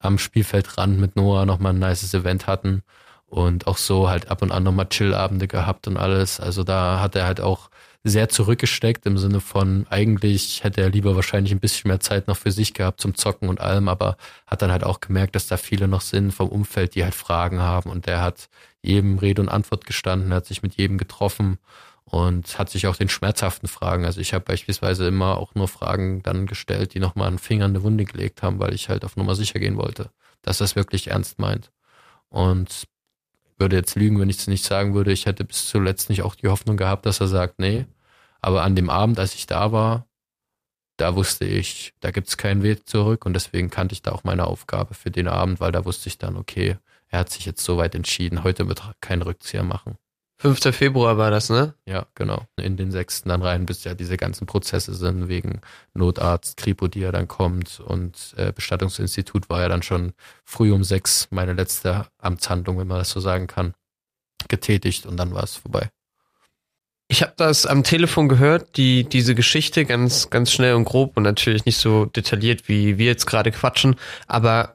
am 0.01 0.19
Spielfeldrand 0.19 0.99
mit 0.99 1.17
Noah 1.17 1.47
nochmal 1.47 1.73
ein 1.73 1.79
nices 1.79 2.15
Event 2.15 2.47
hatten 2.47 2.83
und 3.27 3.67
auch 3.67 3.77
so 3.79 4.09
halt 4.09 4.31
ab 4.31 4.43
und 4.43 4.53
an 4.53 4.63
nochmal 4.63 4.89
Chillabende 4.89 5.49
gehabt 5.49 5.87
und 5.89 5.97
alles. 5.97 6.41
Also 6.41 6.65
da 6.65 7.01
hat 7.01 7.17
er 7.17 7.27
halt 7.27 7.41
auch 7.41 7.71
sehr 8.05 8.29
zurückgesteckt 8.29 9.07
im 9.07 9.19
Sinne 9.19 9.41
von, 9.41 9.87
eigentlich 9.91 10.63
hätte 10.65 10.81
er 10.81 10.91
lieber 10.91 11.17
wahrscheinlich 11.17 11.53
ein 11.53 11.61
bisschen 11.61 11.89
mehr 11.89 12.01
Zeit 12.01 12.29
noch 12.29 12.37
für 12.37 12.53
sich 12.53 12.75
gehabt 12.75 13.01
zum 13.01 13.15
Zocken 13.15 13.49
und 13.49 13.61
allem, 13.61 13.89
aber 13.89 14.17
hat 14.47 14.63
dann 14.63 14.71
halt 14.71 14.85
auch 14.85 15.01
gemerkt, 15.01 15.35
dass 15.35 15.49
da 15.49 15.57
viele 15.57 15.89
noch 15.89 16.01
sind 16.01 16.33
vom 16.33 16.49
Umfeld, 16.49 16.95
die 16.95 17.05
halt 17.05 17.15
Fragen 17.15 17.61
haben 17.61 17.91
und 17.91 18.07
der 18.07 18.23
hat 18.23 18.49
jedem 18.83 19.19
Rede 19.19 19.43
und 19.43 19.49
Antwort 19.49 19.85
gestanden, 19.85 20.33
hat 20.33 20.47
sich 20.47 20.63
mit 20.63 20.77
jedem 20.77 20.97
getroffen 20.99 21.59
und 22.05 22.59
hat 22.59 22.71
sich 22.71 22.87
auch 22.87 22.97
den 22.97 23.09
schmerzhaften 23.09 23.69
Fragen, 23.69 24.05
also 24.05 24.21
ich 24.21 24.33
habe 24.33 24.45
beispielsweise 24.45 25.07
immer 25.09 25.37
auch 25.37 25.55
nur 25.55 25.69
Fragen 25.69 26.23
dann 26.23 26.47
gestellt, 26.47 26.95
die 26.95 27.01
nochmal 27.01 27.29
einen 27.29 27.39
Finger 27.39 27.67
in 27.67 27.73
eine 27.73 27.83
Wunde 27.83 28.05
gelegt 28.05 28.43
haben, 28.43 28.61
weil 28.61 28.75
ich 28.75 28.89
halt 28.89 29.05
auf 29.05 29.17
Nummer 29.17 29.35
sicher 29.35 29.59
gehen 29.59 29.77
wollte, 29.77 30.11
dass 30.43 30.59
das 30.59 30.77
wirklich 30.77 31.09
ernst 31.09 31.39
meint. 31.39 31.73
Und 32.31 32.87
würde 33.59 33.77
jetzt 33.77 33.97
lügen, 33.97 34.21
wenn 34.21 34.31
ich 34.31 34.39
es 34.39 34.47
nicht 34.47 34.65
sagen 34.65 34.95
würde. 34.95 35.13
Ich 35.13 35.27
hätte 35.27 35.45
bis 35.45 35.69
zuletzt 35.69 36.11
nicht 36.11 36.23
auch 36.23 36.35
die 36.35 36.49
Hoffnung 36.49 36.77
gehabt, 36.77 37.07
dass 37.07 37.21
er 37.21 37.29
sagt, 37.29 37.59
nee. 37.59 37.87
Aber 38.41 38.63
an 38.63 38.77
dem 38.77 38.91
Abend, 38.91 39.19
als 39.19 39.35
ich 39.35 39.47
da 39.47 39.73
war, 39.73 40.07
da 40.97 41.15
wusste 41.15 41.45
ich, 41.45 41.95
da 42.01 42.11
gibt's 42.11 42.37
keinen 42.37 42.63
Weg 42.63 42.89
zurück 42.89 43.25
und 43.27 43.35
deswegen 43.35 43.71
kannte 43.71 43.93
ich 43.95 44.03
da 44.03 44.13
auch 44.13 44.25
meine 44.25 44.47
Aufgabe 44.47 44.95
für 44.95 45.11
den 45.11 45.29
Abend, 45.29 45.61
weil 45.61 45.73
da 45.73 45.85
wusste 45.85 46.09
ich 46.09 46.19
dann, 46.19 46.37
okay, 46.37 46.77
er 47.09 47.21
hat 47.21 47.31
sich 47.31 47.47
jetzt 47.47 47.65
soweit 47.65 47.95
entschieden, 47.95 48.45
heute 48.45 48.69
wird 48.69 48.85
er 48.85 48.95
keinen 49.01 49.23
Rückzieher 49.23 49.63
machen. 49.63 49.97
5. 50.41 50.73
Februar 50.75 51.19
war 51.19 51.33
das, 51.33 51.51
ne? 51.51 51.75
Ja, 51.85 52.07
genau. 52.15 52.47
In 52.57 52.77
den 52.77 52.93
sechsten 52.93 53.29
dann 53.29 53.43
rein, 53.43 53.67
bis 53.67 53.83
ja 53.83 53.95
diese 53.95 54.17
ganzen 54.17 54.47
Prozesse 54.47 54.95
sind, 54.95 55.29
wegen 55.29 55.61
Notarzt, 55.95 56.57
Kripo, 56.57 56.87
die 56.87 57.01
ja 57.01 57.11
dann 57.11 57.27
kommt 57.27 57.81
und 57.81 58.35
äh, 58.37 58.53
Bestattungsinstitut 58.53 59.51
war 59.51 59.63
ja 59.63 59.69
dann 59.69 59.83
schon 59.83 60.13
früh 60.45 60.73
um 60.73 60.85
sechs 60.85 61.27
meine 61.31 61.55
letzte 61.55 62.07
Amtshandlung, 62.19 62.79
wenn 62.79 62.87
man 62.87 62.99
das 62.99 63.11
so 63.11 63.19
sagen 63.19 63.49
kann, 63.49 63.75
getätigt 64.49 65.07
und 65.07 65.17
dann 65.17 65.35
war 65.35 65.43
es 65.43 65.57
vorbei. 65.57 65.91
Ich 67.09 67.23
habe 67.23 67.33
das 67.37 67.67
am 67.67 67.83
Telefon 67.83 68.29
gehört, 68.29 68.77
die 68.77 69.05
diese 69.05 69.35
Geschichte 69.35 69.87
ganz 69.87 70.31
ganz 70.31 70.53
schnell 70.53 70.75
und 70.75 70.85
grob 70.85 71.17
und 71.17 71.25
natürlich 71.25 71.65
nicht 71.65 71.79
so 71.79 72.05
detailliert, 72.05 72.69
wie 72.69 72.97
wir 72.97 73.07
jetzt 73.07 73.27
gerade 73.27 73.51
quatschen, 73.51 73.97
aber 74.29 74.75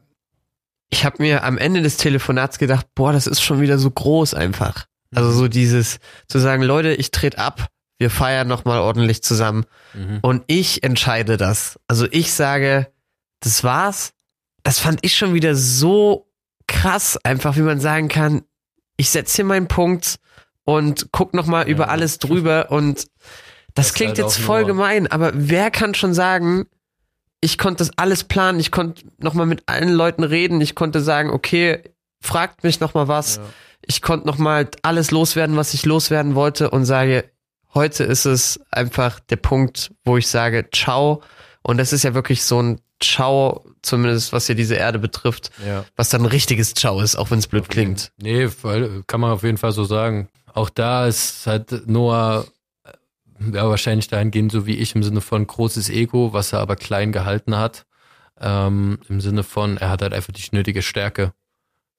ich 0.89 1.05
habe 1.05 1.23
mir 1.23 1.43
am 1.43 1.57
Ende 1.57 1.81
des 1.81 1.97
Telefonats 1.97 2.59
gedacht, 2.59 2.85
boah, 2.95 3.13
das 3.13 3.27
ist 3.27 3.41
schon 3.41 3.61
wieder 3.61 3.77
so 3.77 3.89
groß 3.89 4.33
einfach. 4.33 4.85
Also 5.15 5.31
so 5.31 5.47
dieses 5.47 5.99
zu 6.27 6.39
sagen, 6.39 6.63
Leute, 6.63 6.93
ich 6.93 7.11
trete 7.11 7.37
ab, 7.37 7.67
wir 7.97 8.09
feiern 8.09 8.47
nochmal 8.47 8.79
ordentlich 8.79 9.23
zusammen 9.23 9.65
mhm. 9.93 10.19
und 10.21 10.43
ich 10.47 10.83
entscheide 10.83 11.37
das. 11.37 11.79
Also 11.87 12.07
ich 12.11 12.33
sage, 12.33 12.91
das 13.39 13.63
war's. 13.63 14.13
Das 14.63 14.79
fand 14.79 14.99
ich 15.03 15.15
schon 15.15 15.33
wieder 15.33 15.55
so 15.55 16.29
krass, 16.67 17.17
einfach 17.23 17.55
wie 17.57 17.61
man 17.61 17.79
sagen 17.79 18.07
kann, 18.07 18.43
ich 18.97 19.09
setze 19.09 19.37
hier 19.37 19.45
meinen 19.45 19.67
Punkt 19.67 20.17
und 20.63 21.09
guck 21.11 21.33
nochmal 21.33 21.65
ja. 21.65 21.69
über 21.69 21.89
alles 21.89 22.19
drüber 22.19 22.71
und 22.71 23.07
das, 23.75 23.87
das 23.87 23.93
klingt 23.93 24.17
halt 24.17 24.19
jetzt 24.19 24.39
voll 24.39 24.65
gemein, 24.65 25.07
aber 25.07 25.31
wer 25.33 25.71
kann 25.71 25.95
schon 25.95 26.13
sagen, 26.13 26.67
ich 27.41 27.57
konnte 27.57 27.83
das 27.83 27.97
alles 27.97 28.23
planen, 28.23 28.59
ich 28.59 28.71
konnte 28.71 29.03
nochmal 29.17 29.45
mit 29.45 29.63
allen 29.65 29.91
Leuten 29.91 30.23
reden, 30.23 30.61
ich 30.61 30.75
konnte 30.75 31.01
sagen, 31.01 31.29
okay, 31.29 31.83
fragt 32.21 32.63
mich 32.63 32.79
nochmal 32.79 33.07
was. 33.07 33.37
Ja 33.37 33.43
ich 33.85 34.01
konnte 34.01 34.27
nochmal 34.27 34.69
alles 34.81 35.11
loswerden, 35.11 35.55
was 35.55 35.73
ich 35.73 35.85
loswerden 35.85 36.35
wollte 36.35 36.69
und 36.69 36.85
sage, 36.85 37.29
heute 37.73 38.03
ist 38.03 38.25
es 38.25 38.59
einfach 38.71 39.19
der 39.19 39.37
Punkt, 39.37 39.91
wo 40.03 40.17
ich 40.17 40.27
sage, 40.27 40.69
ciao. 40.73 41.21
Und 41.61 41.77
das 41.77 41.93
ist 41.93 42.03
ja 42.03 42.13
wirklich 42.13 42.43
so 42.43 42.61
ein 42.61 42.81
Ciao, 43.01 43.65
zumindest 43.81 44.31
was 44.31 44.47
ja 44.47 44.55
diese 44.55 44.75
Erde 44.75 44.97
betrifft, 44.97 45.51
ja. 45.65 45.83
was 45.97 46.09
dann 46.09 46.21
ein 46.21 46.27
richtiges 46.27 46.73
Ciao 46.73 47.01
ist, 47.01 47.17
auch 47.17 47.31
wenn 47.31 47.39
es 47.39 47.47
blöd 47.47 47.67
klingt. 47.67 48.11
Nee, 48.21 48.47
kann 49.07 49.19
man 49.19 49.31
auf 49.31 49.43
jeden 49.43 49.57
Fall 49.57 49.73
so 49.73 49.83
sagen. 49.83 50.29
Auch 50.53 50.69
da 50.69 51.07
ist 51.07 51.45
halt 51.45 51.87
Noah 51.87 52.45
ja 53.51 53.67
wahrscheinlich 53.67 54.07
dahingehend 54.07 54.51
so 54.53 54.65
wie 54.65 54.77
ich 54.77 54.95
im 54.95 55.03
Sinne 55.03 55.19
von 55.19 55.45
großes 55.45 55.89
Ego, 55.89 56.31
was 56.31 56.53
er 56.53 56.59
aber 56.59 56.77
klein 56.77 57.11
gehalten 57.11 57.57
hat. 57.57 57.85
Ähm, 58.39 58.99
Im 59.09 59.19
Sinne 59.19 59.43
von, 59.43 59.77
er 59.77 59.89
hat 59.89 60.01
halt 60.01 60.13
einfach 60.13 60.31
die 60.33 60.43
nötige 60.51 60.81
Stärke 60.81 61.33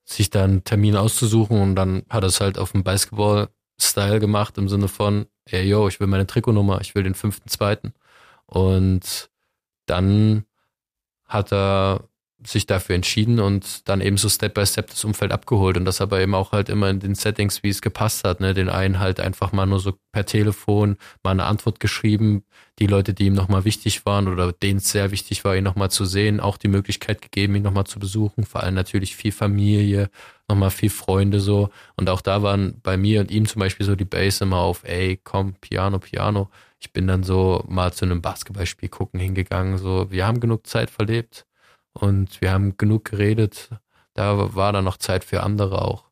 sich 0.04 0.30
dann 0.30 0.50
einen 0.50 0.64
Termin 0.64 0.96
auszusuchen 0.96 1.60
und 1.60 1.76
dann 1.76 2.04
hat 2.08 2.24
er 2.24 2.28
es 2.28 2.40
halt 2.40 2.58
auf 2.58 2.72
dem 2.72 2.84
Basketball-Style 2.84 4.20
gemacht 4.20 4.58
im 4.58 4.68
Sinne 4.68 4.88
von, 4.88 5.26
ey 5.46 5.66
yo, 5.66 5.88
ich 5.88 6.00
will 6.00 6.06
meine 6.06 6.26
Trikotnummer, 6.26 6.80
ich 6.80 6.94
will 6.94 7.02
den 7.02 7.14
fünften, 7.14 7.48
zweiten. 7.48 7.94
Und 8.46 9.30
dann 9.86 10.44
hat 11.26 11.52
er 11.52 12.08
sich 12.46 12.66
dafür 12.66 12.94
entschieden 12.94 13.40
und 13.40 13.88
dann 13.88 14.00
eben 14.00 14.16
so 14.16 14.28
Step 14.28 14.54
by 14.54 14.66
Step 14.66 14.88
das 14.90 15.04
Umfeld 15.04 15.32
abgeholt 15.32 15.76
und 15.76 15.84
das 15.84 16.00
aber 16.00 16.20
eben 16.20 16.34
auch 16.34 16.52
halt 16.52 16.68
immer 16.68 16.90
in 16.90 17.00
den 17.00 17.14
Settings, 17.14 17.62
wie 17.62 17.70
es 17.70 17.82
gepasst 17.82 18.24
hat. 18.24 18.40
Ne? 18.40 18.54
Den 18.54 18.68
einen 18.68 18.98
halt 18.98 19.20
einfach 19.20 19.52
mal 19.52 19.66
nur 19.66 19.80
so 19.80 19.94
per 20.12 20.26
Telefon 20.26 20.96
mal 21.22 21.32
eine 21.32 21.44
Antwort 21.44 21.80
geschrieben, 21.80 22.44
die 22.78 22.86
Leute, 22.86 23.14
die 23.14 23.26
ihm 23.26 23.34
nochmal 23.34 23.64
wichtig 23.64 24.04
waren 24.04 24.28
oder 24.28 24.52
denen 24.52 24.78
es 24.78 24.90
sehr 24.90 25.10
wichtig 25.10 25.44
war, 25.44 25.56
ihn 25.56 25.64
nochmal 25.64 25.90
zu 25.90 26.04
sehen, 26.04 26.40
auch 26.40 26.56
die 26.56 26.68
Möglichkeit 26.68 27.22
gegeben, 27.22 27.54
ihn 27.54 27.62
nochmal 27.62 27.86
zu 27.86 27.98
besuchen. 27.98 28.44
Vor 28.44 28.62
allem 28.62 28.74
natürlich 28.74 29.16
viel 29.16 29.32
Familie, 29.32 30.10
nochmal 30.48 30.70
viel 30.70 30.90
Freunde 30.90 31.40
so. 31.40 31.70
Und 31.96 32.10
auch 32.10 32.20
da 32.20 32.42
waren 32.42 32.80
bei 32.82 32.96
mir 32.96 33.20
und 33.20 33.30
ihm 33.30 33.46
zum 33.46 33.60
Beispiel 33.60 33.86
so 33.86 33.96
die 33.96 34.04
Base 34.04 34.44
immer 34.44 34.58
auf, 34.58 34.84
ey, 34.84 35.20
komm, 35.22 35.54
Piano, 35.60 35.98
Piano. 35.98 36.50
Ich 36.78 36.92
bin 36.92 37.06
dann 37.06 37.22
so 37.22 37.64
mal 37.68 37.92
zu 37.92 38.04
einem 38.04 38.20
Basketballspiel 38.20 38.90
gucken 38.90 39.18
hingegangen, 39.18 39.78
so, 39.78 40.10
wir 40.10 40.26
haben 40.26 40.40
genug 40.40 40.66
Zeit 40.66 40.90
verlebt 40.90 41.46
und 41.94 42.40
wir 42.40 42.52
haben 42.52 42.76
genug 42.76 43.06
geredet. 43.06 43.70
Da 44.14 44.54
war 44.54 44.72
dann 44.72 44.84
noch 44.84 44.98
Zeit 44.98 45.24
für 45.24 45.42
andere 45.42 45.82
auch. 45.82 46.04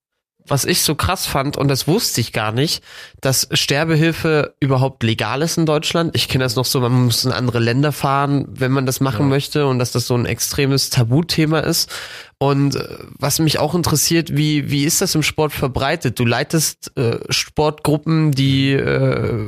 was 0.47 0.65
ich 0.65 0.83
so 0.83 0.97
krass 0.97 1.27
fand, 1.27 1.57
und 1.57 1.69
das 1.69 1.87
wusste 1.87 2.21
ich 2.21 2.33
gar 2.33 2.51
nicht, 2.51 2.83
dass 3.21 3.49
Sterbehilfe 3.53 4.55
überhaupt 4.59 5.05
legal 5.05 5.41
ist 5.41 5.57
in 5.57 5.67
Deutschland. 5.67 6.17
Ich 6.17 6.29
kenne 6.29 6.45
das 6.45 6.57
noch 6.57 6.65
so, 6.65 6.81
man 6.81 7.05
muss 7.05 7.25
in 7.25 7.31
andere 7.31 7.61
Länder 7.61 7.93
fahren, 7.93 8.47
wenn 8.49 8.73
man 8.73 8.85
das 8.85 9.01
machen 9.01 9.27
ja. 9.27 9.29
möchte 9.29 9.67
und 9.67 9.79
dass 9.79 9.93
das 9.93 10.09
so 10.09 10.17
ein 10.17 10.27
extremes 10.27 10.91
Tabuthema 10.91 11.61
ist. 11.61 11.91
Und 12.39 12.75
äh, 12.75 12.99
was 13.19 13.39
mich 13.39 13.61
auch 13.61 13.77
interessiert, 13.77 14.37
wie, 14.37 14.69
wie 14.69 14.85
ist 14.85 15.01
das 15.01 15.15
im 15.15 15.23
Sport 15.23 15.53
verbreitet? 15.53 16.19
Du 16.19 16.25
leitest 16.25 16.91
äh, 16.97 17.21
Sportgruppen, 17.29 18.33
die 18.33 18.73
äh, 18.73 19.47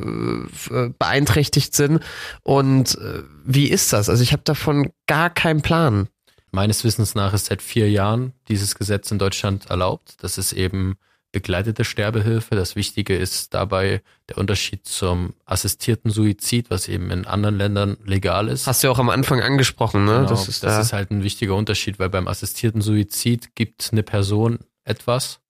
äh 0.70 0.92
beeinträchtigt 0.96 1.74
sind. 1.74 2.00
Und 2.44 2.96
äh, 2.98 3.24
wie 3.44 3.66
ist 3.66 3.92
das? 3.92 4.08
Also 4.08 4.22
ich 4.22 4.32
habe 4.32 4.44
davon 4.44 4.92
gar 5.08 5.28
keinen 5.28 5.60
Plan. 5.60 6.08
Meines 6.54 6.84
Wissens 6.84 7.16
nach 7.16 7.34
ist 7.34 7.46
seit 7.46 7.62
vier 7.62 7.90
Jahren 7.90 8.32
dieses 8.46 8.76
Gesetz 8.76 9.10
in 9.10 9.18
Deutschland 9.18 9.70
erlaubt. 9.70 10.14
Das 10.22 10.38
ist 10.38 10.52
eben 10.52 10.96
begleitete 11.32 11.84
Sterbehilfe. 11.84 12.54
Das 12.54 12.76
Wichtige 12.76 13.16
ist 13.16 13.54
dabei 13.54 14.02
der 14.28 14.38
Unterschied 14.38 14.86
zum 14.86 15.34
assistierten 15.46 16.12
Suizid, 16.12 16.70
was 16.70 16.86
eben 16.86 17.10
in 17.10 17.26
anderen 17.26 17.58
Ländern 17.58 17.96
legal 18.04 18.46
ist. 18.46 18.68
Hast 18.68 18.84
du 18.84 18.86
ja 18.86 18.92
auch 18.92 19.00
am 19.00 19.10
Anfang 19.10 19.40
angesprochen, 19.40 20.04
ne? 20.04 20.18
Genau, 20.18 20.28
das 20.28 20.46
ist, 20.46 20.62
das 20.62 20.74
da. 20.74 20.80
ist 20.80 20.92
halt 20.92 21.10
ein 21.10 21.24
wichtiger 21.24 21.56
Unterschied, 21.56 21.98
weil 21.98 22.08
beim 22.08 22.28
assistierten 22.28 22.82
Suizid 22.82 23.56
gibt 23.56 23.88
eine 23.90 24.04
Person 24.04 24.60
etwas 24.84 25.40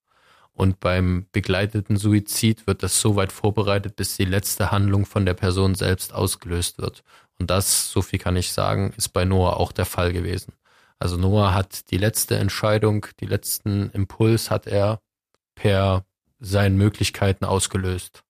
und 0.54 0.80
beim 0.80 1.26
begleiteten 1.32 1.98
Suizid 1.98 2.66
wird 2.66 2.82
das 2.82 2.98
so 2.98 3.14
weit 3.14 3.30
vorbereitet, 3.30 3.96
bis 3.96 4.16
die 4.16 4.24
letzte 4.24 4.70
Handlung 4.70 5.04
von 5.04 5.26
der 5.26 5.34
Person 5.34 5.74
selbst 5.74 6.14
ausgelöst 6.14 6.78
wird. 6.78 7.04
Und 7.38 7.50
das, 7.50 7.90
so 7.90 8.00
viel 8.00 8.18
kann 8.18 8.36
ich 8.36 8.52
sagen, 8.52 8.94
ist 8.96 9.10
bei 9.10 9.26
Noah 9.26 9.58
auch 9.58 9.70
der 9.70 9.84
Fall 9.84 10.14
gewesen. 10.14 10.54
Also 11.04 11.18
Noah 11.18 11.52
hat 11.52 11.90
die 11.90 11.98
letzte 11.98 12.38
Entscheidung, 12.38 13.06
die 13.20 13.26
letzten 13.26 13.90
Impuls 13.90 14.50
hat 14.50 14.66
er 14.66 15.02
per 15.54 16.06
seinen 16.38 16.78
Möglichkeiten 16.78 17.44
ausgelöst 17.44 18.24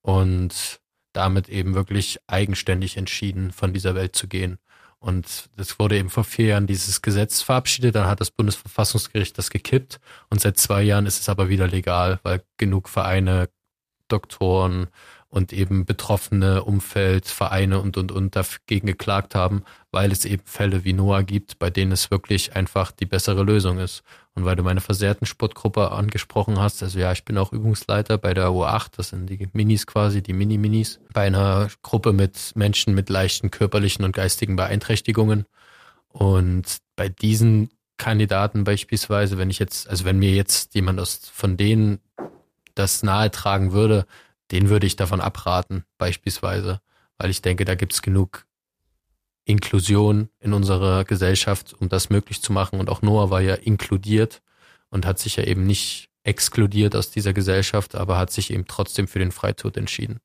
und 0.00 0.80
damit 1.12 1.50
eben 1.50 1.74
wirklich 1.74 2.18
eigenständig 2.26 2.96
entschieden, 2.96 3.52
von 3.52 3.74
dieser 3.74 3.94
Welt 3.94 4.16
zu 4.16 4.26
gehen. 4.26 4.56
Und 5.00 5.50
es 5.58 5.78
wurde 5.78 5.98
eben 5.98 6.08
vor 6.08 6.24
vier 6.24 6.46
Jahren 6.46 6.66
dieses 6.66 7.02
Gesetz 7.02 7.42
verabschiedet, 7.42 7.94
dann 7.94 8.06
hat 8.06 8.20
das 8.22 8.30
Bundesverfassungsgericht 8.30 9.36
das 9.36 9.50
gekippt 9.50 10.00
und 10.30 10.40
seit 10.40 10.56
zwei 10.56 10.82
Jahren 10.82 11.04
ist 11.04 11.20
es 11.20 11.28
aber 11.28 11.50
wieder 11.50 11.68
legal, 11.68 12.20
weil 12.22 12.42
genug 12.56 12.88
Vereine, 12.88 13.50
Doktoren 14.08 14.88
und 15.32 15.54
eben 15.54 15.86
betroffene 15.86 16.62
Umfeld, 16.62 17.24
Vereine 17.26 17.80
und, 17.80 17.96
und, 17.96 18.12
und 18.12 18.36
dagegen 18.36 18.86
geklagt 18.86 19.34
haben, 19.34 19.62
weil 19.90 20.12
es 20.12 20.26
eben 20.26 20.42
Fälle 20.44 20.84
wie 20.84 20.92
Noah 20.92 21.22
gibt, 21.22 21.58
bei 21.58 21.70
denen 21.70 21.90
es 21.90 22.10
wirklich 22.10 22.54
einfach 22.54 22.92
die 22.92 23.06
bessere 23.06 23.42
Lösung 23.42 23.78
ist. 23.78 24.02
Und 24.34 24.44
weil 24.44 24.56
du 24.56 24.62
meine 24.62 24.82
versehrten 24.82 25.24
Sportgruppe 25.24 25.90
angesprochen 25.90 26.60
hast, 26.60 26.82
also 26.82 26.98
ja, 26.98 27.12
ich 27.12 27.24
bin 27.24 27.38
auch 27.38 27.50
Übungsleiter 27.50 28.18
bei 28.18 28.34
der 28.34 28.48
U8, 28.48 28.88
das 28.98 29.08
sind 29.08 29.30
die 29.30 29.48
Minis 29.54 29.86
quasi, 29.86 30.22
die 30.22 30.34
Mini-Minis, 30.34 31.00
bei 31.14 31.22
einer 31.22 31.68
Gruppe 31.80 32.12
mit 32.12 32.52
Menschen 32.54 32.94
mit 32.94 33.08
leichten 33.08 33.50
körperlichen 33.50 34.04
und 34.04 34.12
geistigen 34.14 34.56
Beeinträchtigungen. 34.56 35.46
Und 36.08 36.76
bei 36.94 37.08
diesen 37.08 37.70
Kandidaten 37.96 38.64
beispielsweise, 38.64 39.38
wenn 39.38 39.48
ich 39.48 39.58
jetzt, 39.58 39.88
also 39.88 40.04
wenn 40.04 40.18
mir 40.18 40.32
jetzt 40.32 40.74
jemand 40.74 41.00
aus 41.00 41.22
von 41.32 41.56
denen 41.56 42.00
das 42.74 43.02
nahe 43.02 43.30
tragen 43.30 43.72
würde, 43.72 44.04
den 44.52 44.68
würde 44.68 44.86
ich 44.86 44.96
davon 44.96 45.20
abraten, 45.20 45.84
beispielsweise, 45.98 46.80
weil 47.18 47.30
ich 47.30 47.42
denke, 47.42 47.64
da 47.64 47.74
gibt 47.74 47.94
es 47.94 48.02
genug 48.02 48.46
Inklusion 49.44 50.28
in 50.38 50.52
unserer 50.52 51.04
Gesellschaft, 51.04 51.74
um 51.78 51.88
das 51.88 52.10
möglich 52.10 52.42
zu 52.42 52.52
machen. 52.52 52.78
Und 52.78 52.88
auch 52.88 53.02
Noah 53.02 53.30
war 53.30 53.40
ja 53.40 53.54
inkludiert 53.54 54.42
und 54.90 55.06
hat 55.06 55.18
sich 55.18 55.36
ja 55.36 55.44
eben 55.44 55.66
nicht 55.66 56.10
exkludiert 56.22 56.94
aus 56.94 57.10
dieser 57.10 57.32
Gesellschaft, 57.32 57.96
aber 57.96 58.18
hat 58.18 58.30
sich 58.30 58.52
eben 58.52 58.66
trotzdem 58.66 59.08
für 59.08 59.18
den 59.18 59.32
Freitod 59.32 59.76
entschieden. 59.76 60.20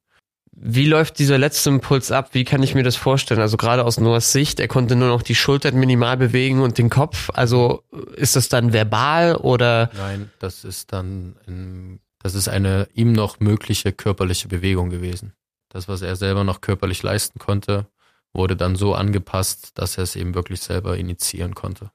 Wie 0.51 0.85
läuft 0.85 1.19
dieser 1.19 1.37
letzte 1.37 1.69
Impuls 1.69 2.11
ab? 2.11 2.29
Wie 2.33 2.43
kann 2.43 2.63
ich 2.63 2.73
mir 2.73 2.83
das 2.83 2.95
vorstellen? 2.95 3.41
Also 3.41 3.57
gerade 3.57 3.85
aus 3.85 3.99
Noahs 3.99 4.31
Sicht, 4.31 4.59
er 4.59 4.67
konnte 4.67 4.95
nur 4.95 5.07
noch 5.07 5.21
die 5.21 5.35
Schultern 5.35 5.75
minimal 5.75 6.17
bewegen 6.17 6.61
und 6.61 6.77
den 6.77 6.89
Kopf. 6.89 7.29
Also 7.33 7.83
ist 8.15 8.35
das 8.35 8.49
dann 8.49 8.73
verbal 8.73 9.35
oder? 9.35 9.91
Nein, 9.95 10.31
das 10.39 10.63
ist 10.63 10.93
dann 10.93 11.35
in 11.45 11.99
das 12.27 12.35
ist 12.35 12.49
eine 12.49 12.89
ihm 12.93 13.13
noch 13.13 13.39
mögliche 13.39 13.93
körperliche 13.93 14.49
Bewegung 14.49 14.89
gewesen. 14.89 15.31
Das, 15.69 15.87
was 15.87 16.01
er 16.01 16.17
selber 16.17 16.43
noch 16.43 16.59
körperlich 16.59 17.01
leisten 17.01 17.39
konnte, 17.39 17.87
wurde 18.33 18.57
dann 18.57 18.75
so 18.75 18.93
angepasst, 18.93 19.71
dass 19.75 19.97
er 19.97 20.03
es 20.03 20.17
eben 20.17 20.35
wirklich 20.35 20.59
selber 20.59 20.97
initiieren 20.97 21.55
konnte. 21.55 21.89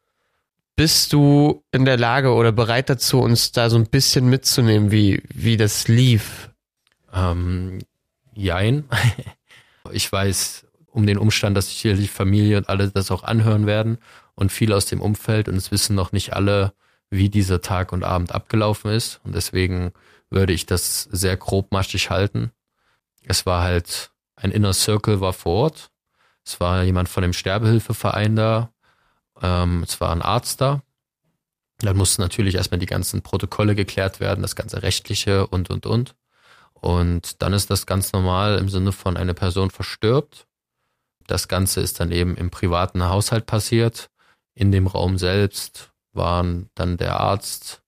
Bist 0.74 1.12
du 1.12 1.62
in 1.70 1.84
der 1.84 1.98
Lage 1.98 2.32
oder 2.32 2.50
bereit 2.50 2.88
dazu, 2.88 3.20
uns 3.20 3.52
da 3.52 3.68
so 3.68 3.76
ein 3.76 3.90
bisschen 3.90 4.30
mitzunehmen, 4.30 4.90
wie, 4.90 5.22
wie 5.34 5.58
das 5.58 5.86
lief? 5.86 6.48
Ähm, 7.12 7.80
jein. 8.32 8.84
ich 9.92 10.10
weiß 10.10 10.64
um 10.92 11.06
den 11.06 11.18
Umstand, 11.18 11.58
dass 11.58 11.68
sich 11.68 11.78
hier 11.78 11.94
die 11.94 12.08
Familie 12.08 12.56
und 12.56 12.70
alle 12.70 12.88
das 12.88 13.10
auch 13.10 13.22
anhören 13.22 13.66
werden 13.66 13.98
und 14.34 14.50
viele 14.50 14.76
aus 14.76 14.86
dem 14.86 15.02
Umfeld 15.02 15.46
und 15.46 15.56
es 15.56 15.70
wissen 15.72 15.94
noch 15.94 16.12
nicht 16.12 16.32
alle, 16.32 16.72
wie 17.10 17.28
dieser 17.28 17.60
Tag 17.60 17.92
und 17.92 18.02
Abend 18.02 18.34
abgelaufen 18.34 18.90
ist. 18.90 19.20
Und 19.24 19.34
deswegen 19.34 19.92
würde 20.32 20.52
ich 20.52 20.66
das 20.66 21.04
sehr 21.04 21.36
grobmaschig 21.36 22.10
halten. 22.10 22.52
Es 23.24 23.46
war 23.46 23.62
halt 23.62 24.10
ein 24.36 24.50
Inner 24.50 24.72
Circle 24.72 25.20
war 25.20 25.32
vor 25.32 25.52
Ort. 25.64 25.90
Es 26.44 26.58
war 26.58 26.82
jemand 26.82 27.08
von 27.08 27.22
dem 27.22 27.32
Sterbehilfeverein 27.32 28.34
da. 28.34 28.72
Ähm, 29.40 29.84
es 29.84 30.00
war 30.00 30.10
ein 30.10 30.22
Arzt 30.22 30.60
da. 30.60 30.82
Dann 31.78 31.96
mussten 31.96 32.22
natürlich 32.22 32.54
erstmal 32.54 32.80
die 32.80 32.86
ganzen 32.86 33.22
Protokolle 33.22 33.74
geklärt 33.74 34.20
werden, 34.20 34.42
das 34.42 34.56
ganze 34.56 34.82
rechtliche 34.82 35.46
und, 35.46 35.70
und, 35.70 35.86
und. 35.86 36.14
Und 36.72 37.42
dann 37.42 37.52
ist 37.52 37.70
das 37.70 37.86
ganz 37.86 38.12
normal 38.12 38.58
im 38.58 38.68
Sinne 38.68 38.92
von 38.92 39.16
eine 39.16 39.34
Person 39.34 39.70
verstirbt. 39.70 40.46
Das 41.26 41.46
Ganze 41.48 41.80
ist 41.80 42.00
dann 42.00 42.10
eben 42.10 42.36
im 42.36 42.50
privaten 42.50 43.04
Haushalt 43.04 43.46
passiert. 43.46 44.10
In 44.54 44.72
dem 44.72 44.86
Raum 44.86 45.18
selbst 45.18 45.92
waren 46.12 46.68
dann 46.74 46.96
der 46.96 47.20
Arzt, 47.20 47.81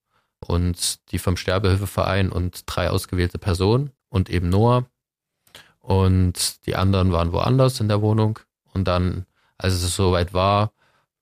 und 0.46 1.10
die 1.10 1.18
vom 1.18 1.36
Sterbehilfeverein 1.36 2.30
und 2.30 2.62
drei 2.66 2.90
ausgewählte 2.90 3.38
Personen 3.38 3.90
und 4.08 4.30
eben 4.30 4.48
Noah. 4.48 4.84
Und 5.80 6.66
die 6.66 6.76
anderen 6.76 7.12
waren 7.12 7.32
woanders 7.32 7.80
in 7.80 7.88
der 7.88 8.00
Wohnung. 8.00 8.38
Und 8.72 8.88
dann, 8.88 9.26
als 9.58 9.74
es 9.74 9.94
soweit 9.94 10.32
war, 10.32 10.72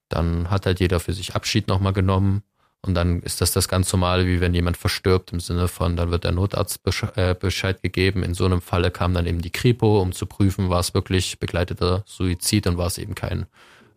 dann 0.09 0.49
hat 0.49 0.65
halt 0.65 0.79
jeder 0.79 0.99
für 0.99 1.13
sich 1.13 1.35
Abschied 1.35 1.67
nochmal 1.67 1.93
genommen. 1.93 2.43
Und 2.81 2.95
dann 2.95 3.21
ist 3.21 3.39
das 3.39 3.53
das 3.53 3.67
ganz 3.67 3.91
normale, 3.93 4.25
wie 4.25 4.41
wenn 4.41 4.53
jemand 4.53 4.77
verstirbt, 4.77 5.31
im 5.31 5.39
Sinne 5.39 5.69
von, 5.69 5.95
dann 5.95 6.11
wird 6.11 6.25
der 6.25 6.33
Notarzt 6.33 6.81
äh, 7.15 7.33
Bescheid 7.33 7.81
gegeben. 7.81 8.23
In 8.23 8.33
so 8.33 8.45
einem 8.45 8.61
Falle 8.61 8.91
kam 8.91 9.13
dann 9.13 9.25
eben 9.25 9.41
die 9.41 9.51
Kripo, 9.51 10.01
um 10.01 10.11
zu 10.11 10.25
prüfen, 10.25 10.69
war 10.69 10.81
es 10.81 10.93
wirklich 10.93 11.39
begleiteter 11.39 12.03
Suizid 12.05 12.67
und 12.67 12.77
war 12.77 12.87
es 12.87 12.97
eben 12.97 13.15
kein 13.15 13.45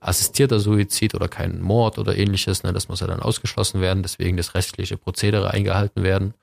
assistierter 0.00 0.60
Suizid 0.60 1.14
oder 1.14 1.28
kein 1.28 1.60
Mord 1.60 1.98
oder 1.98 2.16
ähnliches. 2.16 2.62
Ne, 2.62 2.72
das 2.72 2.88
muss 2.88 3.00
ja 3.00 3.06
dann 3.06 3.20
ausgeschlossen 3.20 3.80
werden, 3.80 4.02
deswegen 4.02 4.36
das 4.36 4.54
rechtliche 4.54 4.96
Prozedere 4.96 5.50
eingehalten 5.50 6.02
werden 6.02 6.34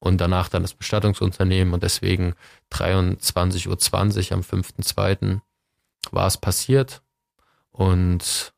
und 0.00 0.20
danach 0.20 0.48
dann 0.48 0.62
das 0.62 0.74
Bestattungsunternehmen 0.74 1.74
und 1.74 1.82
deswegen 1.82 2.34
23.20 2.72 3.68
Uhr 4.30 4.32
am 4.32 4.40
5.2. 4.40 5.40
war 6.12 6.26
es 6.26 6.36
passiert 6.36 7.02
und 7.70 8.52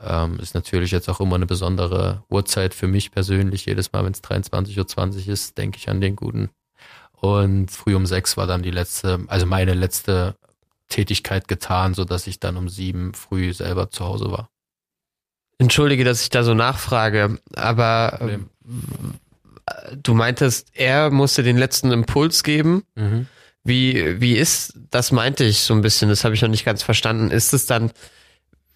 ähm, 0.00 0.38
ist 0.38 0.54
natürlich 0.54 0.90
jetzt 0.90 1.08
auch 1.08 1.20
immer 1.20 1.36
eine 1.36 1.46
besondere 1.46 2.24
Uhrzeit 2.28 2.74
für 2.74 2.86
mich 2.86 3.10
persönlich. 3.10 3.66
Jedes 3.66 3.92
Mal, 3.92 4.04
wenn 4.04 4.12
es 4.12 4.22
23.20 4.22 5.26
Uhr 5.26 5.32
ist, 5.32 5.58
denke 5.58 5.78
ich 5.78 5.88
an 5.88 6.00
den 6.00 6.16
guten. 6.16 6.50
Und 7.12 7.70
früh 7.70 7.94
um 7.94 8.06
sechs 8.06 8.36
war 8.36 8.46
dann 8.46 8.62
die 8.62 8.70
letzte, 8.70 9.24
also 9.28 9.46
meine 9.46 9.74
letzte 9.74 10.36
Tätigkeit 10.88 11.48
getan, 11.48 11.94
so 11.94 12.04
dass 12.04 12.26
ich 12.26 12.40
dann 12.40 12.56
um 12.56 12.68
sieben 12.68 13.14
früh 13.14 13.52
selber 13.52 13.90
zu 13.90 14.04
Hause 14.04 14.30
war. 14.30 14.50
Entschuldige, 15.58 16.04
dass 16.04 16.22
ich 16.22 16.30
da 16.30 16.42
so 16.42 16.54
nachfrage, 16.54 17.38
aber 17.54 18.18
äh, 18.20 18.38
du 19.96 20.14
meintest, 20.14 20.68
er 20.72 21.10
musste 21.10 21.42
den 21.42 21.56
letzten 21.56 21.92
Impuls 21.92 22.42
geben. 22.42 22.84
Mhm. 22.96 23.26
Wie, 23.62 24.20
wie 24.20 24.36
ist, 24.36 24.74
das 24.90 25.10
meinte 25.10 25.44
ich 25.44 25.60
so 25.60 25.72
ein 25.72 25.80
bisschen, 25.80 26.10
das 26.10 26.24
habe 26.24 26.34
ich 26.34 26.42
noch 26.42 26.50
nicht 26.50 26.66
ganz 26.66 26.82
verstanden. 26.82 27.30
Ist 27.30 27.54
es 27.54 27.66
dann 27.66 27.92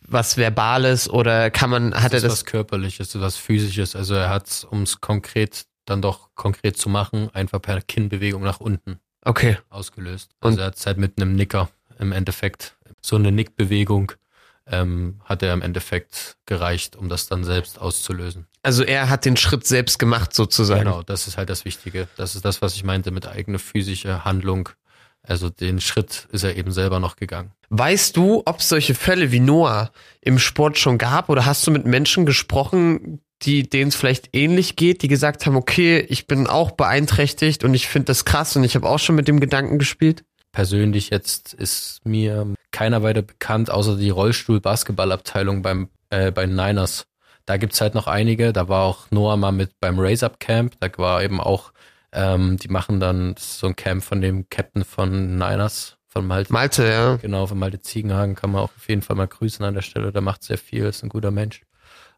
was 0.00 0.38
Verbales 0.38 1.11
oder 1.11 1.50
kann 1.50 1.68
man, 1.68 1.94
hat 1.94 2.14
das 2.14 2.22
er 2.22 2.28
das? 2.28 2.38
was 2.38 2.44
Körperliches, 2.46 3.20
was 3.20 3.36
Physisches. 3.36 3.94
Also 3.94 4.14
er 4.14 4.30
hat 4.30 4.66
um 4.70 4.82
es 4.82 5.00
konkret 5.00 5.66
dann 5.84 6.00
doch 6.00 6.30
konkret 6.34 6.76
zu 6.76 6.88
machen, 6.88 7.30
einfach 7.34 7.61
per 7.61 7.80
Kinnbewegung 7.80 8.42
nach 8.42 8.61
unten. 8.61 9.00
Okay. 9.22 9.59
Ausgelöst. 9.68 10.30
Also 10.40 10.54
Und 10.54 10.61
er 10.61 10.66
hat 10.66 10.76
es 10.76 10.86
halt 10.86 10.98
mit 10.98 11.20
einem 11.20 11.34
Nicker 11.34 11.68
im 11.99 12.12
Endeffekt. 12.12 12.76
So 13.01 13.16
eine 13.16 13.32
Nickbewegung 13.32 14.12
ähm, 14.66 15.20
hat 15.24 15.42
er 15.42 15.53
im 15.55 15.62
Endeffekt 15.62 16.36
gereicht, 16.46 16.96
um 16.96 17.09
das 17.09 17.26
dann 17.26 17.44
selbst 17.44 17.80
auszulösen. 17.80 18.46
Also 18.62 18.84
er 18.84 19.09
hat 19.09 19.24
den 19.24 19.36
Schritt 19.36 19.66
selbst 19.66 19.99
gemacht 19.99 20.34
sozusagen. 20.34 20.84
Genau, 20.84 21.03
das 21.03 21.26
ist 21.26 21.38
halt 21.38 21.49
das 21.49 21.64
Wichtige. 21.64 22.09
Das 22.16 22.34
ist 22.34 22.44
das, 22.44 22.61
was 22.61 22.74
ich 22.74 22.84
meinte 22.84 23.11
mit 23.11 23.26
eigene 23.26 23.59
physische 23.59 24.24
Handlung. 24.24 24.68
Also 25.22 25.51
den 25.51 25.80
Schritt 25.80 26.28
ist 26.32 26.44
er 26.44 26.57
eben 26.57 26.72
selber 26.72 27.01
noch 27.01 27.16
gegangen. 27.16 27.53
Weißt 27.70 28.16
du, 28.16 28.42
ob 28.46 28.61
es 28.61 28.68
solche 28.68 28.94
Fälle 28.94 29.30
wie 29.30 29.40
Noah 29.40 29.90
im 30.20 30.38
Sport 30.38 30.78
schon 30.78 30.99
gab 30.99 31.28
oder 31.28 31.44
hast 31.44 31.66
du 31.66 31.70
mit 31.70 31.86
Menschen 31.86 32.24
gesprochen, 32.24 33.20
die 33.42 33.68
denen 33.68 33.88
es 33.88 33.96
vielleicht 33.96 34.34
ähnlich 34.34 34.76
geht, 34.76 35.03
die 35.03 35.09
gesagt 35.09 35.46
haben, 35.46 35.57
okay, 35.57 36.01
ich 36.09 36.26
bin 36.26 36.46
auch 36.46 36.72
beeinträchtigt 36.72 37.62
und 37.62 37.74
ich 37.74 37.88
finde 37.88 38.07
das 38.07 38.24
krass 38.24 38.57
und 38.57 38.64
ich 38.64 38.74
habe 38.74 38.88
auch 38.88 38.99
schon 38.99 39.16
mit 39.16 39.28
dem 39.28 39.38
Gedanken 39.38 39.78
gespielt? 39.78 40.24
Persönlich 40.53 41.11
jetzt 41.11 41.55
ist 41.55 42.01
mir 42.05 42.55
keiner 42.70 43.03
weiter 43.03 43.22
bekannt, 43.22 43.70
außer 43.70 43.96
die 43.96 44.11
Rollstuhl-Basketballabteilung 44.11 45.62
beim 45.62 45.88
äh, 46.11 46.30
bei 46.30 46.46
Niners. 46.46 47.07
Da 47.46 47.57
gibt's 47.57 47.80
halt 47.80 47.94
noch 47.94 48.07
einige. 48.07 48.53
Da 48.53 48.68
war 48.68 48.84
auch 48.84 49.11
Noah 49.11 49.36
mal 49.36 49.53
mit 49.53 49.78
beim 49.80 49.99
Raise 49.99 50.24
Up 50.24 50.38
Camp. 50.40 50.74
Da 50.80 50.90
war 50.99 51.22
eben 51.22 51.40
auch, 51.40 51.72
ähm, 52.12 52.59
die 52.59 52.68
machen 52.68 53.01
dann 53.01 53.34
so 53.38 53.68
ein 53.68 53.76
Camp 53.76 54.05
von 54.05 54.20
dem 54.20 54.49
Captain 54.51 54.84
von 54.84 55.36
Niners, 55.36 55.96
von 56.07 56.26
Malte. 56.26 56.53
Malte, 56.53 56.86
ja. 56.86 57.16
Genau, 57.16 57.46
von 57.46 57.59
Malte 57.59 57.80
Ziegenhagen 57.80 58.34
kann 58.34 58.51
man 58.51 58.62
auch 58.62 58.72
auf 58.76 58.88
jeden 58.88 59.03
Fall 59.03 59.16
mal 59.16 59.28
grüßen 59.28 59.64
an 59.64 59.74
der 59.74 59.82
Stelle. 59.82 60.12
Der 60.12 60.20
macht 60.20 60.44
sehr 60.44 60.59
viel, 60.59 60.84
ist 60.84 61.03
ein 61.03 61.09
guter 61.09 61.30
Mensch. 61.30 61.62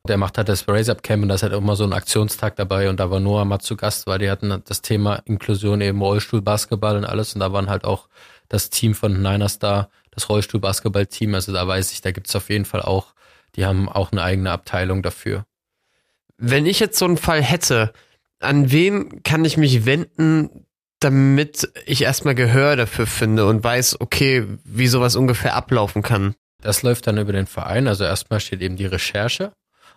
Der 0.08 0.16
macht 0.16 0.38
halt 0.38 0.48
das 0.48 0.66
Raise 0.66 0.90
Up 0.90 1.02
Camp 1.02 1.22
und 1.22 1.28
da 1.28 1.34
ist 1.34 1.42
halt 1.42 1.52
auch 1.52 1.58
immer 1.58 1.76
so 1.76 1.84
ein 1.84 1.92
Aktionstag 1.92 2.56
dabei 2.56 2.88
und 2.88 2.98
da 2.98 3.10
war 3.10 3.20
Noah 3.20 3.44
mal 3.44 3.58
zu 3.58 3.76
Gast, 3.76 4.06
weil 4.06 4.18
die 4.18 4.30
hatten 4.30 4.62
das 4.64 4.80
Thema 4.80 5.16
Inklusion 5.26 5.80
eben 5.82 6.00
Rollstuhl, 6.00 6.40
Basketball 6.40 6.96
und 6.96 7.04
alles 7.04 7.34
und 7.34 7.40
da 7.40 7.52
waren 7.52 7.68
halt 7.68 7.84
auch 7.84 8.08
das 8.48 8.70
Team 8.70 8.94
von 8.94 9.22
Niners 9.22 9.58
da, 9.58 9.88
das 10.10 10.28
Rollstuhl-Basketball-Team. 10.28 11.34
Also 11.34 11.52
da 11.52 11.66
weiß 11.66 11.92
ich, 11.92 12.02
da 12.02 12.10
gibt's 12.10 12.36
auf 12.36 12.50
jeden 12.50 12.66
Fall 12.66 12.82
auch, 12.82 13.14
die 13.56 13.64
haben 13.64 13.88
auch 13.88 14.12
eine 14.12 14.22
eigene 14.22 14.50
Abteilung 14.50 15.02
dafür. 15.02 15.46
Wenn 16.36 16.66
ich 16.66 16.80
jetzt 16.80 16.98
so 16.98 17.04
einen 17.04 17.16
Fall 17.16 17.42
hätte, 17.42 17.92
an 18.40 18.70
wen 18.72 19.22
kann 19.22 19.44
ich 19.44 19.56
mich 19.56 19.86
wenden, 19.86 20.66
damit 20.98 21.70
ich 21.86 22.02
erstmal 22.02 22.34
Gehör 22.34 22.76
dafür 22.76 23.06
finde 23.06 23.46
und 23.46 23.62
weiß, 23.62 24.00
okay, 24.00 24.46
wie 24.64 24.88
sowas 24.88 25.16
ungefähr 25.16 25.54
ablaufen 25.54 26.02
kann? 26.02 26.34
Das 26.60 26.82
läuft 26.82 27.06
dann 27.06 27.18
über 27.18 27.32
den 27.32 27.46
Verein. 27.46 27.88
Also 27.88 28.04
erstmal 28.04 28.40
steht 28.40 28.60
eben 28.60 28.76
die 28.76 28.86
Recherche 28.86 29.52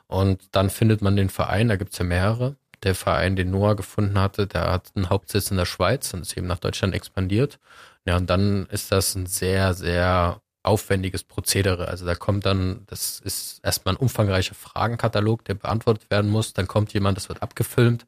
und 0.07 0.43
dann 0.51 0.69
findet 0.69 1.01
man 1.01 1.15
den 1.15 1.29
Verein, 1.29 1.69
da 1.69 1.75
gibt's 1.75 1.97
ja 1.97 2.05
mehrere. 2.05 2.55
Der 2.83 2.95
Verein, 2.95 3.35
den 3.35 3.51
Noah 3.51 3.75
gefunden 3.75 4.19
hatte, 4.19 4.45
der 4.47 4.71
hat 4.71 4.91
einen 4.95 5.09
Hauptsitz 5.09 5.51
in 5.51 5.57
der 5.57 5.65
Schweiz 5.65 6.13
und 6.13 6.21
ist 6.21 6.37
eben 6.37 6.47
nach 6.47 6.59
Deutschland 6.59 6.93
expandiert. 6.93 7.59
Ja, 8.05 8.17
und 8.17 8.29
dann 8.29 8.65
ist 8.67 8.91
das 8.91 9.15
ein 9.15 9.25
sehr, 9.25 9.73
sehr 9.73 10.41
aufwendiges 10.63 11.23
Prozedere. 11.23 11.87
Also 11.89 12.05
da 12.05 12.15
kommt 12.15 12.45
dann, 12.45 12.83
das 12.87 13.19
ist 13.19 13.59
erstmal 13.63 13.95
ein 13.95 13.99
umfangreicher 13.99 14.55
Fragenkatalog, 14.55 15.43
der 15.45 15.55
beantwortet 15.55 16.09
werden 16.09 16.31
muss. 16.31 16.53
Dann 16.53 16.67
kommt 16.67 16.93
jemand, 16.93 17.17
das 17.17 17.29
wird 17.29 17.41
abgefilmt, 17.41 18.05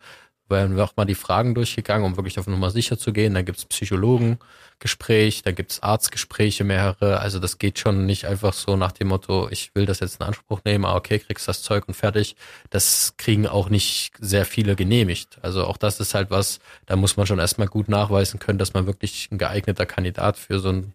werden 0.48 0.76
wir 0.76 0.84
auch 0.84 0.96
mal 0.96 1.06
die 1.06 1.16
Fragen 1.16 1.56
durchgegangen, 1.56 2.06
um 2.06 2.18
wirklich 2.18 2.38
auf 2.40 2.48
Nummer 2.48 2.70
sicher 2.70 2.98
zu 2.98 3.14
gehen. 3.14 3.34
Dann 3.34 3.46
gibt's 3.46 3.66
Psychologengespräch, 3.66 5.42
dann 5.42 5.56
gibt's 5.56 5.82
Arztgespräche 5.82 6.64
mehrere. 6.64 7.20
Also 7.20 7.40
das 7.40 7.58
geht 7.58 7.80
schon 7.80 8.06
nicht 8.06 8.26
einfach 8.26 8.54
so 8.54 8.76
nach 8.76 8.92
dem 8.92 9.08
Motto, 9.08 9.48
ich 9.50 9.74
will 9.74 9.86
das 9.86 10.00
jetzt 10.00 10.20
in 10.22 10.28
Anspruch 10.28 10.62
nehmen, 10.64 10.86
ah, 10.86 10.96
okay, 10.96 11.20
kriegst 11.20 11.48
das 11.48 11.64
Zeug 11.64 11.88
und 11.88 11.96
fertig. 11.96 12.36
Das 12.70 13.16
kriegen 13.18 13.48
auch 13.48 13.70
nicht 13.70 14.12
sehr 14.20 14.46
viele 14.46 14.76
genehmigt. 14.76 15.40
Also 15.42 15.66
auch 15.66 15.78
das 15.78 16.00
ist 16.00 16.14
halt 16.14 16.30
was, 16.30 16.60
da 16.86 16.96
muss 16.96 17.18
man 17.18 17.26
schon 17.26 17.40
erstmal 17.40 17.68
gut 17.68 17.90
nachweisen 17.90 18.40
können, 18.40 18.60
dass 18.60 18.74
man 18.74 18.86
wirklich 18.86 19.30
ein 19.32 19.38
geeigneter 19.38 19.86
Kandidat 19.86 20.38
für 20.38 20.60
so 20.60 20.70
einen 20.70 20.94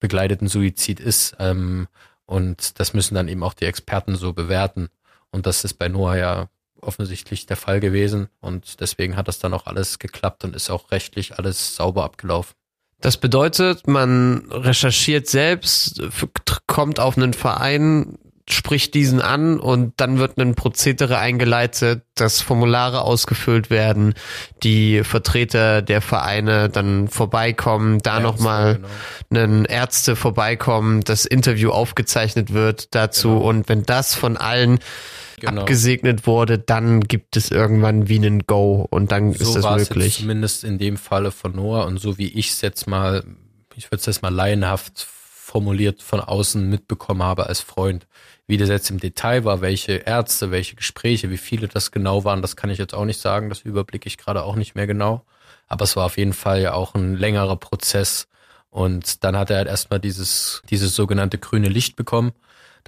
begleiteten 0.00 0.48
Suizid 0.48 1.00
ist. 1.00 1.36
Ähm, 1.40 1.88
und 2.24 2.78
das 2.78 2.94
müssen 2.94 3.14
dann 3.14 3.28
eben 3.28 3.42
auch 3.42 3.54
die 3.54 3.64
Experten 3.64 4.14
so 4.14 4.32
bewerten. 4.32 4.90
Und 5.30 5.46
das 5.46 5.64
ist 5.64 5.74
bei 5.74 5.88
Noah 5.88 6.16
ja 6.16 6.48
offensichtlich 6.88 7.46
der 7.46 7.56
Fall 7.56 7.78
gewesen 7.78 8.28
und 8.40 8.80
deswegen 8.80 9.16
hat 9.16 9.28
das 9.28 9.38
dann 9.38 9.54
auch 9.54 9.66
alles 9.66 10.00
geklappt 10.00 10.44
und 10.44 10.56
ist 10.56 10.70
auch 10.70 10.90
rechtlich 10.90 11.38
alles 11.38 11.76
sauber 11.76 12.02
abgelaufen. 12.04 12.54
Das 13.00 13.16
bedeutet, 13.16 13.86
man 13.86 14.50
recherchiert 14.50 15.28
selbst, 15.28 16.02
kommt 16.66 16.98
auf 16.98 17.16
einen 17.16 17.32
Verein, 17.32 18.18
spricht 18.50 18.94
diesen 18.94 19.20
an 19.20 19.60
und 19.60 19.92
dann 19.98 20.18
wird 20.18 20.38
ein 20.38 20.54
Prozedere 20.54 21.18
eingeleitet, 21.18 22.02
dass 22.14 22.40
Formulare 22.40 23.02
ausgefüllt 23.02 23.70
werden, 23.70 24.14
die 24.62 25.04
Vertreter 25.04 25.82
der 25.82 26.00
Vereine 26.00 26.68
dann 26.68 27.08
vorbeikommen, 27.08 27.98
da 28.00 28.20
nochmal 28.20 28.80
genau. 29.28 29.42
einen 29.42 29.64
Ärzte 29.64 30.16
vorbeikommen, 30.16 31.02
das 31.02 31.24
Interview 31.24 31.70
aufgezeichnet 31.70 32.52
wird 32.52 32.94
dazu 32.94 33.28
genau. 33.28 33.48
und 33.48 33.68
wenn 33.68 33.84
das 33.84 34.14
von 34.14 34.36
allen 34.36 34.78
genau. 35.38 35.62
abgesegnet 35.62 36.26
wurde, 36.26 36.58
dann 36.58 37.00
gibt 37.00 37.36
es 37.36 37.50
irgendwann 37.50 38.08
wie 38.08 38.16
einen 38.16 38.46
Go 38.46 38.86
und 38.90 39.12
dann 39.12 39.32
so 39.32 39.56
ist 39.56 39.64
das 39.64 39.88
möglich. 39.90 40.06
Jetzt 40.06 40.20
zumindest 40.20 40.64
in 40.64 40.78
dem 40.78 40.96
Falle 40.96 41.30
von 41.30 41.54
Noah 41.54 41.86
und 41.86 41.98
so 41.98 42.18
wie 42.18 42.28
ich 42.28 42.50
es 42.50 42.60
jetzt 42.60 42.86
mal, 42.86 43.24
ich 43.74 43.86
würde 43.86 44.00
es 44.00 44.06
jetzt 44.06 44.22
mal 44.22 44.34
laienhaft 44.34 45.06
formuliert 45.48 46.02
von 46.02 46.20
außen 46.20 46.68
mitbekommen 46.68 47.22
habe 47.22 47.46
als 47.46 47.60
Freund. 47.60 48.06
Wie 48.46 48.56
das 48.56 48.68
jetzt 48.68 48.90
im 48.90 49.00
Detail 49.00 49.44
war, 49.44 49.60
welche 49.60 49.92
Ärzte, 49.92 50.50
welche 50.50 50.76
Gespräche, 50.76 51.30
wie 51.30 51.38
viele 51.38 51.68
das 51.68 51.90
genau 51.90 52.24
waren, 52.24 52.42
das 52.42 52.56
kann 52.56 52.70
ich 52.70 52.78
jetzt 52.78 52.94
auch 52.94 53.04
nicht 53.04 53.20
sagen. 53.20 53.48
Das 53.48 53.62
überblicke 53.62 54.06
ich 54.06 54.18
gerade 54.18 54.42
auch 54.42 54.56
nicht 54.56 54.74
mehr 54.74 54.86
genau. 54.86 55.24
Aber 55.66 55.84
es 55.84 55.96
war 55.96 56.06
auf 56.06 56.16
jeden 56.16 56.32
Fall 56.32 56.60
ja 56.60 56.74
auch 56.74 56.94
ein 56.94 57.14
längerer 57.14 57.56
Prozess. 57.56 58.26
Und 58.70 59.24
dann 59.24 59.36
hat 59.36 59.50
er 59.50 59.58
halt 59.58 59.68
erstmal 59.68 60.00
dieses, 60.00 60.62
dieses 60.70 60.94
sogenannte 60.94 61.38
grüne 61.38 61.68
Licht 61.68 61.96
bekommen. 61.96 62.32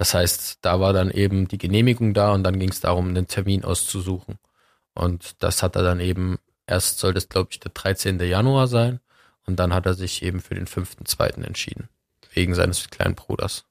Das 0.01 0.15
heißt, 0.15 0.61
da 0.63 0.81
war 0.81 0.95
dann 0.95 1.11
eben 1.11 1.47
die 1.47 1.59
Genehmigung 1.59 2.15
da 2.15 2.33
und 2.33 2.43
dann 2.43 2.59
ging 2.59 2.71
es 2.71 2.81
darum, 2.81 3.11
einen 3.11 3.27
Termin 3.27 3.65
auszusuchen. 3.65 4.39
Und 4.95 5.43
das 5.43 5.63
hat 5.63 5.77
er 5.77 5.83
dann 5.83 6.01
eben, 6.01 6.39
erst 6.67 7.01
soll 7.01 7.13
das, 7.13 7.29
glaube 7.29 7.49
ich, 7.51 7.61
der 7.61 7.71
13. 7.75 8.19
Januar 8.19 8.67
sein. 8.67 9.01
Und 9.45 9.57
dann 9.57 9.75
hat 9.75 9.85
er 9.85 9.93
sich 9.93 10.23
eben 10.23 10.41
für 10.41 10.55
den 10.55 10.67
5.2. 10.67 11.45
entschieden. 11.45 11.91
Wegen 12.33 12.55
seines 12.55 12.89
kleinen 12.89 13.15
Bruders. 13.15 13.67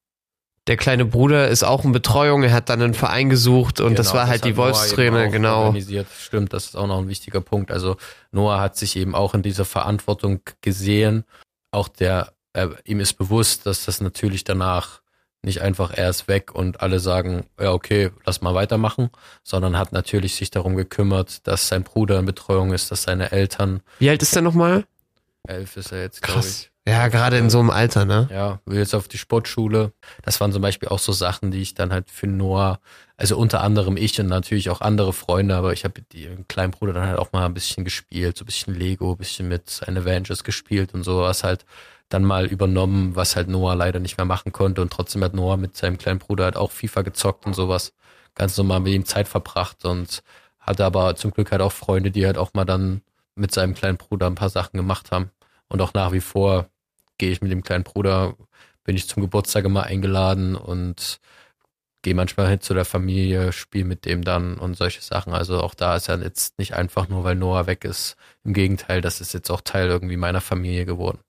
Der 0.67 0.77
kleine 0.77 1.03
Bruder 1.03 1.47
ist 1.47 1.63
auch 1.63 1.83
in 1.83 1.93
Betreuung, 1.93 2.43
er 2.43 2.53
hat 2.53 2.69
dann 2.69 2.83
einen 2.83 2.93
Verein 2.93 3.31
gesucht 3.31 3.79
und 3.79 3.87
genau, 3.87 3.97
das 3.97 4.13
war 4.13 4.27
halt 4.27 4.43
das 4.43 4.51
die 4.51 4.55
Wolfstrainer, 4.55 5.29
genau. 5.29 5.61
Organisiert. 5.61 6.05
Stimmt, 6.15 6.53
das 6.53 6.65
ist 6.65 6.75
auch 6.75 6.85
noch 6.85 6.99
ein 6.99 7.07
wichtiger 7.07 7.41
Punkt. 7.41 7.71
Also 7.71 7.97
Noah 8.31 8.59
hat 8.59 8.77
sich 8.77 8.97
eben 8.97 9.15
auch 9.15 9.33
in 9.33 9.41
dieser 9.41 9.65
Verantwortung 9.65 10.41
gesehen. 10.61 11.23
Auch 11.71 11.87
der, 11.87 12.33
äh, 12.53 12.67
ihm 12.83 12.99
ist 12.99 13.13
bewusst, 13.13 13.65
dass 13.65 13.85
das 13.85 13.99
natürlich 13.99 14.43
danach 14.43 15.01
nicht 15.41 15.61
einfach 15.61 15.91
er 15.91 16.09
ist 16.09 16.27
weg 16.27 16.53
und 16.53 16.81
alle 16.81 16.99
sagen, 16.99 17.45
ja 17.59 17.71
okay, 17.71 18.11
lass 18.25 18.41
mal 18.41 18.55
weitermachen, 18.55 19.09
sondern 19.43 19.77
hat 19.77 19.93
natürlich 19.93 20.35
sich 20.35 20.51
darum 20.51 20.75
gekümmert, 20.75 21.47
dass 21.47 21.67
sein 21.67 21.83
Bruder 21.83 22.19
in 22.19 22.25
Betreuung 22.25 22.73
ist, 22.73 22.91
dass 22.91 23.03
seine 23.03 23.31
Eltern. 23.31 23.81
Wie 23.99 24.09
alt 24.09 24.21
ist 24.21 24.35
er 24.35 24.41
nochmal? 24.41 24.85
Elf 25.47 25.77
ist 25.77 25.91
er 25.91 26.01
jetzt, 26.01 26.21
glaube 26.21 26.41
ich. 26.41 26.69
Ja, 26.87 27.07
gerade 27.07 27.37
in 27.37 27.51
so 27.51 27.59
einem 27.59 27.69
Alter, 27.69 28.05
ne? 28.05 28.27
Ja, 28.31 28.61
will 28.65 28.79
jetzt 28.79 28.95
auf 28.95 29.07
die 29.07 29.19
Sportschule. 29.19 29.93
Das 30.23 30.41
waren 30.41 30.51
zum 30.51 30.61
Beispiel 30.61 30.89
auch 30.89 30.97
so 30.97 31.11
Sachen, 31.11 31.51
die 31.51 31.61
ich 31.61 31.75
dann 31.75 31.93
halt 31.93 32.09
für 32.09 32.25
Noah, 32.25 32.79
also 33.15 33.37
unter 33.37 33.61
anderem 33.61 33.95
ich 33.95 34.19
und 34.19 34.27
natürlich 34.27 34.69
auch 34.69 34.81
andere 34.81 35.13
Freunde, 35.13 35.55
aber 35.55 35.71
ich 35.71 35.83
habe 35.83 36.01
die 36.13 36.29
kleinen 36.47 36.71
Bruder 36.71 36.93
dann 36.93 37.07
halt 37.07 37.19
auch 37.19 37.31
mal 37.31 37.45
ein 37.45 37.53
bisschen 37.53 37.83
gespielt, 37.83 38.37
so 38.37 38.43
ein 38.43 38.47
bisschen 38.47 38.73
Lego, 38.73 39.11
ein 39.11 39.17
bisschen 39.17 39.47
mit 39.47 39.69
seinen 39.69 39.99
Avengers 39.99 40.43
gespielt 40.43 40.93
und 40.93 41.03
sowas 41.03 41.43
halt 41.43 41.65
dann 42.09 42.23
mal 42.23 42.47
übernommen, 42.47 43.15
was 43.15 43.35
halt 43.35 43.47
Noah 43.47 43.75
leider 43.75 43.99
nicht 43.99 44.17
mehr 44.17 44.25
machen 44.25 44.51
konnte. 44.51 44.81
Und 44.81 44.91
trotzdem 44.91 45.23
hat 45.23 45.33
Noah 45.33 45.57
mit 45.57 45.77
seinem 45.77 45.97
kleinen 45.97 46.19
Bruder 46.19 46.45
halt 46.45 46.57
auch 46.57 46.71
FIFA 46.71 47.03
gezockt 47.03 47.45
und 47.45 47.53
sowas. 47.53 47.93
Ganz 48.35 48.57
normal 48.57 48.81
mit 48.81 48.93
ihm 48.93 49.05
Zeit 49.05 49.27
verbracht 49.27 49.85
und 49.85 50.23
hatte 50.59 50.85
aber 50.85 51.15
zum 51.15 51.31
Glück 51.31 51.51
halt 51.51 51.61
auch 51.61 51.71
Freunde, 51.71 52.11
die 52.11 52.25
halt 52.25 52.37
auch 52.37 52.53
mal 52.53 52.65
dann 52.65 53.01
mit 53.35 53.53
seinem 53.53 53.73
kleinen 53.75 53.97
Bruder 53.97 54.27
ein 54.27 54.35
paar 54.35 54.49
Sachen 54.49 54.77
gemacht 54.77 55.11
haben. 55.11 55.31
Und 55.69 55.81
auch 55.81 55.93
nach 55.93 56.11
wie 56.11 56.21
vor 56.21 56.69
gehe 57.17 57.31
ich 57.31 57.41
mit 57.41 57.51
dem 57.51 57.63
kleinen 57.63 57.83
Bruder, 57.83 58.35
bin 58.83 58.95
ich 58.95 59.07
zum 59.07 59.21
Geburtstag 59.21 59.65
immer 59.65 59.83
eingeladen 59.83 60.55
und 60.55 61.19
gehe 62.01 62.15
manchmal 62.15 62.49
hin 62.49 62.61
zu 62.61 62.73
der 62.73 62.85
Familie, 62.85 63.51
spiele 63.51 63.85
mit 63.85 64.05
dem 64.05 64.23
dann 64.23 64.57
und 64.57 64.75
solche 64.77 65.01
Sachen. 65.01 65.33
Also 65.33 65.61
auch 65.61 65.75
da 65.75 65.95
ist 65.95 66.07
ja 66.07 66.15
jetzt 66.17 66.57
nicht 66.59 66.73
einfach 66.73 67.09
nur, 67.09 67.23
weil 67.23 67.35
Noah 67.35 67.67
weg 67.67 67.83
ist. 67.85 68.15
Im 68.43 68.53
Gegenteil, 68.53 69.01
das 69.01 69.21
ist 69.21 69.33
jetzt 69.33 69.51
auch 69.51 69.61
Teil 69.61 69.87
irgendwie 69.89 70.17
meiner 70.17 70.41
Familie 70.41 70.85
geworden. 70.85 71.19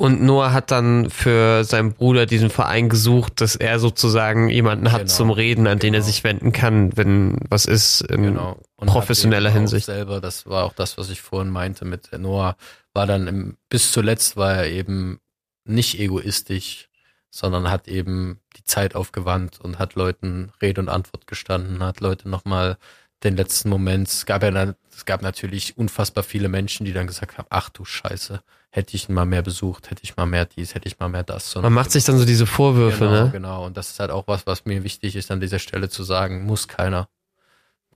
Und 0.00 0.22
Noah 0.22 0.52
hat 0.52 0.70
dann 0.70 1.10
für 1.10 1.64
seinen 1.64 1.92
Bruder 1.92 2.24
diesen 2.24 2.50
Verein 2.50 2.88
gesucht, 2.88 3.40
dass 3.40 3.56
er 3.56 3.80
sozusagen 3.80 4.48
jemanden 4.48 4.92
hat 4.92 5.00
genau, 5.00 5.12
zum 5.12 5.30
Reden, 5.32 5.66
an 5.66 5.72
genau. 5.72 5.80
den 5.80 5.94
er 5.94 6.00
genau. 6.00 6.06
sich 6.06 6.22
wenden 6.22 6.52
kann, 6.52 6.96
wenn 6.96 7.38
was 7.50 7.66
ist 7.66 8.02
in 8.02 8.22
genau. 8.22 8.60
professioneller 8.76 9.50
Hinsicht. 9.50 9.86
Selber, 9.86 10.20
das 10.20 10.46
war 10.46 10.66
auch 10.66 10.72
das, 10.72 10.98
was 10.98 11.10
ich 11.10 11.20
vorhin 11.20 11.50
meinte 11.50 11.84
mit 11.84 12.16
Noah, 12.16 12.56
war 12.94 13.08
dann 13.08 13.26
im, 13.26 13.56
bis 13.70 13.90
zuletzt 13.90 14.36
war 14.36 14.54
er 14.54 14.68
eben 14.68 15.18
nicht 15.64 15.98
egoistisch, 15.98 16.88
sondern 17.28 17.68
hat 17.68 17.88
eben 17.88 18.38
die 18.56 18.62
Zeit 18.62 18.94
aufgewandt 18.94 19.58
und 19.60 19.80
hat 19.80 19.96
Leuten 19.96 20.52
Rede 20.62 20.80
und 20.80 20.90
Antwort 20.90 21.26
gestanden, 21.26 21.82
hat 21.82 21.98
Leute 21.98 22.28
nochmal 22.28 22.78
den 23.24 23.36
letzten 23.36 23.68
Moment, 23.68 24.06
es 24.06 24.26
gab 24.26 24.44
ja 24.44 24.52
dann, 24.52 24.76
es 24.96 25.06
gab 25.06 25.22
natürlich 25.22 25.76
unfassbar 25.76 26.22
viele 26.22 26.48
Menschen, 26.48 26.86
die 26.86 26.92
dann 26.92 27.08
gesagt 27.08 27.36
haben, 27.36 27.48
ach 27.50 27.68
du 27.68 27.84
Scheiße, 27.84 28.40
hätte 28.70 28.96
ich 28.96 29.08
mal 29.08 29.24
mehr 29.24 29.42
besucht, 29.42 29.90
hätte 29.90 30.02
ich 30.04 30.16
mal 30.16 30.26
mehr 30.26 30.44
dies, 30.44 30.74
hätte 30.74 30.88
ich 30.88 30.98
mal 30.98 31.08
mehr 31.08 31.22
das. 31.22 31.54
Man 31.54 31.72
macht 31.72 31.90
sich 31.90 32.04
dann 32.04 32.18
so 32.18 32.24
diese 32.24 32.46
Vorwürfe, 32.46 33.06
genau, 33.06 33.24
ne? 33.24 33.30
Genau, 33.32 33.66
und 33.66 33.76
das 33.76 33.90
ist 33.90 34.00
halt 34.00 34.10
auch 34.10 34.26
was, 34.26 34.46
was 34.46 34.64
mir 34.64 34.84
wichtig 34.84 35.16
ist, 35.16 35.30
an 35.30 35.40
dieser 35.40 35.58
Stelle 35.58 35.88
zu 35.88 36.02
sagen, 36.02 36.44
muss 36.44 36.68
keiner. 36.68 37.08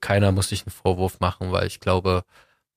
Keiner 0.01 0.33
muss 0.33 0.49
sich 0.49 0.67
einen 0.67 0.73
Vorwurf 0.73 1.21
machen, 1.21 1.53
weil 1.53 1.67
ich 1.67 1.79
glaube, 1.79 2.25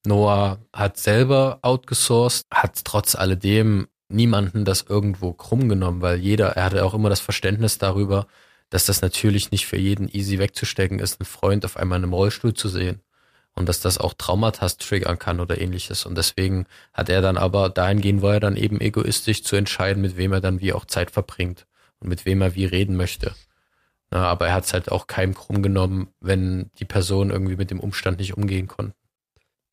Noah 0.05 0.59
hat 0.73 0.97
selber 0.97 1.59
outgesourced, 1.61 2.45
hat 2.51 2.83
trotz 2.83 3.15
alledem 3.15 3.87
niemanden 4.09 4.65
das 4.65 4.83
irgendwo 4.83 5.33
krumm 5.33 5.67
genommen, 5.67 6.01
weil 6.01 6.17
jeder, 6.17 6.49
er 6.49 6.65
hatte 6.65 6.85
auch 6.85 6.93
immer 6.93 7.09
das 7.09 7.21
Verständnis 7.21 7.79
darüber, 7.79 8.27
dass 8.69 8.85
das 8.85 9.01
natürlich 9.01 9.51
nicht 9.51 9.65
für 9.65 9.77
jeden 9.77 10.09
easy 10.09 10.37
wegzustecken 10.37 10.99
ist, 10.99 11.19
einen 11.19 11.25
Freund 11.25 11.65
auf 11.65 11.77
einmal 11.77 11.97
in 11.99 12.03
einem 12.03 12.13
Rollstuhl 12.13 12.53
zu 12.53 12.69
sehen. 12.69 13.01
Und 13.55 13.69
dass 13.69 13.79
das 13.79 13.97
auch 13.97 14.13
Traumata 14.13 14.67
triggern 14.67 15.17
kann 15.17 15.39
oder 15.39 15.59
ähnliches. 15.59 16.05
Und 16.05 16.17
deswegen 16.17 16.65
hat 16.93 17.09
er 17.09 17.21
dann 17.21 17.37
aber 17.37 17.69
dahingehend 17.69 18.21
war 18.21 18.33
er 18.33 18.39
dann 18.41 18.57
eben 18.57 18.81
egoistisch 18.81 19.43
zu 19.43 19.55
entscheiden, 19.55 20.01
mit 20.01 20.17
wem 20.17 20.33
er 20.33 20.41
dann 20.41 20.59
wie 20.59 20.73
auch 20.73 20.85
Zeit 20.85 21.09
verbringt 21.11 21.65
und 21.99 22.09
mit 22.09 22.25
wem 22.25 22.41
er 22.41 22.55
wie 22.55 22.65
reden 22.65 22.97
möchte. 22.97 23.33
Na, 24.11 24.27
aber 24.27 24.47
er 24.47 24.53
hat 24.53 24.65
es 24.65 24.73
halt 24.73 24.91
auch 24.91 25.07
keinem 25.07 25.33
krumm 25.33 25.63
genommen, 25.63 26.09
wenn 26.19 26.69
die 26.79 26.85
Person 26.85 27.29
irgendwie 27.29 27.55
mit 27.55 27.71
dem 27.71 27.79
Umstand 27.79 28.19
nicht 28.19 28.37
umgehen 28.37 28.67
konnte. 28.67 28.95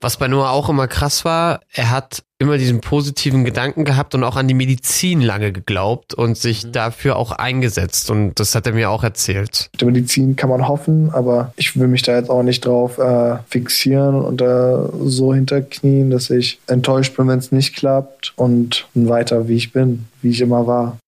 Was 0.02 0.16
bei 0.16 0.26
Noah 0.26 0.50
auch 0.50 0.68
immer 0.68 0.88
krass 0.88 1.24
war, 1.24 1.60
er 1.72 1.90
hat 1.90 2.24
immer 2.40 2.58
diesen 2.58 2.80
positiven 2.80 3.44
Gedanken 3.44 3.84
gehabt 3.84 4.16
und 4.16 4.24
auch 4.24 4.34
an 4.34 4.48
die 4.48 4.54
Medizin 4.54 5.20
lange 5.20 5.52
geglaubt 5.52 6.12
und 6.12 6.36
sich 6.36 6.64
mhm. 6.64 6.72
dafür 6.72 7.14
auch 7.14 7.30
eingesetzt. 7.30 8.10
Und 8.10 8.34
das 8.40 8.56
hat 8.56 8.66
er 8.66 8.72
mir 8.72 8.90
auch 8.90 9.04
erzählt. 9.04 9.70
Die 9.80 9.84
Medizin 9.84 10.34
kann 10.34 10.50
man 10.50 10.66
hoffen, 10.66 11.10
aber 11.10 11.54
ich 11.54 11.78
will 11.78 11.86
mich 11.86 12.02
da 12.02 12.16
jetzt 12.16 12.30
auch 12.30 12.42
nicht 12.42 12.66
drauf 12.66 12.98
äh, 12.98 13.38
fixieren 13.46 14.16
und 14.16 14.40
da 14.40 14.90
so 15.04 15.32
hinterknien, 15.32 16.10
dass 16.10 16.30
ich 16.30 16.58
enttäuscht 16.66 17.16
bin, 17.16 17.28
wenn 17.28 17.38
es 17.38 17.52
nicht 17.52 17.76
klappt 17.76 18.32
und 18.34 18.88
weiter 18.94 19.46
wie 19.46 19.54
ich 19.54 19.72
bin, 19.72 20.06
wie 20.20 20.30
ich 20.30 20.40
immer 20.40 20.66
war. 20.66 20.98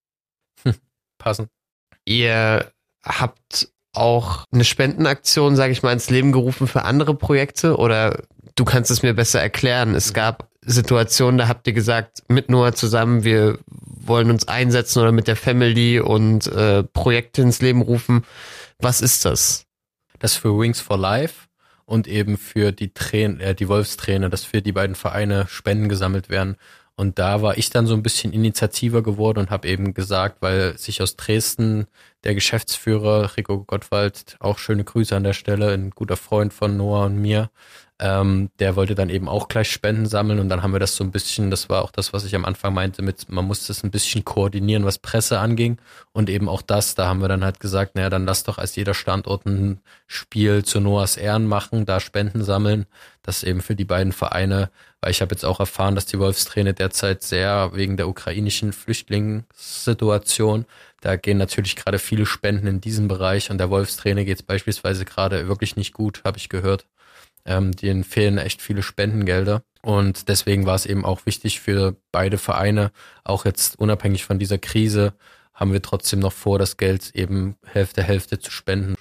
Hm, 0.62 0.74
passend. 1.18 1.48
Ihr 2.04 2.70
habt 3.04 3.68
auch 3.92 4.44
eine 4.52 4.64
Spendenaktion, 4.64 5.56
sage 5.56 5.72
ich 5.72 5.82
mal, 5.82 5.92
ins 5.92 6.10
Leben 6.10 6.30
gerufen 6.30 6.68
für 6.68 6.84
andere 6.84 7.14
Projekte 7.14 7.76
oder 7.76 8.22
du 8.54 8.64
kannst 8.64 8.90
es 8.90 9.02
mir 9.02 9.14
besser 9.14 9.40
erklären. 9.40 9.94
Es 9.94 10.12
gab 10.12 10.48
Situationen, 10.62 11.38
da 11.38 11.48
habt 11.48 11.66
ihr 11.66 11.72
gesagt, 11.72 12.22
mit 12.28 12.48
Noah 12.48 12.72
zusammen, 12.72 13.24
wir 13.24 13.58
wollen 13.66 14.30
uns 14.30 14.48
einsetzen 14.48 15.00
oder 15.00 15.12
mit 15.12 15.28
der 15.28 15.36
Family 15.36 16.00
und 16.00 16.46
äh, 16.46 16.82
Projekte 16.82 17.42
ins 17.42 17.60
Leben 17.60 17.82
rufen. 17.82 18.24
Was 18.78 19.00
ist 19.00 19.24
das? 19.24 19.66
Das 20.18 20.36
für 20.36 20.58
Wings 20.58 20.80
for 20.80 20.98
Life 20.98 21.48
und 21.84 22.06
eben 22.06 22.38
für 22.38 22.72
die 22.72 22.92
Tränen, 22.94 23.40
äh, 23.40 23.54
die 23.54 23.68
Wolfsträne, 23.68 24.30
dass 24.30 24.44
für 24.44 24.62
die 24.62 24.72
beiden 24.72 24.94
Vereine 24.94 25.46
Spenden 25.48 25.88
gesammelt 25.88 26.28
werden. 26.28 26.56
Und 26.96 27.18
da 27.18 27.42
war 27.42 27.58
ich 27.58 27.70
dann 27.70 27.88
so 27.88 27.94
ein 27.94 28.04
bisschen 28.04 28.32
initiativer 28.32 29.02
geworden 29.02 29.40
und 29.40 29.50
habe 29.50 29.66
eben 29.66 29.94
gesagt, 29.94 30.40
weil 30.40 30.78
sich 30.78 31.02
aus 31.02 31.16
Dresden 31.16 31.86
der 32.22 32.34
Geschäftsführer 32.34 33.36
Rico 33.36 33.64
Gottwald, 33.64 34.36
auch 34.38 34.58
schöne 34.58 34.84
Grüße 34.84 35.14
an 35.16 35.24
der 35.24 35.32
Stelle, 35.32 35.72
ein 35.72 35.90
guter 35.90 36.16
Freund 36.16 36.54
von 36.54 36.76
Noah 36.76 37.06
und 37.06 37.16
mir, 37.16 37.50
ähm, 38.00 38.50
der 38.58 38.74
wollte 38.74 38.96
dann 38.96 39.08
eben 39.08 39.28
auch 39.28 39.46
gleich 39.46 39.70
Spenden 39.70 40.06
sammeln 40.06 40.40
und 40.40 40.48
dann 40.48 40.62
haben 40.64 40.72
wir 40.72 40.80
das 40.80 40.96
so 40.96 41.04
ein 41.04 41.12
bisschen, 41.12 41.50
das 41.50 41.68
war 41.68 41.82
auch 41.82 41.92
das, 41.92 42.12
was 42.12 42.24
ich 42.24 42.34
am 42.34 42.44
Anfang 42.44 42.74
meinte, 42.74 43.02
mit 43.02 43.30
man 43.30 43.44
muss 43.44 43.68
das 43.68 43.84
ein 43.84 43.92
bisschen 43.92 44.24
koordinieren, 44.24 44.84
was 44.84 44.98
Presse 44.98 45.38
anging 45.38 45.78
und 46.12 46.28
eben 46.28 46.48
auch 46.48 46.62
das, 46.62 46.96
da 46.96 47.06
haben 47.06 47.20
wir 47.20 47.28
dann 47.28 47.44
halt 47.44 47.60
gesagt, 47.60 47.94
naja, 47.94 48.10
dann 48.10 48.26
lass 48.26 48.42
doch 48.42 48.58
als 48.58 48.74
jeder 48.74 48.94
Standort 48.94 49.46
ein 49.46 49.80
Spiel 50.08 50.64
zu 50.64 50.80
Noahs 50.80 51.16
Ehren 51.16 51.46
machen, 51.46 51.86
da 51.86 52.00
Spenden 52.00 52.42
sammeln, 52.42 52.86
das 53.22 53.44
eben 53.44 53.60
für 53.60 53.76
die 53.76 53.84
beiden 53.84 54.12
Vereine, 54.12 54.70
weil 55.00 55.12
ich 55.12 55.20
habe 55.22 55.32
jetzt 55.32 55.44
auch 55.44 55.60
erfahren, 55.60 55.94
dass 55.94 56.06
die 56.06 56.18
Wolfsträne 56.18 56.74
derzeit 56.74 57.22
sehr 57.22 57.70
wegen 57.74 57.96
der 57.96 58.08
ukrainischen 58.08 58.72
Flüchtlingssituation, 58.72 60.66
da 61.00 61.14
gehen 61.16 61.38
natürlich 61.38 61.76
gerade 61.76 62.00
viele 62.00 62.26
Spenden 62.26 62.66
in 62.66 62.80
diesem 62.80 63.06
Bereich 63.06 63.50
und 63.50 63.58
der 63.58 63.70
Wolfsträne 63.70 64.24
geht 64.24 64.38
es 64.38 64.42
beispielsweise 64.42 65.04
gerade 65.04 65.46
wirklich 65.46 65.76
nicht 65.76 65.92
gut, 65.92 66.22
habe 66.24 66.38
ich 66.38 66.48
gehört. 66.48 66.86
Ähm, 67.46 67.72
denen 67.72 68.04
fehlen 68.04 68.38
echt 68.38 68.62
viele 68.62 68.82
Spendengelder. 68.82 69.62
Und 69.82 70.28
deswegen 70.28 70.64
war 70.64 70.74
es 70.74 70.86
eben 70.86 71.04
auch 71.04 71.26
wichtig 71.26 71.60
für 71.60 71.94
beide 72.10 72.38
Vereine, 72.38 72.90
auch 73.22 73.44
jetzt 73.44 73.78
unabhängig 73.78 74.24
von 74.24 74.38
dieser 74.38 74.58
Krise, 74.58 75.12
haben 75.52 75.72
wir 75.72 75.82
trotzdem 75.82 76.20
noch 76.20 76.32
vor, 76.32 76.58
das 76.58 76.76
Geld 76.76 77.10
eben 77.14 77.56
Hälfte, 77.64 78.02
Hälfte 78.02 78.38
zu 78.38 78.50
spenden. 78.50 78.96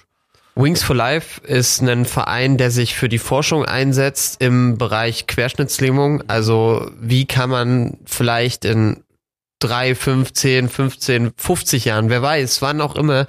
Wings 0.56 0.84
for 0.84 0.94
Life 0.94 1.40
ist 1.40 1.80
ein 1.82 2.04
Verein, 2.04 2.58
der 2.58 2.70
sich 2.70 2.94
für 2.94 3.08
die 3.08 3.18
Forschung 3.18 3.64
einsetzt 3.64 4.40
im 4.40 4.78
Bereich 4.78 5.26
Querschnittslähmung. 5.26 6.22
Also 6.28 6.90
wie 7.00 7.26
kann 7.26 7.50
man 7.50 7.98
vielleicht 8.04 8.64
in 8.64 9.02
drei, 9.64 9.94
fünf, 9.94 10.34
zehn, 10.34 10.68
15, 10.68 11.32
50 11.36 11.86
Jahren, 11.86 12.10
wer 12.10 12.20
weiß, 12.20 12.60
wann 12.60 12.82
auch 12.82 12.96
immer 12.96 13.26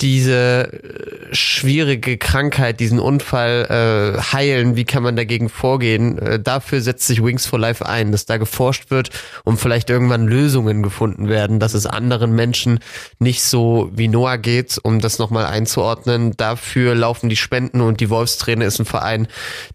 diese 0.00 0.72
äh, 0.72 1.34
schwierige 1.34 2.18
Krankheit, 2.18 2.80
diesen 2.80 2.98
Unfall 2.98 4.16
äh, 4.16 4.20
heilen, 4.32 4.76
wie 4.76 4.84
kann 4.84 5.02
man 5.02 5.16
dagegen 5.16 5.48
vorgehen? 5.48 6.18
Äh, 6.18 6.40
dafür 6.40 6.80
setzt 6.80 7.06
sich 7.06 7.22
Wings 7.22 7.46
for 7.46 7.58
Life 7.58 7.84
ein, 7.84 8.12
dass 8.12 8.26
da 8.26 8.36
geforscht 8.36 8.90
wird 8.90 9.10
und 9.44 9.58
vielleicht 9.58 9.90
irgendwann 9.90 10.26
Lösungen 10.26 10.82
gefunden 10.82 11.28
werden, 11.28 11.58
dass 11.58 11.74
es 11.74 11.86
anderen 11.86 12.32
Menschen 12.32 12.78
nicht 13.18 13.42
so 13.42 13.90
wie 13.92 14.08
Noah 14.08 14.38
geht, 14.38 14.78
um 14.82 15.00
das 15.00 15.18
nochmal 15.18 15.46
einzuordnen. 15.46 16.36
Dafür 16.36 16.94
laufen 16.94 17.28
die 17.28 17.36
Spenden 17.36 17.80
und 17.80 18.00
die 18.00 18.10
Wolfsträne 18.10 18.64
ist 18.64 18.78
ein 18.78 18.86
Verein. 18.86 19.26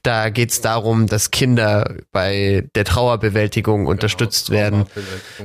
Da 0.04 0.30
geht 0.30 0.52
es 0.52 0.62
darum, 0.62 1.08
dass 1.08 1.32
Kinder 1.32 1.96
bei 2.12 2.68
der 2.76 2.86
Trauerbewältigung 2.86 3.82
genau, 3.82 3.92
unterstützt 3.92 4.50
werden. 4.50 4.86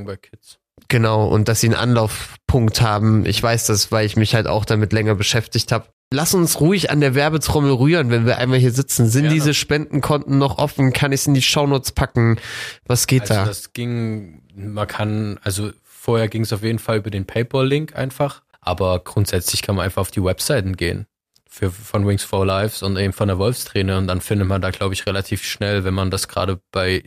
Bei 0.05 0.17
Kids. 0.17 0.52
Genau, 0.89 1.27
und 1.29 1.49
dass 1.49 1.61
sie 1.61 1.69
einen 1.69 1.77
Anlaufpunkt 1.77 2.81
haben. 2.81 3.25
Ich 3.27 3.43
weiß 3.43 3.67
das, 3.67 3.93
weil 3.93 4.07
ich 4.07 4.17
mich 4.17 4.35
halt 4.35 4.47
auch 4.47 4.65
damit 4.65 4.93
länger 4.93 5.15
beschäftigt 5.15 5.73
habe. 5.73 5.87
Lass 6.13 6.35
uns 6.35 6.61
ruhig 6.61 6.91
an 6.91 7.01
der 7.01 7.15
Werbetrommel 7.15 7.73
rühren, 7.73 8.11
wenn 8.11 8.27
wir 8.27 8.37
einmal 8.37 8.59
hier 8.59 8.73
sitzen. 8.73 9.09
Sind 9.09 9.23
Gerne. 9.23 9.35
diese 9.35 9.55
Spendenkonten 9.55 10.37
noch 10.37 10.59
offen? 10.59 10.93
Kann 10.93 11.13
ich 11.13 11.23
es 11.23 11.27
in 11.27 11.35
die 11.35 11.43
Shownotes 11.43 11.93
packen? 11.93 12.39
Was 12.87 13.07
geht 13.07 13.23
also 13.23 13.35
da? 13.35 13.45
Das 13.47 13.73
ging, 13.73 14.43
man 14.55 14.87
kann, 14.87 15.39
also 15.43 15.71
vorher 15.85 16.29
ging 16.29 16.43
es 16.43 16.53
auf 16.53 16.63
jeden 16.63 16.79
Fall 16.79 16.99
über 16.99 17.11
den 17.11 17.25
PayPal-Link 17.25 17.97
einfach, 17.97 18.43
aber 18.61 18.99
grundsätzlich 19.01 19.63
kann 19.63 19.77
man 19.77 19.87
einfach 19.87 20.03
auf 20.03 20.11
die 20.11 20.23
Webseiten 20.23 20.77
gehen 20.77 21.07
für, 21.49 21.71
von 21.71 22.07
Wings 22.07 22.25
for 22.25 22.45
Lives 22.45 22.83
und 22.83 22.97
eben 22.97 23.13
von 23.13 23.29
der 23.29 23.39
Wolfsträne 23.39 23.99
und 23.99 24.07
dann 24.07 24.21
findet 24.21 24.49
man 24.49 24.63
da, 24.63 24.71
glaube 24.71 24.95
ich, 24.95 25.07
relativ 25.07 25.45
schnell, 25.45 25.85
wenn 25.85 25.95
man 25.95 26.11
das 26.11 26.29
gerade 26.29 26.61
bei 26.73 27.05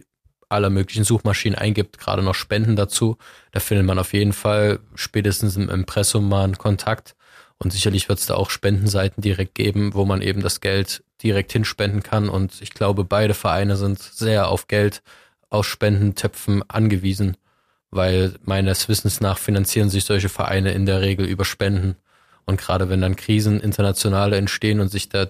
aller 0.49 0.69
möglichen 0.69 1.03
Suchmaschinen 1.03 1.57
eingibt, 1.57 1.97
gerade 1.99 2.21
noch 2.23 2.35
Spenden 2.35 2.75
dazu. 2.75 3.17
Da 3.51 3.59
findet 3.59 3.85
man 3.85 3.99
auf 3.99 4.13
jeden 4.13 4.33
Fall 4.33 4.79
spätestens 4.95 5.55
im 5.57 5.69
Impressum 5.69 6.27
mal 6.27 6.43
einen 6.43 6.57
Kontakt. 6.57 7.15
Und 7.57 7.71
sicherlich 7.71 8.09
wird 8.09 8.19
es 8.19 8.25
da 8.25 8.35
auch 8.35 8.49
Spendenseiten 8.49 9.21
direkt 9.21 9.55
geben, 9.55 9.93
wo 9.93 10.05
man 10.05 10.21
eben 10.21 10.41
das 10.41 10.61
Geld 10.61 11.03
direkt 11.23 11.53
hinspenden 11.53 12.03
kann. 12.03 12.29
Und 12.29 12.61
ich 12.61 12.71
glaube, 12.71 13.05
beide 13.05 13.33
Vereine 13.33 13.77
sind 13.77 13.99
sehr 13.99 14.49
auf 14.49 14.67
Geld 14.67 15.01
aus 15.49 15.65
Spendentöpfen 15.65 16.69
angewiesen, 16.69 17.37
weil 17.91 18.35
meines 18.43 18.89
Wissens 18.89 19.21
nach 19.21 19.37
finanzieren 19.37 19.89
sich 19.89 20.03
solche 20.03 20.29
Vereine 20.29 20.73
in 20.73 20.85
der 20.85 21.01
Regel 21.01 21.25
über 21.25 21.45
Spenden. 21.45 21.95
Und 22.45 22.59
gerade 22.59 22.89
wenn 22.89 23.01
dann 23.01 23.15
Krisen 23.15 23.59
internationale 23.59 24.37
entstehen 24.37 24.79
und 24.79 24.89
sich 24.89 25.09
da 25.09 25.27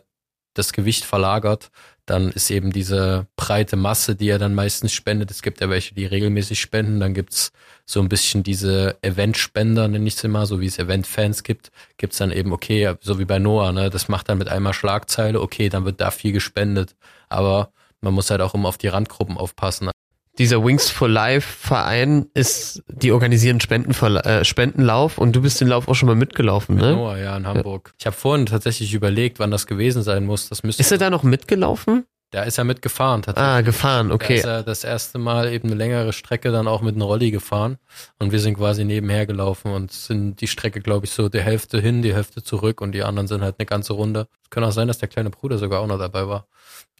das 0.55 0.73
Gewicht 0.73 1.05
verlagert, 1.05 1.69
dann 2.05 2.31
ist 2.31 2.51
eben 2.51 2.71
diese 2.71 3.27
breite 3.35 3.75
Masse, 3.75 4.15
die 4.15 4.29
er 4.29 4.39
dann 4.39 4.53
meistens 4.53 4.93
spendet. 4.93 5.31
Es 5.31 5.41
gibt 5.41 5.61
ja 5.61 5.69
welche, 5.69 5.95
die 5.95 6.05
regelmäßig 6.05 6.59
spenden. 6.59 6.99
Dann 6.99 7.13
gibt's 7.13 7.51
so 7.85 7.99
ein 7.99 8.09
bisschen 8.09 8.43
diese 8.43 8.97
Event-Spender, 9.01 9.87
nenne 9.87 10.07
ich 10.07 10.15
es 10.15 10.23
immer, 10.23 10.45
so 10.45 10.61
wie 10.61 10.67
es 10.67 10.77
Event-Fans 10.77 11.43
gibt. 11.43 11.71
Gibt's 11.97 12.17
dann 12.17 12.31
eben, 12.31 12.53
okay, 12.53 12.95
so 13.01 13.17
wie 13.19 13.25
bei 13.25 13.39
Noah, 13.39 13.71
ne, 13.71 13.89
das 13.89 14.07
macht 14.07 14.29
dann 14.29 14.37
mit 14.37 14.49
einmal 14.49 14.73
Schlagzeile, 14.73 15.41
okay, 15.41 15.69
dann 15.69 15.85
wird 15.85 15.99
da 15.99 16.11
viel 16.11 16.31
gespendet. 16.31 16.95
Aber 17.27 17.71
man 18.01 18.13
muss 18.13 18.29
halt 18.29 18.41
auch 18.41 18.53
immer 18.53 18.69
auf 18.69 18.77
die 18.77 18.87
Randgruppen 18.87 19.37
aufpassen 19.37 19.89
dieser 20.37 20.63
Wings 20.63 20.89
for 20.89 21.07
Life 21.07 21.47
Verein 21.47 22.27
ist, 22.33 22.83
die 22.87 23.11
organisieren 23.11 23.59
Spenden, 23.59 23.91
äh, 23.91 24.43
Spendenlauf 24.43 25.17
und 25.17 25.35
du 25.35 25.41
bist 25.41 25.61
den 25.61 25.67
Lauf 25.67 25.87
auch 25.87 25.95
schon 25.95 26.07
mal 26.07 26.15
mitgelaufen, 26.15 26.75
Mit 26.75 26.83
ne? 26.83 26.93
Noah, 26.93 27.17
ja, 27.17 27.37
in 27.37 27.47
Hamburg. 27.47 27.89
Ja. 27.89 27.95
Ich 27.99 28.05
habe 28.05 28.15
vorhin 28.15 28.45
tatsächlich 28.45 28.93
überlegt, 28.93 29.39
wann 29.39 29.51
das 29.51 29.67
gewesen 29.67 30.03
sein 30.03 30.25
muss. 30.25 30.49
Das 30.49 30.63
müsste 30.63 30.81
ist 30.81 30.91
er 30.91 30.97
da 30.97 31.09
noch 31.09 31.23
mitgelaufen? 31.23 32.05
Da 32.31 32.43
ist 32.43 32.57
er 32.57 32.65
mitgefahren 32.65 33.21
tatsächlich. 33.21 33.49
Ah, 33.49 33.61
gefahren, 33.61 34.11
okay. 34.11 34.33
Da 34.33 34.39
ist 34.39 34.45
er 34.45 34.63
das 34.63 34.83
erste 34.83 35.19
Mal 35.19 35.53
eben 35.53 35.69
eine 35.69 35.77
längere 35.77 36.11
Strecke 36.11 36.51
dann 36.51 36.67
auch 36.67 36.81
mit 36.81 36.95
einem 36.95 37.03
Rolli 37.03 37.31
gefahren 37.31 37.77
und 38.19 38.33
wir 38.33 38.39
sind 38.39 38.55
quasi 38.55 38.83
nebenher 38.83 39.25
gelaufen 39.25 39.71
und 39.71 39.93
sind 39.93 40.41
die 40.41 40.47
Strecke, 40.47 40.81
glaube 40.81 41.05
ich, 41.05 41.11
so 41.11 41.29
die 41.29 41.39
Hälfte 41.39 41.79
hin, 41.79 42.01
die 42.01 42.13
Hälfte 42.13 42.43
zurück 42.43 42.81
und 42.81 42.91
die 42.91 43.03
anderen 43.03 43.27
sind 43.27 43.41
halt 43.41 43.55
eine 43.57 43.65
ganze 43.65 43.93
Runde. 43.93 44.27
Kann 44.55 44.63
auch 44.63 44.71
sein, 44.71 44.87
dass 44.87 44.99
der 44.99 45.09
kleine 45.09 45.29
Bruder 45.31 45.57
sogar 45.57 45.81
auch 45.81 45.87
noch 45.87 45.99
dabei 45.99 46.29
war. 46.29 46.47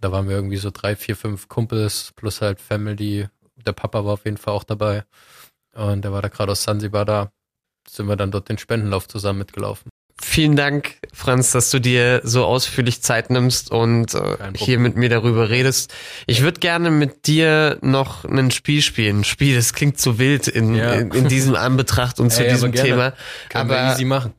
Da 0.02 0.12
waren 0.12 0.28
wir 0.28 0.36
irgendwie 0.36 0.58
so 0.58 0.72
drei, 0.72 0.98
vier, 0.98 1.16
fünf 1.16 1.48
Kumpels 1.48 2.12
plus 2.18 2.42
halt 2.42 2.60
Family. 2.60 3.30
Der 3.66 3.72
Papa 3.72 4.04
war 4.04 4.12
auf 4.12 4.26
jeden 4.26 4.36
Fall 4.36 4.54
auch 4.54 4.66
dabei. 4.66 5.06
Und 5.74 6.04
der 6.04 6.12
war 6.12 6.22
da 6.22 6.28
gerade 6.28 6.52
aus 6.52 6.64
Sansibar 6.64 7.06
da. 7.06 7.32
Sind 7.88 8.08
wir 8.08 8.18
dann 8.18 8.30
dort 8.30 8.50
den 8.50 8.58
Spendenlauf 8.58 9.08
zusammen 9.08 9.40
mitgelaufen. 9.40 9.90
Vielen 10.22 10.58
Dank, 10.58 10.98
Franz, 11.14 11.52
dass 11.52 11.70
du 11.70 11.80
dir 11.80 12.20
so 12.26 12.44
ausführlich 12.44 13.02
Zeit 13.02 13.30
nimmst 13.30 13.72
und 13.72 14.14
äh, 14.16 14.38
hier 14.54 14.78
mit 14.78 14.98
mir 14.98 15.08
darüber 15.08 15.50
redest. 15.50 15.94
Ich 16.28 16.42
würde 16.42 16.60
gerne 16.60 16.92
mit 16.92 17.26
dir 17.26 17.78
noch 17.82 18.26
ein 18.26 18.52
Spiel 18.52 18.82
spielen. 18.82 19.22
Ein 19.22 19.24
Spiel, 19.24 19.56
das 19.56 19.72
klingt 19.72 19.98
zu 19.98 20.20
wild 20.20 20.50
in, 20.50 20.76
ja. 20.76 20.92
in, 20.92 21.12
in, 21.12 21.30
diesem 21.30 21.56
Anbetracht 21.56 22.20
und 22.20 22.32
zu 22.34 22.44
Ey, 22.44 22.52
diesem 22.52 22.74
Thema. 22.74 23.14
Können 23.48 23.72
aber 23.72 23.94
easy 23.94 24.04
machen. 24.04 24.34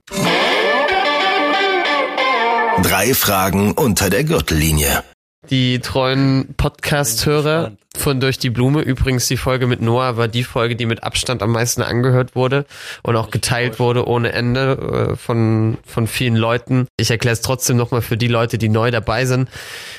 Drei 2.83 3.15
Fragen 3.15 3.73
unter 3.73 4.11
der 4.11 4.25
Gürtellinie. 4.25 5.03
Die 5.51 5.79
treuen 5.81 6.55
Podcast-Hörer 6.57 7.77
von 7.97 8.21
Durch 8.21 8.39
die 8.39 8.51
Blume. 8.51 8.83
Übrigens, 8.83 9.29
die 9.29 9.37
Folge 9.37 9.67
mit 9.67 9.81
Noah 9.81 10.17
war 10.17 10.29
die 10.29 10.45
Folge, 10.45 10.77
die 10.77 10.87
mit 10.87 11.03
Abstand 11.03 11.43
am 11.43 11.53
meisten 11.53 11.83
angehört 11.83 12.35
wurde 12.35 12.67
und 13.03 13.17
auch 13.17 13.31
geteilt 13.31 13.79
wurde 13.79 14.07
ohne 14.07 14.33
Ende 14.33 15.13
äh, 15.13 15.17
von, 15.17 15.79
von 15.87 16.07
vielen 16.07 16.37
Leuten. 16.37 16.87
Ich 16.97 17.11
erkläre 17.11 17.33
es 17.33 17.41
trotzdem 17.41 17.77
nochmal 17.77 18.03
für 18.03 18.17
die 18.17 18.29
Leute, 18.29 18.59
die 18.59 18.69
neu 18.69 18.91
dabei 18.91 19.25
sind. 19.25 19.49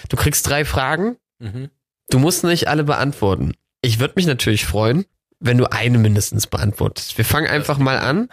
Du 0.09 0.17
kriegst 0.17 0.47
drei 0.47 0.63
Fragen. 0.63 1.17
Mhm. 1.39 1.69
Du 2.09 2.19
musst 2.19 2.43
nicht 2.43 2.67
alle 2.67 2.83
beantworten. 2.83 3.53
Ich 3.81 3.99
würde 3.99 4.13
mich 4.17 4.27
natürlich 4.27 4.65
freuen, 4.65 5.05
wenn 5.39 5.57
du 5.57 5.71
eine 5.71 5.99
mindestens 5.99 6.47
beantwortest. 6.47 7.17
Wir 7.17 7.25
fangen 7.25 7.47
einfach 7.47 7.77
mal 7.77 7.99
an. 7.99 8.29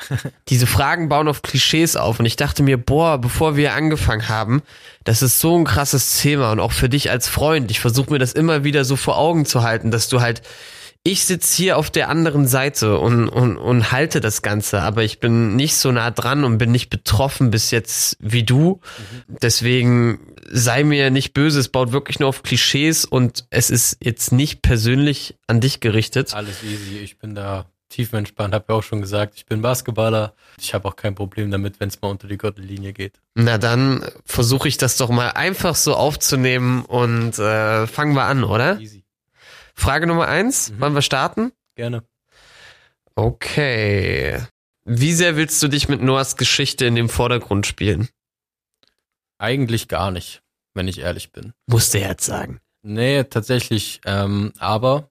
Diese 0.48 0.66
Fragen 0.66 1.08
bauen 1.08 1.28
auf 1.28 1.42
Klischees 1.42 1.96
auf 1.96 2.18
und 2.18 2.24
ich 2.26 2.36
dachte 2.36 2.62
mir, 2.62 2.78
boah, 2.78 3.18
bevor 3.18 3.56
wir 3.56 3.74
angefangen 3.74 4.28
haben, 4.28 4.62
das 5.04 5.20
ist 5.20 5.38
so 5.38 5.56
ein 5.58 5.64
krasses 5.64 6.20
Thema 6.20 6.52
und 6.52 6.60
auch 6.60 6.72
für 6.72 6.88
dich 6.88 7.10
als 7.10 7.28
Freund. 7.28 7.70
Ich 7.70 7.80
versuche 7.80 8.10
mir 8.10 8.18
das 8.18 8.32
immer 8.32 8.64
wieder 8.64 8.84
so 8.84 8.96
vor 8.96 9.18
Augen 9.18 9.44
zu 9.44 9.62
halten, 9.62 9.90
dass 9.90 10.08
du 10.08 10.22
halt 10.22 10.40
ich 11.06 11.26
sitz 11.26 11.52
hier 11.52 11.76
auf 11.76 11.90
der 11.90 12.08
anderen 12.08 12.46
Seite 12.46 12.98
und, 12.98 13.28
und, 13.28 13.58
und 13.58 13.92
halte 13.92 14.20
das 14.20 14.40
Ganze, 14.40 14.80
aber 14.80 15.04
ich 15.04 15.20
bin 15.20 15.54
nicht 15.54 15.76
so 15.76 15.92
nah 15.92 16.10
dran 16.10 16.44
und 16.44 16.56
bin 16.56 16.72
nicht 16.72 16.88
betroffen 16.88 17.50
bis 17.50 17.70
jetzt 17.70 18.16
wie 18.20 18.42
du. 18.42 18.80
Deswegen 19.28 20.18
sei 20.50 20.82
mir 20.82 21.10
nicht 21.10 21.34
böse, 21.34 21.60
es 21.60 21.68
baut 21.68 21.92
wirklich 21.92 22.20
nur 22.20 22.30
auf 22.30 22.42
Klischees 22.42 23.04
und 23.04 23.44
es 23.50 23.68
ist 23.68 23.98
jetzt 24.02 24.32
nicht 24.32 24.62
persönlich 24.62 25.36
an 25.46 25.60
dich 25.60 25.80
gerichtet. 25.80 26.32
Alles 26.32 26.62
easy. 26.62 26.98
Ich 27.00 27.18
bin 27.18 27.34
da 27.34 27.66
tiefenentspannt, 27.90 28.54
habe 28.54 28.64
ja 28.70 28.74
auch 28.76 28.82
schon 28.82 29.02
gesagt, 29.02 29.34
ich 29.36 29.44
bin 29.44 29.60
Basketballer. 29.60 30.34
Ich 30.58 30.72
habe 30.72 30.88
auch 30.88 30.96
kein 30.96 31.14
Problem 31.14 31.50
damit, 31.50 31.80
wenn 31.80 31.90
es 31.90 32.00
mal 32.00 32.08
unter 32.08 32.28
die 32.28 32.38
Gürtellinie 32.38 32.94
geht. 32.94 33.20
Na 33.34 33.58
dann 33.58 34.04
versuche 34.24 34.68
ich 34.68 34.78
das 34.78 34.96
doch 34.96 35.10
mal 35.10 35.28
einfach 35.32 35.74
so 35.74 35.94
aufzunehmen 35.94 36.86
und 36.86 37.38
äh, 37.38 37.86
fangen 37.86 38.14
wir 38.14 38.24
an, 38.24 38.42
oder? 38.42 38.80
Easy. 38.80 39.03
Frage 39.74 40.06
Nummer 40.06 40.28
eins, 40.28 40.70
Mhm. 40.70 40.80
wollen 40.80 40.94
wir 40.94 41.02
starten? 41.02 41.52
Gerne. 41.76 42.04
Okay. 43.14 44.40
Wie 44.84 45.12
sehr 45.12 45.36
willst 45.36 45.62
du 45.62 45.68
dich 45.68 45.88
mit 45.88 46.02
Noahs 46.02 46.36
Geschichte 46.36 46.84
in 46.84 46.94
den 46.94 47.08
Vordergrund 47.08 47.66
spielen? 47.66 48.08
Eigentlich 49.38 49.88
gar 49.88 50.10
nicht, 50.10 50.42
wenn 50.74 50.88
ich 50.88 50.98
ehrlich 51.00 51.32
bin. 51.32 51.54
Musste 51.66 51.98
er 51.98 52.10
jetzt 52.10 52.26
sagen. 52.26 52.60
Nee, 52.82 53.24
tatsächlich. 53.24 54.00
Ähm, 54.04 54.52
aber 54.58 55.08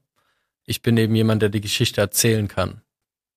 ich 0.65 0.81
bin 0.83 0.95
eben 0.97 1.15
jemand, 1.15 1.41
der 1.41 1.49
die 1.49 1.61
Geschichte 1.61 2.01
erzählen 2.01 2.47
kann. 2.47 2.82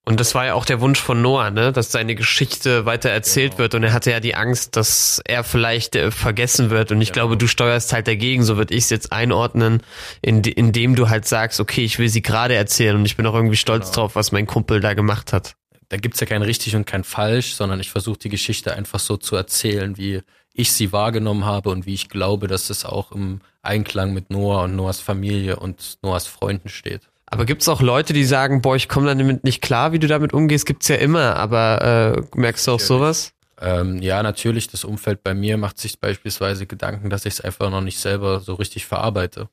Und 0.07 0.21
das 0.21 0.33
war 0.35 0.45
ja 0.45 0.53
auch 0.53 0.63
der 0.63 0.79
Wunsch 0.79 1.01
von 1.01 1.21
Noah, 1.21 1.51
ne, 1.51 1.73
dass 1.73 1.91
seine 1.91 2.15
Geschichte 2.15 2.85
weiter 2.85 3.09
erzählt 3.09 3.51
Genau. 3.51 3.59
wird. 3.63 3.75
Und 3.75 3.83
er 3.83 3.91
hatte 3.91 4.09
ja 4.09 4.21
die 4.21 4.35
Angst, 4.35 4.77
dass 4.77 5.21
er 5.25 5.43
vielleicht 5.43 5.97
äh, 5.97 6.11
vergessen 6.11 6.69
wird. 6.69 6.93
Und 6.93 7.01
ich 7.01 7.09
Genau. 7.11 7.25
glaube, 7.25 7.37
du 7.37 7.45
steuerst 7.45 7.91
halt 7.91 8.07
dagegen. 8.07 8.43
So 8.43 8.55
würde 8.55 8.73
ich 8.73 8.85
es 8.85 8.89
jetzt 8.89 9.11
einordnen, 9.11 9.83
in, 10.21 10.45
indem 10.45 10.95
du 10.95 11.09
halt 11.09 11.27
sagst, 11.27 11.59
okay, 11.59 11.83
ich 11.83 11.99
will 11.99 12.07
sie 12.07 12.21
gerade 12.21 12.55
erzählen 12.55 12.95
und 12.95 13.05
ich 13.05 13.17
bin 13.17 13.25
auch 13.27 13.33
irgendwie 13.33 13.57
stolz 13.57 13.87
Genau. 13.91 13.95
drauf, 14.03 14.15
was 14.15 14.31
mein 14.31 14.47
Kumpel 14.47 14.79
da 14.79 14.93
gemacht 14.93 15.33
hat. 15.33 15.55
Da 15.89 15.97
gibt's 15.97 16.21
ja 16.21 16.25
kein 16.25 16.41
richtig 16.41 16.73
und 16.77 16.85
kein 16.85 17.03
falsch, 17.03 17.55
sondern 17.55 17.81
ich 17.81 17.89
versuche 17.91 18.17
die 18.19 18.29
Geschichte 18.29 18.73
einfach 18.73 18.99
so 19.01 19.17
zu 19.17 19.35
erzählen, 19.35 19.97
wie 19.97 20.21
ich 20.53 20.71
sie 20.71 20.93
wahrgenommen 20.93 21.43
habe 21.43 21.69
und 21.69 21.85
wie 21.85 21.93
ich 21.93 22.07
glaube, 22.07 22.47
dass 22.47 22.69
es 22.69 22.85
auch 22.85 23.11
im 23.11 23.41
Einklang 23.61 24.13
mit 24.13 24.29
Noah 24.29 24.63
und 24.63 24.75
Noahs 24.77 25.01
Familie 25.01 25.57
und 25.57 25.97
Noahs 26.01 26.27
Freunden 26.27 26.69
steht. 26.69 27.09
Aber 27.29 27.45
gibt's 27.45 27.67
auch 27.67 27.81
Leute, 27.81 28.13
die 28.13 28.23
sagen, 28.23 28.61
boah, 28.61 28.75
ich 28.75 28.87
komme 28.87 29.07
damit 29.07 29.43
nicht 29.43 29.61
klar, 29.61 29.91
wie 29.91 29.99
du 29.99 30.07
damit 30.07 30.33
umgehst? 30.33 30.65
Gibt's 30.65 30.87
ja 30.87 30.95
immer, 30.95 31.35
aber 31.35 31.81
äh, 31.81 32.37
merkst 32.39 32.65
du 32.67 32.71
auch 32.71 32.79
sowas? 32.79 33.33
Ähm, 33.59 34.01
ja, 34.01 34.23
natürlich, 34.23 34.69
das 34.69 34.85
Umfeld 34.85 35.23
bei 35.23 35.33
mir 35.33 35.57
macht 35.57 35.77
sich 35.77 35.99
beispielsweise 35.99 36.67
Gedanken, 36.67 37.09
dass 37.09 37.25
ich 37.25 37.35
es 37.35 37.41
einfach 37.41 37.69
noch 37.69 37.81
nicht 37.81 37.99
selber 37.99 38.39
so 38.39 38.53
richtig 38.53 38.85
verarbeite. 38.85 39.49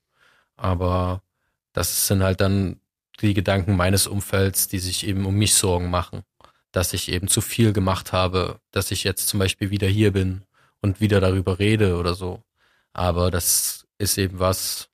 Aber 0.56 1.22
das 1.72 2.06
sind 2.06 2.22
halt 2.22 2.40
dann 2.40 2.80
die 3.20 3.34
Gedanken 3.34 3.76
meines 3.76 4.06
Umfelds, 4.06 4.68
die 4.68 4.78
sich 4.78 5.06
eben 5.06 5.26
um 5.26 5.34
mich 5.34 5.54
Sorgen 5.54 5.90
machen. 5.90 6.22
Dass 6.70 6.92
ich 6.92 7.10
eben 7.10 7.28
zu 7.28 7.40
viel 7.40 7.72
gemacht 7.72 8.12
habe, 8.12 8.60
dass 8.70 8.90
ich 8.90 9.04
jetzt 9.04 9.28
zum 9.28 9.40
Beispiel 9.40 9.70
wieder 9.70 9.88
hier 9.88 10.12
bin 10.12 10.42
und 10.80 11.00
wieder 11.00 11.20
darüber 11.20 11.58
rede 11.58 11.96
oder 11.96 12.14
so. 12.14 12.42
Aber 12.92 13.30
das 13.30 13.86
ist 13.98 14.18
eben 14.18 14.38
was, 14.38 14.88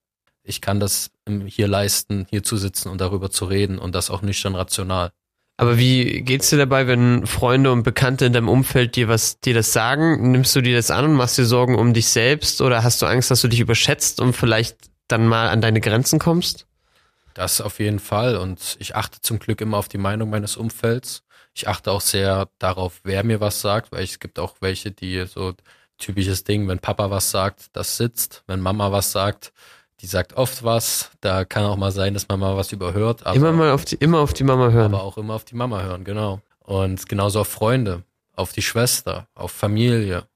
ich 0.50 0.60
kann 0.60 0.80
das 0.80 1.10
hier 1.46 1.68
leisten, 1.68 2.26
hier 2.28 2.42
zu 2.42 2.58
sitzen 2.58 2.90
und 2.90 3.00
darüber 3.00 3.30
zu 3.30 3.46
reden 3.46 3.78
und 3.78 3.94
das 3.94 4.10
auch 4.10 4.20
nüchtern 4.20 4.54
rational. 4.54 5.12
Aber 5.56 5.78
wie 5.78 6.22
geht's 6.22 6.50
dir 6.50 6.56
dabei, 6.56 6.86
wenn 6.86 7.26
Freunde 7.26 7.70
und 7.70 7.82
Bekannte 7.82 8.24
in 8.24 8.32
deinem 8.32 8.48
Umfeld 8.48 8.96
dir 8.96 9.08
was, 9.08 9.40
dir 9.40 9.54
das 9.54 9.72
sagen? 9.72 10.30
Nimmst 10.30 10.56
du 10.56 10.62
dir 10.62 10.74
das 10.74 10.90
an 10.90 11.04
und 11.04 11.14
machst 11.14 11.36
dir 11.38 11.44
Sorgen 11.44 11.74
um 11.74 11.92
dich 11.92 12.08
selbst 12.08 12.60
oder 12.62 12.82
hast 12.82 13.02
du 13.02 13.06
Angst, 13.06 13.30
dass 13.30 13.42
du 13.42 13.48
dich 13.48 13.60
überschätzt 13.60 14.20
und 14.20 14.32
vielleicht 14.32 14.76
dann 15.08 15.26
mal 15.26 15.48
an 15.48 15.60
deine 15.60 15.80
Grenzen 15.80 16.18
kommst? 16.18 16.66
Das 17.34 17.60
auf 17.60 17.78
jeden 17.78 17.98
Fall. 17.98 18.36
Und 18.36 18.76
ich 18.78 18.96
achte 18.96 19.20
zum 19.20 19.38
Glück 19.38 19.60
immer 19.60 19.76
auf 19.76 19.88
die 19.88 19.98
Meinung 19.98 20.30
meines 20.30 20.56
Umfelds. 20.56 21.24
Ich 21.54 21.68
achte 21.68 21.92
auch 21.92 22.00
sehr 22.00 22.48
darauf, 22.58 23.00
wer 23.04 23.22
mir 23.22 23.40
was 23.40 23.60
sagt, 23.60 23.92
weil 23.92 24.04
es 24.04 24.18
gibt 24.18 24.38
auch 24.38 24.56
welche, 24.60 24.92
die 24.92 25.26
so 25.26 25.52
typisches 25.98 26.44
Ding, 26.44 26.66
wenn 26.68 26.78
Papa 26.78 27.10
was 27.10 27.30
sagt, 27.30 27.66
das 27.74 27.98
sitzt. 27.98 28.44
Wenn 28.46 28.60
Mama 28.60 28.90
was 28.92 29.12
sagt, 29.12 29.52
die 30.00 30.06
sagt 30.06 30.34
oft 30.34 30.62
was. 30.64 31.10
Da 31.20 31.44
kann 31.44 31.64
auch 31.64 31.76
mal 31.76 31.92
sein, 31.92 32.14
dass 32.14 32.28
man 32.28 32.40
mal 32.40 32.56
was 32.56 32.72
überhört. 32.72 33.26
Aber, 33.26 33.36
immer 33.36 33.52
mal 33.52 33.70
auf 33.70 33.84
die, 33.84 33.96
immer 33.96 34.20
auf 34.20 34.32
die 34.32 34.44
Mama 34.44 34.70
hören. 34.70 34.94
aber 34.94 35.04
auch 35.04 35.18
immer 35.18 35.34
auf 35.34 35.44
die 35.44 35.56
Mama 35.56 35.82
hören, 35.82 36.04
genau. 36.04 36.40
Und 36.60 37.08
genauso 37.08 37.40
auf 37.40 37.48
Freunde, 37.48 38.04
auf 38.34 38.52
die 38.52 38.62
Schwester, 38.62 39.26
auf 39.34 39.52
Familie, 39.52 40.26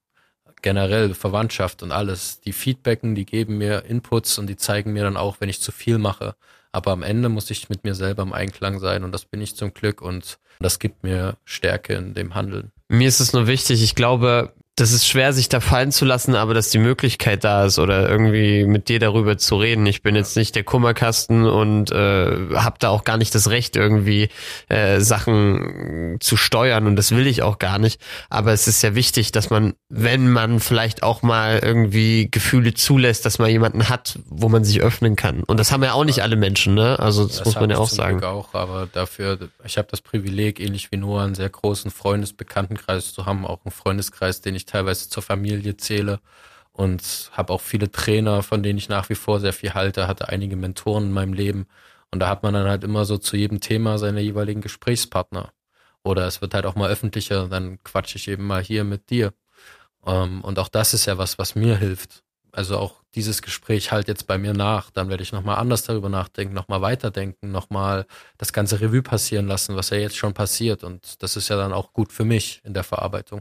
generell 0.63 1.15
Verwandtschaft 1.15 1.83
und 1.83 1.93
alles. 1.93 2.41
Die 2.41 2.53
feedbacken, 2.53 3.15
die 3.15 3.27
geben 3.27 3.59
mir 3.59 3.85
Inputs 3.85 4.39
und 4.39 4.47
die 4.49 4.57
zeigen 4.57 4.93
mir 4.93 5.05
dann 5.05 5.17
auch, 5.17 5.37
wenn 5.41 5.49
ich 5.49 5.61
zu 5.61 5.73
viel 5.73 5.99
mache. 5.99 6.35
Aber 6.73 6.91
am 6.91 7.03
Ende 7.03 7.29
muss 7.29 7.51
ich 7.51 7.69
mit 7.69 7.85
mir 7.85 7.95
selber 7.95 8.23
im 8.23 8.33
Einklang 8.33 8.81
sein 8.81 9.05
und 9.05 9.13
das 9.13 9.27
bin 9.27 9.41
ich 9.41 9.55
zum 9.55 9.73
Glück 9.75 10.03
und 10.03 10.39
das 10.59 10.79
gibt 10.79 11.05
mir 11.05 11.37
Stärke 11.45 11.95
in 11.95 12.15
dem 12.15 12.35
Handeln. 12.35 12.73
Mir 12.89 13.09
ist 13.09 13.21
es 13.21 13.33
nur 13.33 13.47
wichtig, 13.47 13.83
ich 13.83 13.95
glaube, 13.95 14.53
das 14.77 14.91
ist 14.91 15.07
schwer, 15.07 15.33
sich 15.33 15.49
da 15.49 15.61
fallen 15.61 15.93
zu 15.93 16.05
lassen, 16.05 16.35
aber 16.35 16.53
dass 16.53 16.71
die 16.71 16.79
Möglichkeit 16.79 17.45
da 17.45 17.67
ist 17.67 17.79
oder 17.79 18.09
irgendwie 18.09 18.65
mit 18.65 18.89
dir 18.89 18.99
darüber 18.99 19.39
zu 19.39 19.57
reden. 19.57 19.87
Ich 19.87 20.03
bin 20.03 20.17
jetzt 20.17 20.37
nicht 20.37 20.57
der 20.57 20.65
Kummerkasten 20.65 21.47
und 21.47 21.93
äh, 21.93 22.55
habe 22.55 22.77
da 22.81 22.89
auch 22.89 23.05
gar 23.05 23.17
nicht 23.17 23.33
das 23.37 23.51
Recht, 23.51 23.77
irgendwie 23.77 24.31
äh, 24.69 25.01
Sachen 25.01 26.17
zu 26.19 26.37
steuern 26.37 26.89
und 26.89 26.97
das 26.97 27.13
will 27.13 27.29
ich 27.29 27.43
auch 27.43 27.61
gar 27.61 27.79
nicht. 27.79 28.01
Aber 28.31 28.53
es 28.53 28.67
ist 28.67 28.83
ja 28.83 28.97
wichtig, 28.97 29.31
dass 29.31 29.49
man, 29.49 29.75
wenn 29.89 30.29
man 30.33 30.59
vielleicht 30.59 31.05
auch 31.05 31.23
mal 31.23 31.61
irgendwie 31.63 32.29
Gefühle 32.29 32.75
zulässt, 32.75 33.25
dass 33.25 33.39
man 33.39 33.51
jemanden 33.51 33.89
hat, 33.89 34.19
wo 34.27 34.49
man 34.49 34.65
sich 34.65 34.81
öffnen 34.81 35.15
kann. 35.15 35.45
Und 35.45 35.61
das 35.61 35.71
haben 35.71 35.85
ja 35.85 35.93
auch 35.93 36.05
nicht 36.05 36.21
alle 36.21 36.35
Menschen, 36.35 36.75
ne? 36.75 36.99
Also 36.99 37.29
das, 37.29 37.45
muss 37.45 37.55
man 37.55 37.71
ja 37.71 37.79
auch 37.79 37.89
sagen. 37.89 38.19
Glück 38.19 38.31
auch, 38.31 38.55
aber 38.55 38.89
dafür, 38.93 39.39
ich 39.65 39.79
habe 39.79 39.87
das 39.89 40.01
Privileg, 40.01 40.59
ähnlich 40.59 40.91
wie 40.91 40.97
Noah, 40.97 41.23
einen 41.23 41.37
sehr 41.37 41.49
großen 41.49 41.93
Freundesbekanntenkreis 41.93 43.13
zu 43.13 43.25
haben, 43.25 43.47
auch 43.47 43.61
einen 43.65 43.73
Freundeskreis, 43.73 44.41
den 44.41 44.57
ich 44.57 44.64
teilweise 44.67 45.09
zur 45.09 45.23
Familie 45.23 45.77
zähle 45.77 46.21
und 46.73 47.31
habe 47.33 47.53
auch 47.53 47.61
viele 47.61 47.91
Trainer, 47.91 48.43
von 48.43 48.63
denen 48.63 48.79
ich 48.79 48.89
nach 48.89 49.09
wie 49.09 49.15
vor 49.15 49.41
sehr 49.41 49.53
viel 49.53 49.75
halte, 49.75 50.09
hatte 50.09 50.29
einige 50.29 50.57
Mentoren 50.57 51.05
in 51.05 51.13
meinem 51.13 51.33
Leben 51.33 51.67
und 52.15 52.21
da 52.21 52.29
hat 52.29 52.45
man 52.45 52.55
dann 52.55 52.69
halt 52.69 52.85
immer 52.85 53.05
so 53.05 53.19
zu 53.19 53.37
jedem 53.37 53.61
Thema 53.61 53.99
seine 53.99 54.21
jeweiligen 54.21 54.61
Gesprächspartner. 54.61 55.53
Oder 56.05 56.29
es 56.29 56.41
wird 56.41 56.55
halt 56.55 56.65
auch 56.65 56.77
mal 56.77 56.89
öffentlicher, 56.89 57.49
dann 57.49 57.83
quatsche 57.83 58.19
ich 58.19 58.29
eben 58.29 58.47
mal 58.47 58.63
hier 58.63 58.85
mit 58.85 59.11
dir. 59.11 59.35
Ähm, 60.07 60.43
und 60.43 60.61
auch 60.61 60.69
das 60.69 60.95
ist 60.95 61.07
ja 61.07 61.19
was, 61.19 61.39
was 61.39 61.57
mir 61.57 61.77
hilft. 61.77 62.23
Also 62.53 62.79
auch 62.79 63.03
dieses 63.17 63.43
Gespräch 63.43 63.91
halt 63.91 64.07
jetzt 64.07 64.29
bei 64.29 64.39
mir 64.39 64.53
nach, 64.53 64.91
dann 64.91 65.09
werde 65.09 65.25
ich 65.25 65.33
nochmal 65.33 65.57
anders 65.57 65.83
darüber 65.83 66.09
nachdenken, 66.09 66.55
nochmal 66.55 66.83
weiterdenken, 66.83 67.51
nochmal 67.51 68.07
das 68.39 68.53
ganze 68.53 68.81
Revue 68.81 69.03
passieren 69.03 69.49
lassen, 69.49 69.75
was 69.75 69.91
ja 69.91 69.97
jetzt 69.97 70.17
schon 70.17 70.35
passiert. 70.35 70.85
Und 70.85 71.21
das 71.21 71.37
ist 71.37 71.49
ja 71.49 71.57
dann 71.57 71.73
auch 71.73 71.93
gut 71.93 72.13
für 72.13 72.25
mich 72.25 72.61
in 72.65 72.75
der 72.75 72.85
Verarbeitung. 72.85 73.41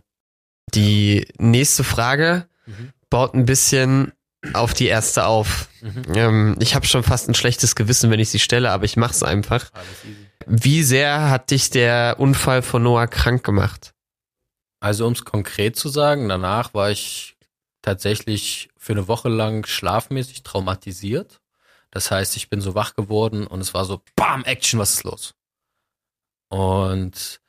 Die 0.75 1.27
nächste 1.37 1.83
Frage 1.83 2.47
Mhm. 2.65 2.93
baut 3.09 3.33
ein 3.33 3.45
bisschen 3.45 4.13
auf 4.53 4.73
die 4.73 4.87
erste 4.87 5.25
auf. 5.25 5.69
Mhm. 5.81 6.03
Ähm, 6.15 6.55
ich 6.59 6.75
habe 6.75 6.85
schon 6.85 7.03
fast 7.03 7.27
ein 7.29 7.35
schlechtes 7.35 7.75
Gewissen, 7.75 8.09
wenn 8.11 8.19
ich 8.19 8.29
sie 8.29 8.39
stelle, 8.39 8.71
aber 8.71 8.85
ich 8.85 8.97
mach's 8.97 9.23
einfach. 9.23 9.69
Alles 9.73 9.87
easy. 10.05 10.27
Wie 10.45 10.83
sehr 10.83 11.29
hat 11.29 11.51
dich 11.51 11.69
der 11.69 12.15
Unfall 12.19 12.61
von 12.61 12.83
Noah 12.83 13.07
krank 13.07 13.43
gemacht? 13.43 13.93
Also 14.81 15.05
um 15.07 15.13
es 15.13 15.23
konkret 15.23 15.77
zu 15.77 15.87
sagen, 15.87 16.27
danach 16.27 16.73
war 16.73 16.89
ich 16.91 17.37
tatsächlich 17.81 18.69
für 18.77 18.93
eine 18.93 19.07
Woche 19.07 19.29
lang 19.29 19.65
schlafmäßig 19.65 20.43
traumatisiert. 20.43 21.39
Das 21.91 22.11
heißt, 22.11 22.35
ich 22.35 22.49
bin 22.49 22.59
so 22.59 22.75
wach 22.75 22.95
geworden 22.95 23.45
und 23.47 23.61
es 23.61 23.73
war 23.73 23.85
so, 23.85 24.01
bam, 24.15 24.43
Action, 24.45 24.79
was 24.79 24.95
ist 24.95 25.03
los? 25.03 25.35
Und 26.49 27.39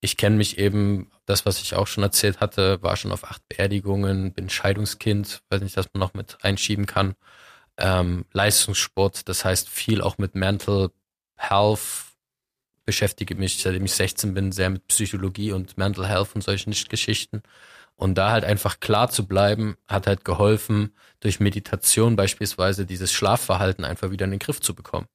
ich 0.00 0.16
kenne 0.16 0.36
mich 0.36 0.58
eben, 0.58 1.10
das, 1.26 1.46
was 1.46 1.60
ich 1.60 1.74
auch 1.74 1.86
schon 1.86 2.02
erzählt 2.02 2.40
hatte, 2.40 2.82
war 2.82 2.96
schon 2.96 3.12
auf 3.12 3.24
acht 3.24 3.42
Beerdigungen, 3.48 4.32
bin 4.32 4.50
Scheidungskind, 4.50 5.42
weiß 5.50 5.62
nicht, 5.62 5.76
dass 5.76 5.88
man 5.92 6.00
noch 6.00 6.14
mit 6.14 6.38
einschieben 6.42 6.86
kann. 6.86 7.14
Ähm, 7.78 8.26
Leistungssport, 8.32 9.28
das 9.28 9.44
heißt 9.44 9.68
viel 9.68 10.02
auch 10.02 10.18
mit 10.18 10.34
Mental 10.34 10.90
Health, 11.36 11.80
beschäftige 12.84 13.34
mich, 13.36 13.62
seitdem 13.62 13.84
ich 13.84 13.92
16 13.92 14.34
bin, 14.34 14.52
sehr 14.52 14.70
mit 14.70 14.86
Psychologie 14.88 15.52
und 15.52 15.78
Mental 15.78 16.06
Health 16.06 16.34
und 16.34 16.42
solchen 16.42 16.72
Geschichten. 16.88 17.42
Und 17.96 18.16
da 18.16 18.32
halt 18.32 18.44
einfach 18.44 18.80
klar 18.80 19.10
zu 19.10 19.26
bleiben, 19.26 19.76
hat 19.86 20.06
halt 20.06 20.24
geholfen, 20.24 20.94
durch 21.20 21.40
Meditation 21.40 22.16
beispielsweise 22.16 22.86
dieses 22.86 23.12
Schlafverhalten 23.12 23.84
einfach 23.84 24.10
wieder 24.10 24.24
in 24.24 24.32
den 24.32 24.40
Griff 24.40 24.60
zu 24.60 24.74
bekommen. 24.74 25.06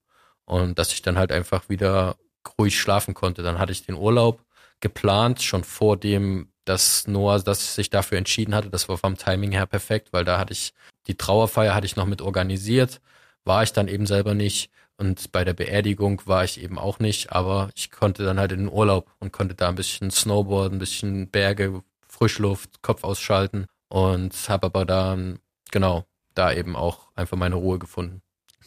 Und 0.46 0.80
dass 0.80 0.94
ich 0.94 1.02
dann 1.02 1.18
halt 1.18 1.32
einfach 1.32 1.68
wieder 1.70 2.18
ruhig 2.58 2.80
schlafen 2.80 3.14
konnte. 3.14 3.44
Dann 3.44 3.60
hatte 3.60 3.74
ich 3.74 3.86
den 3.86 3.96
Urlaub 3.96 4.47
geplant, 4.80 5.42
schon 5.42 5.64
vor 5.64 5.98
dem, 5.98 6.50
dass 6.66 7.08
Noah 7.08 7.40
dass 7.42 7.76
sich 7.76 7.90
dafür 7.90 8.18
entschieden 8.18 8.56
hatte. 8.56 8.70
Das 8.70 8.90
war 8.90 8.98
vom 8.98 9.18
Timing 9.18 9.52
her 9.52 9.66
perfekt, 9.66 10.14
weil 10.14 10.26
da 10.26 10.40
hatte 10.40 10.54
ich 10.54 10.74
die 11.08 11.16
Trauerfeier 11.16 11.74
hatte 11.74 11.86
ich 11.86 11.96
noch 11.96 12.06
mit 12.06 12.22
organisiert, 12.22 13.02
war 13.46 13.64
ich 13.64 13.74
dann 13.74 13.88
eben 13.88 14.06
selber 14.06 14.34
nicht. 14.34 14.70
Und 14.98 15.32
bei 15.32 15.44
der 15.44 15.54
Beerdigung 15.54 16.22
war 16.26 16.44
ich 16.44 16.62
eben 16.62 16.80
auch 16.80 17.00
nicht, 17.00 17.32
aber 17.32 17.70
ich 17.76 17.92
konnte 17.92 18.24
dann 18.24 18.40
halt 18.40 18.52
in 18.52 18.60
den 18.60 18.72
Urlaub 18.72 19.12
und 19.20 19.32
konnte 19.32 19.56
da 19.56 19.70
ein 19.70 19.76
bisschen 19.76 20.12
Snowboarden, 20.12 20.78
ein 20.78 20.80
bisschen 20.80 21.30
Berge, 21.30 21.84
Frischluft, 22.08 22.82
Kopf 22.82 23.04
ausschalten 23.04 23.68
und 23.90 24.34
habe 24.50 24.66
aber 24.66 24.86
dann, 24.86 25.40
genau, 25.72 26.06
da 26.34 26.52
eben 26.52 26.76
auch 26.76 27.10
einfach 27.16 27.38
meine 27.38 27.56
Ruhe 27.56 27.80
gefunden. 27.80 28.22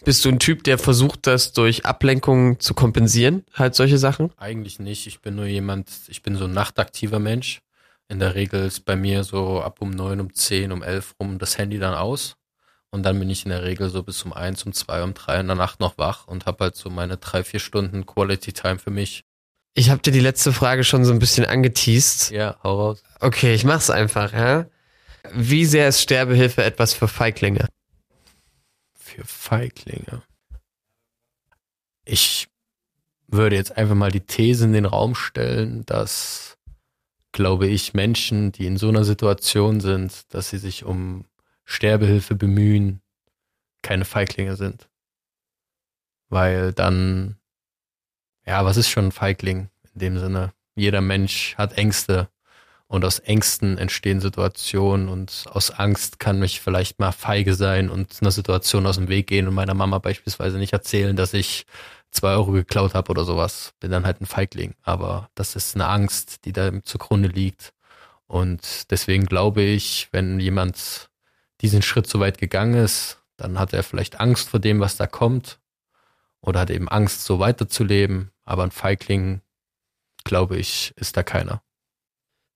Bist 0.04 0.24
du 0.24 0.30
ein 0.30 0.38
Typ, 0.38 0.64
der 0.64 0.78
versucht, 0.78 1.26
das 1.26 1.52
durch 1.52 1.84
Ablenkung 1.84 2.58
zu 2.58 2.74
kompensieren? 2.74 3.44
Halt 3.52 3.74
solche 3.74 3.98
Sachen? 3.98 4.32
Eigentlich 4.38 4.78
nicht. 4.78 5.06
Ich 5.06 5.20
bin 5.20 5.36
nur 5.36 5.46
jemand, 5.46 5.90
ich 6.08 6.22
bin 6.22 6.36
so 6.36 6.46
ein 6.46 6.52
nachtaktiver 6.52 7.18
Mensch. 7.18 7.60
In 8.08 8.18
der 8.18 8.34
Regel 8.34 8.64
ist 8.64 8.84
bei 8.86 8.96
mir 8.96 9.24
so 9.24 9.60
ab 9.60 9.76
um 9.80 9.90
neun, 9.90 10.20
um 10.20 10.34
zehn, 10.34 10.72
um 10.72 10.82
elf 10.82 11.14
rum 11.20 11.38
das 11.38 11.58
Handy 11.58 11.78
dann 11.78 11.94
aus. 11.94 12.36
Und 12.90 13.04
dann 13.04 13.18
bin 13.18 13.30
ich 13.30 13.44
in 13.44 13.50
der 13.50 13.62
Regel 13.62 13.88
so 13.88 14.02
bis 14.02 14.22
um 14.22 14.32
eins, 14.32 14.64
um 14.64 14.72
zwei, 14.72 15.02
um 15.02 15.14
drei 15.14 15.38
in 15.38 15.46
der 15.46 15.54
Nacht 15.54 15.80
noch 15.80 15.96
wach 15.96 16.26
und 16.26 16.46
habe 16.46 16.64
halt 16.64 16.76
so 16.76 16.90
meine 16.90 17.18
drei, 17.18 17.44
vier 17.44 17.60
Stunden 17.60 18.06
Quality 18.06 18.52
Time 18.52 18.78
für 18.78 18.90
mich. 18.90 19.24
Ich 19.74 19.90
habe 19.90 20.02
dir 20.02 20.10
die 20.10 20.20
letzte 20.20 20.52
Frage 20.52 20.82
schon 20.82 21.04
so 21.04 21.12
ein 21.12 21.20
bisschen 21.20 21.44
angeteased. 21.44 22.32
Ja, 22.32 22.56
hau 22.64 22.74
raus. 22.74 23.02
Okay, 23.20 23.54
ich 23.54 23.64
mach's 23.64 23.90
einfach, 23.90 24.32
ja. 24.32 24.66
Wie 25.32 25.64
sehr 25.66 25.88
ist 25.88 26.00
Sterbehilfe 26.00 26.64
etwas 26.64 26.94
für 26.94 27.06
Feiglinge? 27.06 27.68
Für 29.20 29.26
Feiglinge. 29.26 30.22
Ich 32.06 32.48
würde 33.26 33.56
jetzt 33.56 33.76
einfach 33.76 33.94
mal 33.94 34.10
die 34.10 34.22
These 34.22 34.64
in 34.64 34.72
den 34.72 34.86
Raum 34.86 35.14
stellen, 35.14 35.84
dass, 35.84 36.56
glaube 37.32 37.66
ich, 37.66 37.92
Menschen, 37.92 38.50
die 38.50 38.64
in 38.64 38.78
so 38.78 38.88
einer 38.88 39.04
Situation 39.04 39.80
sind, 39.80 40.32
dass 40.32 40.48
sie 40.48 40.56
sich 40.56 40.84
um 40.84 41.26
Sterbehilfe 41.66 42.34
bemühen, 42.34 43.02
keine 43.82 44.06
Feiglinge 44.06 44.56
sind. 44.56 44.88
Weil 46.30 46.72
dann, 46.72 47.36
ja, 48.46 48.64
was 48.64 48.78
ist 48.78 48.88
schon 48.88 49.06
ein 49.06 49.12
Feigling 49.12 49.68
in 49.92 50.00
dem 50.00 50.18
Sinne? 50.18 50.54
Jeder 50.76 51.02
Mensch 51.02 51.56
hat 51.58 51.74
Ängste 51.74 52.30
und 52.90 53.04
aus 53.04 53.20
Ängsten 53.20 53.78
entstehen 53.78 54.20
Situationen 54.20 55.08
und 55.08 55.44
aus 55.48 55.70
Angst 55.70 56.18
kann 56.18 56.40
mich 56.40 56.60
vielleicht 56.60 56.98
mal 56.98 57.12
feige 57.12 57.54
sein 57.54 57.88
und 57.88 58.16
einer 58.20 58.32
Situation 58.32 58.84
aus 58.84 58.96
dem 58.96 59.06
Weg 59.06 59.28
gehen 59.28 59.46
und 59.46 59.54
meiner 59.54 59.74
Mama 59.74 59.98
beispielsweise 59.98 60.58
nicht 60.58 60.72
erzählen, 60.72 61.14
dass 61.14 61.32
ich 61.32 61.66
zwei 62.10 62.32
Euro 62.32 62.50
geklaut 62.50 62.94
habe 62.94 63.12
oder 63.12 63.24
sowas. 63.24 63.74
Bin 63.78 63.92
dann 63.92 64.04
halt 64.04 64.20
ein 64.20 64.26
Feigling. 64.26 64.74
Aber 64.82 65.30
das 65.36 65.54
ist 65.54 65.76
eine 65.76 65.86
Angst, 65.86 66.44
die 66.44 66.52
da 66.52 66.82
zugrunde 66.82 67.28
liegt. 67.28 67.74
Und 68.26 68.90
deswegen 68.90 69.26
glaube 69.26 69.62
ich, 69.62 70.08
wenn 70.10 70.40
jemand 70.40 71.10
diesen 71.60 71.82
Schritt 71.82 72.08
so 72.08 72.18
weit 72.18 72.38
gegangen 72.38 72.74
ist, 72.74 73.18
dann 73.36 73.60
hat 73.60 73.72
er 73.72 73.84
vielleicht 73.84 74.18
Angst 74.18 74.48
vor 74.48 74.58
dem, 74.58 74.80
was 74.80 74.96
da 74.96 75.06
kommt. 75.06 75.60
Oder 76.40 76.58
hat 76.58 76.70
eben 76.70 76.88
Angst, 76.88 77.24
so 77.24 77.38
weiterzuleben. 77.38 78.32
Aber 78.44 78.64
ein 78.64 78.72
Feigling, 78.72 79.42
glaube 80.24 80.56
ich, 80.56 80.92
ist 80.96 81.16
da 81.16 81.22
keiner. 81.22 81.62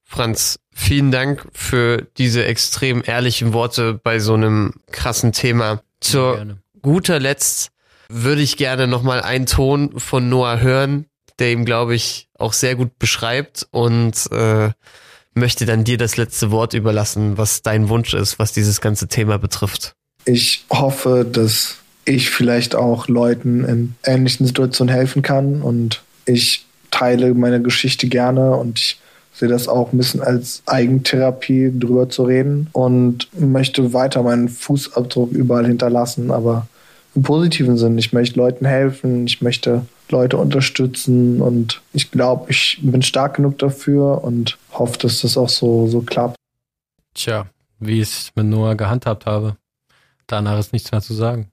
Franz, 0.05 0.59
vielen 0.73 1.11
Dank 1.11 1.47
für 1.53 2.07
diese 2.19 2.45
extrem 2.45 3.03
ehrlichen 3.05 3.53
Worte 3.53 3.95
bei 3.95 4.19
so 4.19 4.35
einem 4.35 4.75
krassen 4.93 5.33
Thema. 5.33 5.83
Zur 6.01 6.59
guter 6.83 7.19
Letzt 7.19 7.71
würde 8.09 8.43
ich 8.43 8.57
gerne 8.57 8.87
nochmal 8.87 9.23
einen 9.23 9.47
Ton 9.47 9.99
von 9.99 10.29
Noah 10.29 10.61
hören, 10.61 11.07
der 11.39 11.53
ihm, 11.53 11.65
glaube 11.65 11.95
ich, 11.95 12.29
auch 12.39 12.53
sehr 12.53 12.77
gut 12.77 12.99
beschreibt 12.99 13.67
und 13.71 14.31
äh, 14.31 14.71
möchte 15.35 15.67
dann 15.67 15.85
dir 15.85 15.99
das 15.99 16.17
letzte 16.17 16.51
Wort 16.51 16.75
überlassen, 16.75 17.39
was 17.39 17.63
dein 17.63 17.89
Wunsch 17.89 18.15
ist, 18.15 18.39
was 18.39 18.53
dieses 18.53 18.81
ganze 18.81 19.09
Thema 19.09 19.39
betrifft. 19.39 19.95
Ich 20.27 20.65
hoffe, 20.71 21.27
dass 21.31 21.77
ich 22.05 22.31
vielleicht 22.31 22.75
auch 22.75 23.09
Leuten 23.09 23.65
in 23.65 23.95
ähnlichen 24.05 24.47
Situationen 24.47 24.95
helfen 24.95 25.23
kann 25.23 25.63
und 25.63 26.03
ich 26.27 26.67
teile 26.91 27.35
meine 27.35 27.61
Geschichte 27.61 28.09
gerne 28.09 28.53
und 28.53 28.79
ich 28.79 28.99
sehe 29.35 29.49
das 29.49 29.69
auch 29.69 29.93
ein 29.93 29.99
bisschen 29.99 30.23
als 30.23 30.63
Eigentherapie, 30.67 31.73
drüber 31.79 32.09
zu 32.09 32.25
reden 32.25 32.69
und 32.73 33.29
möchte 33.39 33.93
weiter 33.93 34.23
meinen 34.23 34.49
Fußabdruck 34.49 35.33
überall 35.33 35.67
hinterlassen, 35.67 36.31
aber 36.31 36.69
im 37.15 37.23
positiven 37.23 37.77
Sinn. 37.77 37.99
Ich 37.99 38.13
möchte 38.13 38.39
Leuten 38.39 38.65
helfen, 38.65 39.27
ich 39.27 39.43
möchte 39.43 39.87
Leute 40.09 40.37
unterstützen 40.37 41.41
und 41.41 41.83
ich 41.93 42.11
glaube, 42.11 42.51
ich 42.51 42.79
bin 42.83 43.03
stark 43.03 43.37
genug 43.37 43.59
dafür 43.59 44.23
und 44.23 44.59
hoffe, 44.73 44.99
dass 44.99 45.21
das 45.23 45.37
auch 45.37 45.49
so, 45.49 45.89
so 45.89 46.03
klappt. 46.03 46.37
Tja, 47.15 47.47
wie 47.79 48.01
ich 48.01 48.09
es 48.09 48.33
mit 48.35 48.47
Noah 48.47 48.77
gehandhabt 48.77 49.27
habe, 49.27 49.57
danach 50.27 50.59
ist 50.59 50.73
nichts 50.73 50.93
mehr 50.93 51.01
zu 51.01 51.15
sagen. 51.15 51.49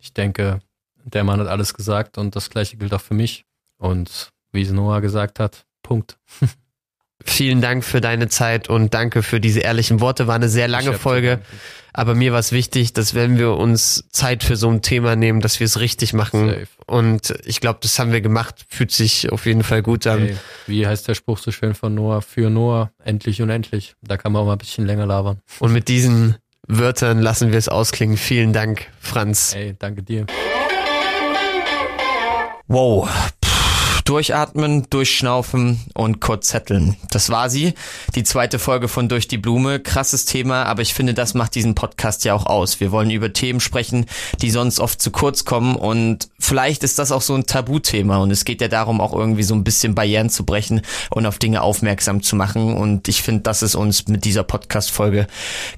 Ich 0.00 0.12
denke, 0.12 0.60
der 1.04 1.24
Mann 1.24 1.40
hat 1.40 1.48
alles 1.48 1.74
gesagt 1.74 2.18
und 2.18 2.34
das 2.34 2.50
gleiche 2.50 2.76
gilt 2.76 2.94
auch 2.94 3.00
für 3.00 3.14
mich. 3.14 3.44
Und 3.78 4.30
wie 4.52 4.62
es 4.62 4.70
Noah 4.70 5.00
gesagt 5.00 5.38
hat, 5.40 5.64
Punkt. 5.82 6.18
Vielen 7.24 7.60
Dank 7.60 7.84
für 7.84 8.00
deine 8.00 8.28
Zeit 8.28 8.68
und 8.68 8.94
danke 8.94 9.22
für 9.22 9.40
diese 9.40 9.60
ehrlichen 9.60 10.00
Worte. 10.00 10.26
War 10.26 10.34
eine 10.34 10.48
sehr 10.48 10.68
lange 10.68 10.94
Folge. 10.94 11.40
Aber 11.94 12.14
mir 12.14 12.32
war 12.32 12.38
es 12.38 12.52
wichtig, 12.52 12.94
dass 12.94 13.14
wenn 13.14 13.38
wir 13.38 13.52
uns 13.52 14.04
Zeit 14.10 14.42
für 14.44 14.56
so 14.56 14.70
ein 14.70 14.80
Thema 14.80 15.14
nehmen, 15.14 15.40
dass 15.40 15.60
wir 15.60 15.66
es 15.66 15.78
richtig 15.78 16.14
machen. 16.14 16.48
Safe. 16.48 16.66
Und 16.86 17.34
ich 17.44 17.60
glaube, 17.60 17.80
das 17.82 17.98
haben 17.98 18.12
wir 18.12 18.22
gemacht. 18.22 18.64
Fühlt 18.68 18.92
sich 18.92 19.30
auf 19.30 19.44
jeden 19.44 19.62
Fall 19.62 19.82
gut 19.82 20.06
an. 20.06 20.20
Hey, 20.20 20.36
wie 20.66 20.86
heißt 20.86 21.06
der 21.08 21.14
Spruch 21.14 21.38
so 21.38 21.50
schön 21.50 21.74
von 21.74 21.94
Noah? 21.94 22.22
Für 22.22 22.48
Noah, 22.48 22.90
endlich 23.04 23.42
unendlich. 23.42 23.94
Da 24.00 24.16
kann 24.16 24.32
man 24.32 24.42
auch 24.42 24.46
mal 24.46 24.52
ein 24.52 24.58
bisschen 24.58 24.86
länger 24.86 25.04
labern. 25.04 25.40
Und 25.58 25.72
mit 25.72 25.88
diesen 25.88 26.36
Wörtern 26.66 27.20
lassen 27.20 27.50
wir 27.50 27.58
es 27.58 27.68
ausklingen. 27.68 28.16
Vielen 28.16 28.54
Dank, 28.54 28.86
Franz. 28.98 29.54
Hey, 29.54 29.76
danke 29.78 30.02
dir. 30.02 30.26
Wow, 32.68 33.08
Durchatmen, 34.04 34.86
durchschnaufen 34.90 35.80
und 35.94 36.20
kurz 36.20 36.48
zetteln. 36.48 36.96
Das 37.10 37.30
war 37.30 37.50
sie. 37.50 37.74
Die 38.14 38.24
zweite 38.24 38.58
Folge 38.58 38.88
von 38.88 39.08
Durch 39.08 39.28
die 39.28 39.38
Blume. 39.38 39.80
Krasses 39.80 40.24
Thema, 40.24 40.64
aber 40.64 40.82
ich 40.82 40.94
finde, 40.94 41.14
das 41.14 41.34
macht 41.34 41.54
diesen 41.54 41.74
Podcast 41.74 42.24
ja 42.24 42.34
auch 42.34 42.46
aus. 42.46 42.80
Wir 42.80 42.92
wollen 42.92 43.10
über 43.10 43.32
Themen 43.32 43.60
sprechen, 43.60 44.06
die 44.40 44.50
sonst 44.50 44.80
oft 44.80 45.00
zu 45.00 45.10
kurz 45.10 45.44
kommen 45.44 45.76
und 45.76 46.28
vielleicht 46.38 46.82
ist 46.82 46.98
das 46.98 47.12
auch 47.12 47.22
so 47.22 47.34
ein 47.34 47.46
Tabuthema 47.46 48.18
und 48.18 48.30
es 48.30 48.44
geht 48.44 48.60
ja 48.60 48.68
darum, 48.68 49.00
auch 49.00 49.12
irgendwie 49.12 49.42
so 49.42 49.54
ein 49.54 49.64
bisschen 49.64 49.94
Barrieren 49.94 50.30
zu 50.30 50.44
brechen 50.44 50.82
und 51.10 51.26
auf 51.26 51.38
Dinge 51.38 51.62
aufmerksam 51.62 52.22
zu 52.22 52.36
machen 52.36 52.76
und 52.76 53.08
ich 53.08 53.22
finde, 53.22 53.42
das 53.42 53.62
ist 53.62 53.74
uns 53.74 54.08
mit 54.08 54.24
dieser 54.24 54.42
Podcast-Folge 54.42 55.26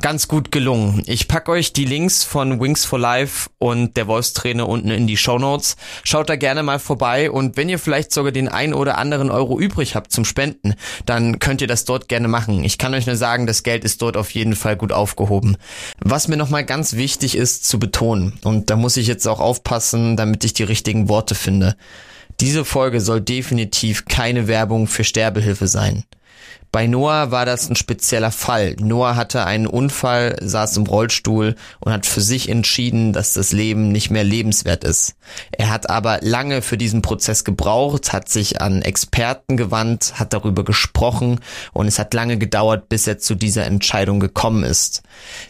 ganz 0.01 0.29
gut 0.29 0.51
gelungen. 0.51 1.03
Ich 1.07 1.29
packe 1.29 1.53
euch 1.53 1.73
die 1.73 1.85
Links 1.85 2.25
von 2.25 2.61
Wings 2.61 2.85
for 2.85 2.99
Life 2.99 3.51
und 3.59 3.97
der 3.97 4.07
Wolfstrainer 4.07 4.69
unten 4.69 4.91
in 4.91 5.07
die 5.07 5.17
Show 5.17 5.39
Notes. 5.39 5.77
Schaut 6.05 6.29
da 6.29 6.37
gerne 6.37 6.63
mal 6.63 6.79
vorbei 6.79 7.31
und 7.31 7.57
wenn 7.57 7.69
ihr 7.69 7.79
vielleicht 7.79 8.13
sogar 8.15 8.33
den 8.33 8.49
ein 8.49 8.75
oder 8.75 8.99
anderen 8.99 9.31
Euro 9.31 9.59
übrig 9.59 9.95
habt 9.95 10.13
zum 10.13 10.25
Spenden, 10.25 10.75
dann 11.07 11.39
könnt 11.39 11.61
ihr 11.61 11.67
das 11.67 11.85
dort 11.85 12.09
gerne 12.09 12.29
machen. 12.29 12.65
Ich 12.65 12.79
kann 12.79 12.95
euch 12.95 13.07
nur 13.07 13.17
sagen, 13.17 13.47
das 13.47 13.63
Geld 13.63 13.85
ist 13.85 14.01
dort 14.01 14.17
auf 14.17 14.31
jeden 14.31 14.57
Fall 14.57 14.77
gut 14.77 14.93
aufgehoben. 14.93 15.57
Was 16.01 16.29
mir 16.29 16.37
nochmal 16.37 16.65
ganz 16.65 16.95
wichtig 16.95 17.37
ist 17.37 17.67
zu 17.67 17.79
betonen, 17.79 18.39
und 18.45 18.71
da 18.71 18.77
muss 18.77 18.97
ich 18.97 19.07
jetzt 19.07 19.27
auch 19.27 19.41
aufpassen, 19.41 20.17
damit 20.17 20.45
ich 20.45 20.55
die 20.55 20.63
richtigen 20.63 21.09
Worte 21.09 21.35
finde. 21.35 21.77
Diese 22.41 22.65
Folge 22.65 23.01
soll 23.01 23.21
definitiv 23.21 24.07
keine 24.07 24.49
Werbung 24.49 24.87
für 24.87 25.05
Sterbehilfe 25.05 25.69
sein. 25.69 26.05
Bei 26.75 26.89
Noah 26.89 27.31
war 27.31 27.47
das 27.47 27.71
ein 27.71 27.77
spezieller 27.77 28.33
Fall. 28.33 28.75
Noah 28.81 29.15
hatte 29.15 29.47
einen 29.47 29.69
Unfall, 29.69 30.37
saß 30.43 30.77
im 30.79 30.87
Rollstuhl 30.89 31.55
und 31.79 31.93
hat 31.93 32.05
für 32.05 32.21
sich 32.21 32.49
entschieden, 32.49 33.13
dass 33.13 33.33
das 33.33 33.53
Leben 33.53 33.93
nicht 33.93 34.11
mehr 34.11 34.25
lebenswert 34.25 34.83
ist. 34.83 35.15
Er 35.53 35.71
hat 35.71 35.89
aber 35.89 36.19
lange 36.23 36.63
für 36.63 36.77
diesen 36.77 37.01
Prozess 37.01 37.45
gebraucht, 37.45 38.13
hat 38.13 38.29
sich 38.29 38.61
an 38.61 38.83
Experten 38.83 39.57
gewandt, 39.57 40.15
hat 40.17 40.33
darüber 40.33 40.65
gesprochen 40.65 41.39
und 41.73 41.87
es 41.87 42.01
hat 42.01 42.13
lange 42.13 42.39
gedauert, 42.39 42.89
bis 42.89 43.07
er 43.07 43.21
zu 43.21 43.37
dieser 43.37 43.67
Entscheidung 43.67 44.19
gekommen 44.19 44.65
ist. 44.65 45.05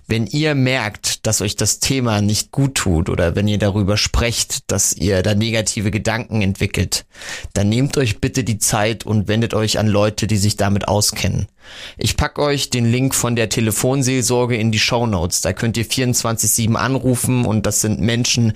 Wenn 0.06 0.26
ihr 0.26 0.54
merkt, 0.54 1.26
dass 1.26 1.40
euch 1.40 1.56
das 1.56 1.78
Thema 1.78 2.20
nicht 2.20 2.52
gut 2.52 2.74
tut 2.74 3.08
oder 3.08 3.34
wenn 3.34 3.48
ihr 3.48 3.58
darüber 3.58 3.96
sprecht, 3.96 4.70
dass 4.70 4.92
ihr 4.92 5.22
da 5.22 5.34
negative 5.34 5.90
Gedanken 5.90 6.42
entwickelt, 6.42 7.06
dann 7.54 7.70
nehmt 7.70 7.96
euch 7.96 8.20
bitte 8.20 8.44
die 8.44 8.58
Zeit 8.58 9.06
und 9.06 9.26
wendet 9.26 9.54
euch 9.54 9.78
an 9.78 9.86
Leute, 9.86 10.26
die 10.26 10.36
sich 10.36 10.58
damit 10.58 10.86
auskennen 10.86 11.13
auskennen. 11.14 11.46
Ich 11.96 12.16
pack 12.16 12.38
euch 12.38 12.70
den 12.70 12.90
Link 12.90 13.14
von 13.14 13.36
der 13.36 13.48
Telefonseelsorge 13.48 14.56
in 14.56 14.70
die 14.70 14.78
Show 14.78 15.06
Notes. 15.06 15.40
Da 15.40 15.52
könnt 15.52 15.76
ihr 15.76 15.86
24-7 15.86 16.74
anrufen 16.74 17.44
und 17.44 17.66
das 17.66 17.80
sind 17.80 18.00
Menschen, 18.00 18.52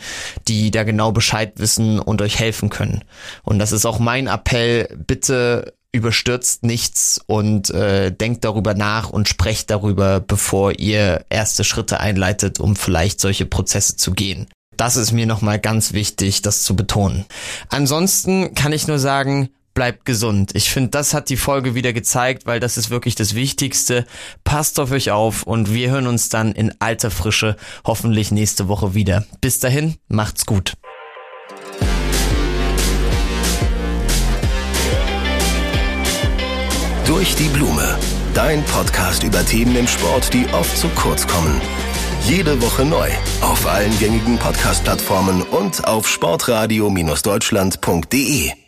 die 0.47 0.71
da 0.71 0.85
genau 0.85 1.13
Bescheid 1.13 1.53
wissen 1.57 1.99
und 1.99 2.21
euch 2.21 2.39
helfen 2.39 2.69
können. 2.69 3.05
Und 3.45 3.59
das 3.59 3.73
ist 3.73 3.87
auch 3.87 3.99
mein 3.99 4.27
Appell. 4.27 4.89
Bitte 5.07 5.73
überstürzt 5.91 6.65
nichts 6.65 7.19
und 7.27 7.71
äh, 7.71 8.13
denkt 8.13 8.45
darüber 8.45 8.75
nach 8.75 9.09
und 9.09 9.27
sprecht 9.27 9.71
darüber, 9.71 10.21
bevor 10.21 10.79
ihr 10.79 11.25
erste 11.31 11.65
Schritte 11.65 11.99
einleitet, 11.99 12.61
um 12.61 12.77
vielleicht 12.77 13.21
solche 13.21 13.47
Prozesse 13.47 13.97
zu 13.97 14.13
gehen. 14.13 14.47
Das 14.77 14.97
ist 14.97 15.13
mir 15.13 15.27
nochmal 15.27 15.59
ganz 15.59 15.93
wichtig, 15.93 16.43
das 16.43 16.63
zu 16.63 16.77
betonen. 16.77 17.25
Ansonsten 17.71 18.55
kann 18.55 18.73
ich 18.73 18.87
nur 18.87 18.99
sagen, 18.99 19.49
bleibt 19.79 20.05
gesund. 20.05 20.51
Ich 20.57 20.71
finde, 20.71 20.91
das 20.91 21.15
hat 21.15 21.29
die 21.29 21.37
Folge 21.37 21.77
wieder 21.77 21.93
gezeigt, 21.93 22.47
weil 22.47 22.59
das 22.59 22.77
ist 22.77 22.91
wirklich 22.91 23.15
das 23.15 23.37
Wichtigste. 23.37 24.07
Passt 24.43 24.81
auf 24.81 24.91
euch 24.91 25.13
auf 25.13 25.45
und 25.45 25.73
wir 25.73 25.91
hören 25.91 26.09
uns 26.09 26.31
dann 26.31 26.51
in 26.51 26.75
alter 26.81 27.13
Frische 27.13 27.55
hoffentlich 27.87 28.33
nächste 28.33 28.67
Woche 28.67 28.95
wieder. 28.95 29.25
Bis 29.41 29.61
dahin, 29.61 29.95
macht's 30.09 30.47
gut. 30.47 30.73
Durch 37.07 37.37
die 37.37 37.49
Blume. 37.51 37.97
Dein 38.35 38.65
Podcast 38.65 39.23
über 39.23 39.47
Themen 39.47 39.77
im 39.77 39.87
Sport, 39.87 40.35
die 40.35 40.49
oft 40.55 40.77
zu 40.77 40.89
kurz 40.89 41.25
kommen. 41.25 41.61
Jede 42.25 42.61
Woche 42.61 42.85
neu 42.85 43.09
auf 43.43 43.65
allen 43.65 43.97
gängigen 44.01 44.39
Podcast-Plattformen 44.39 45.43
und 45.43 45.87
auf 45.87 46.09
sportradio-deutschland.de. 46.09 48.68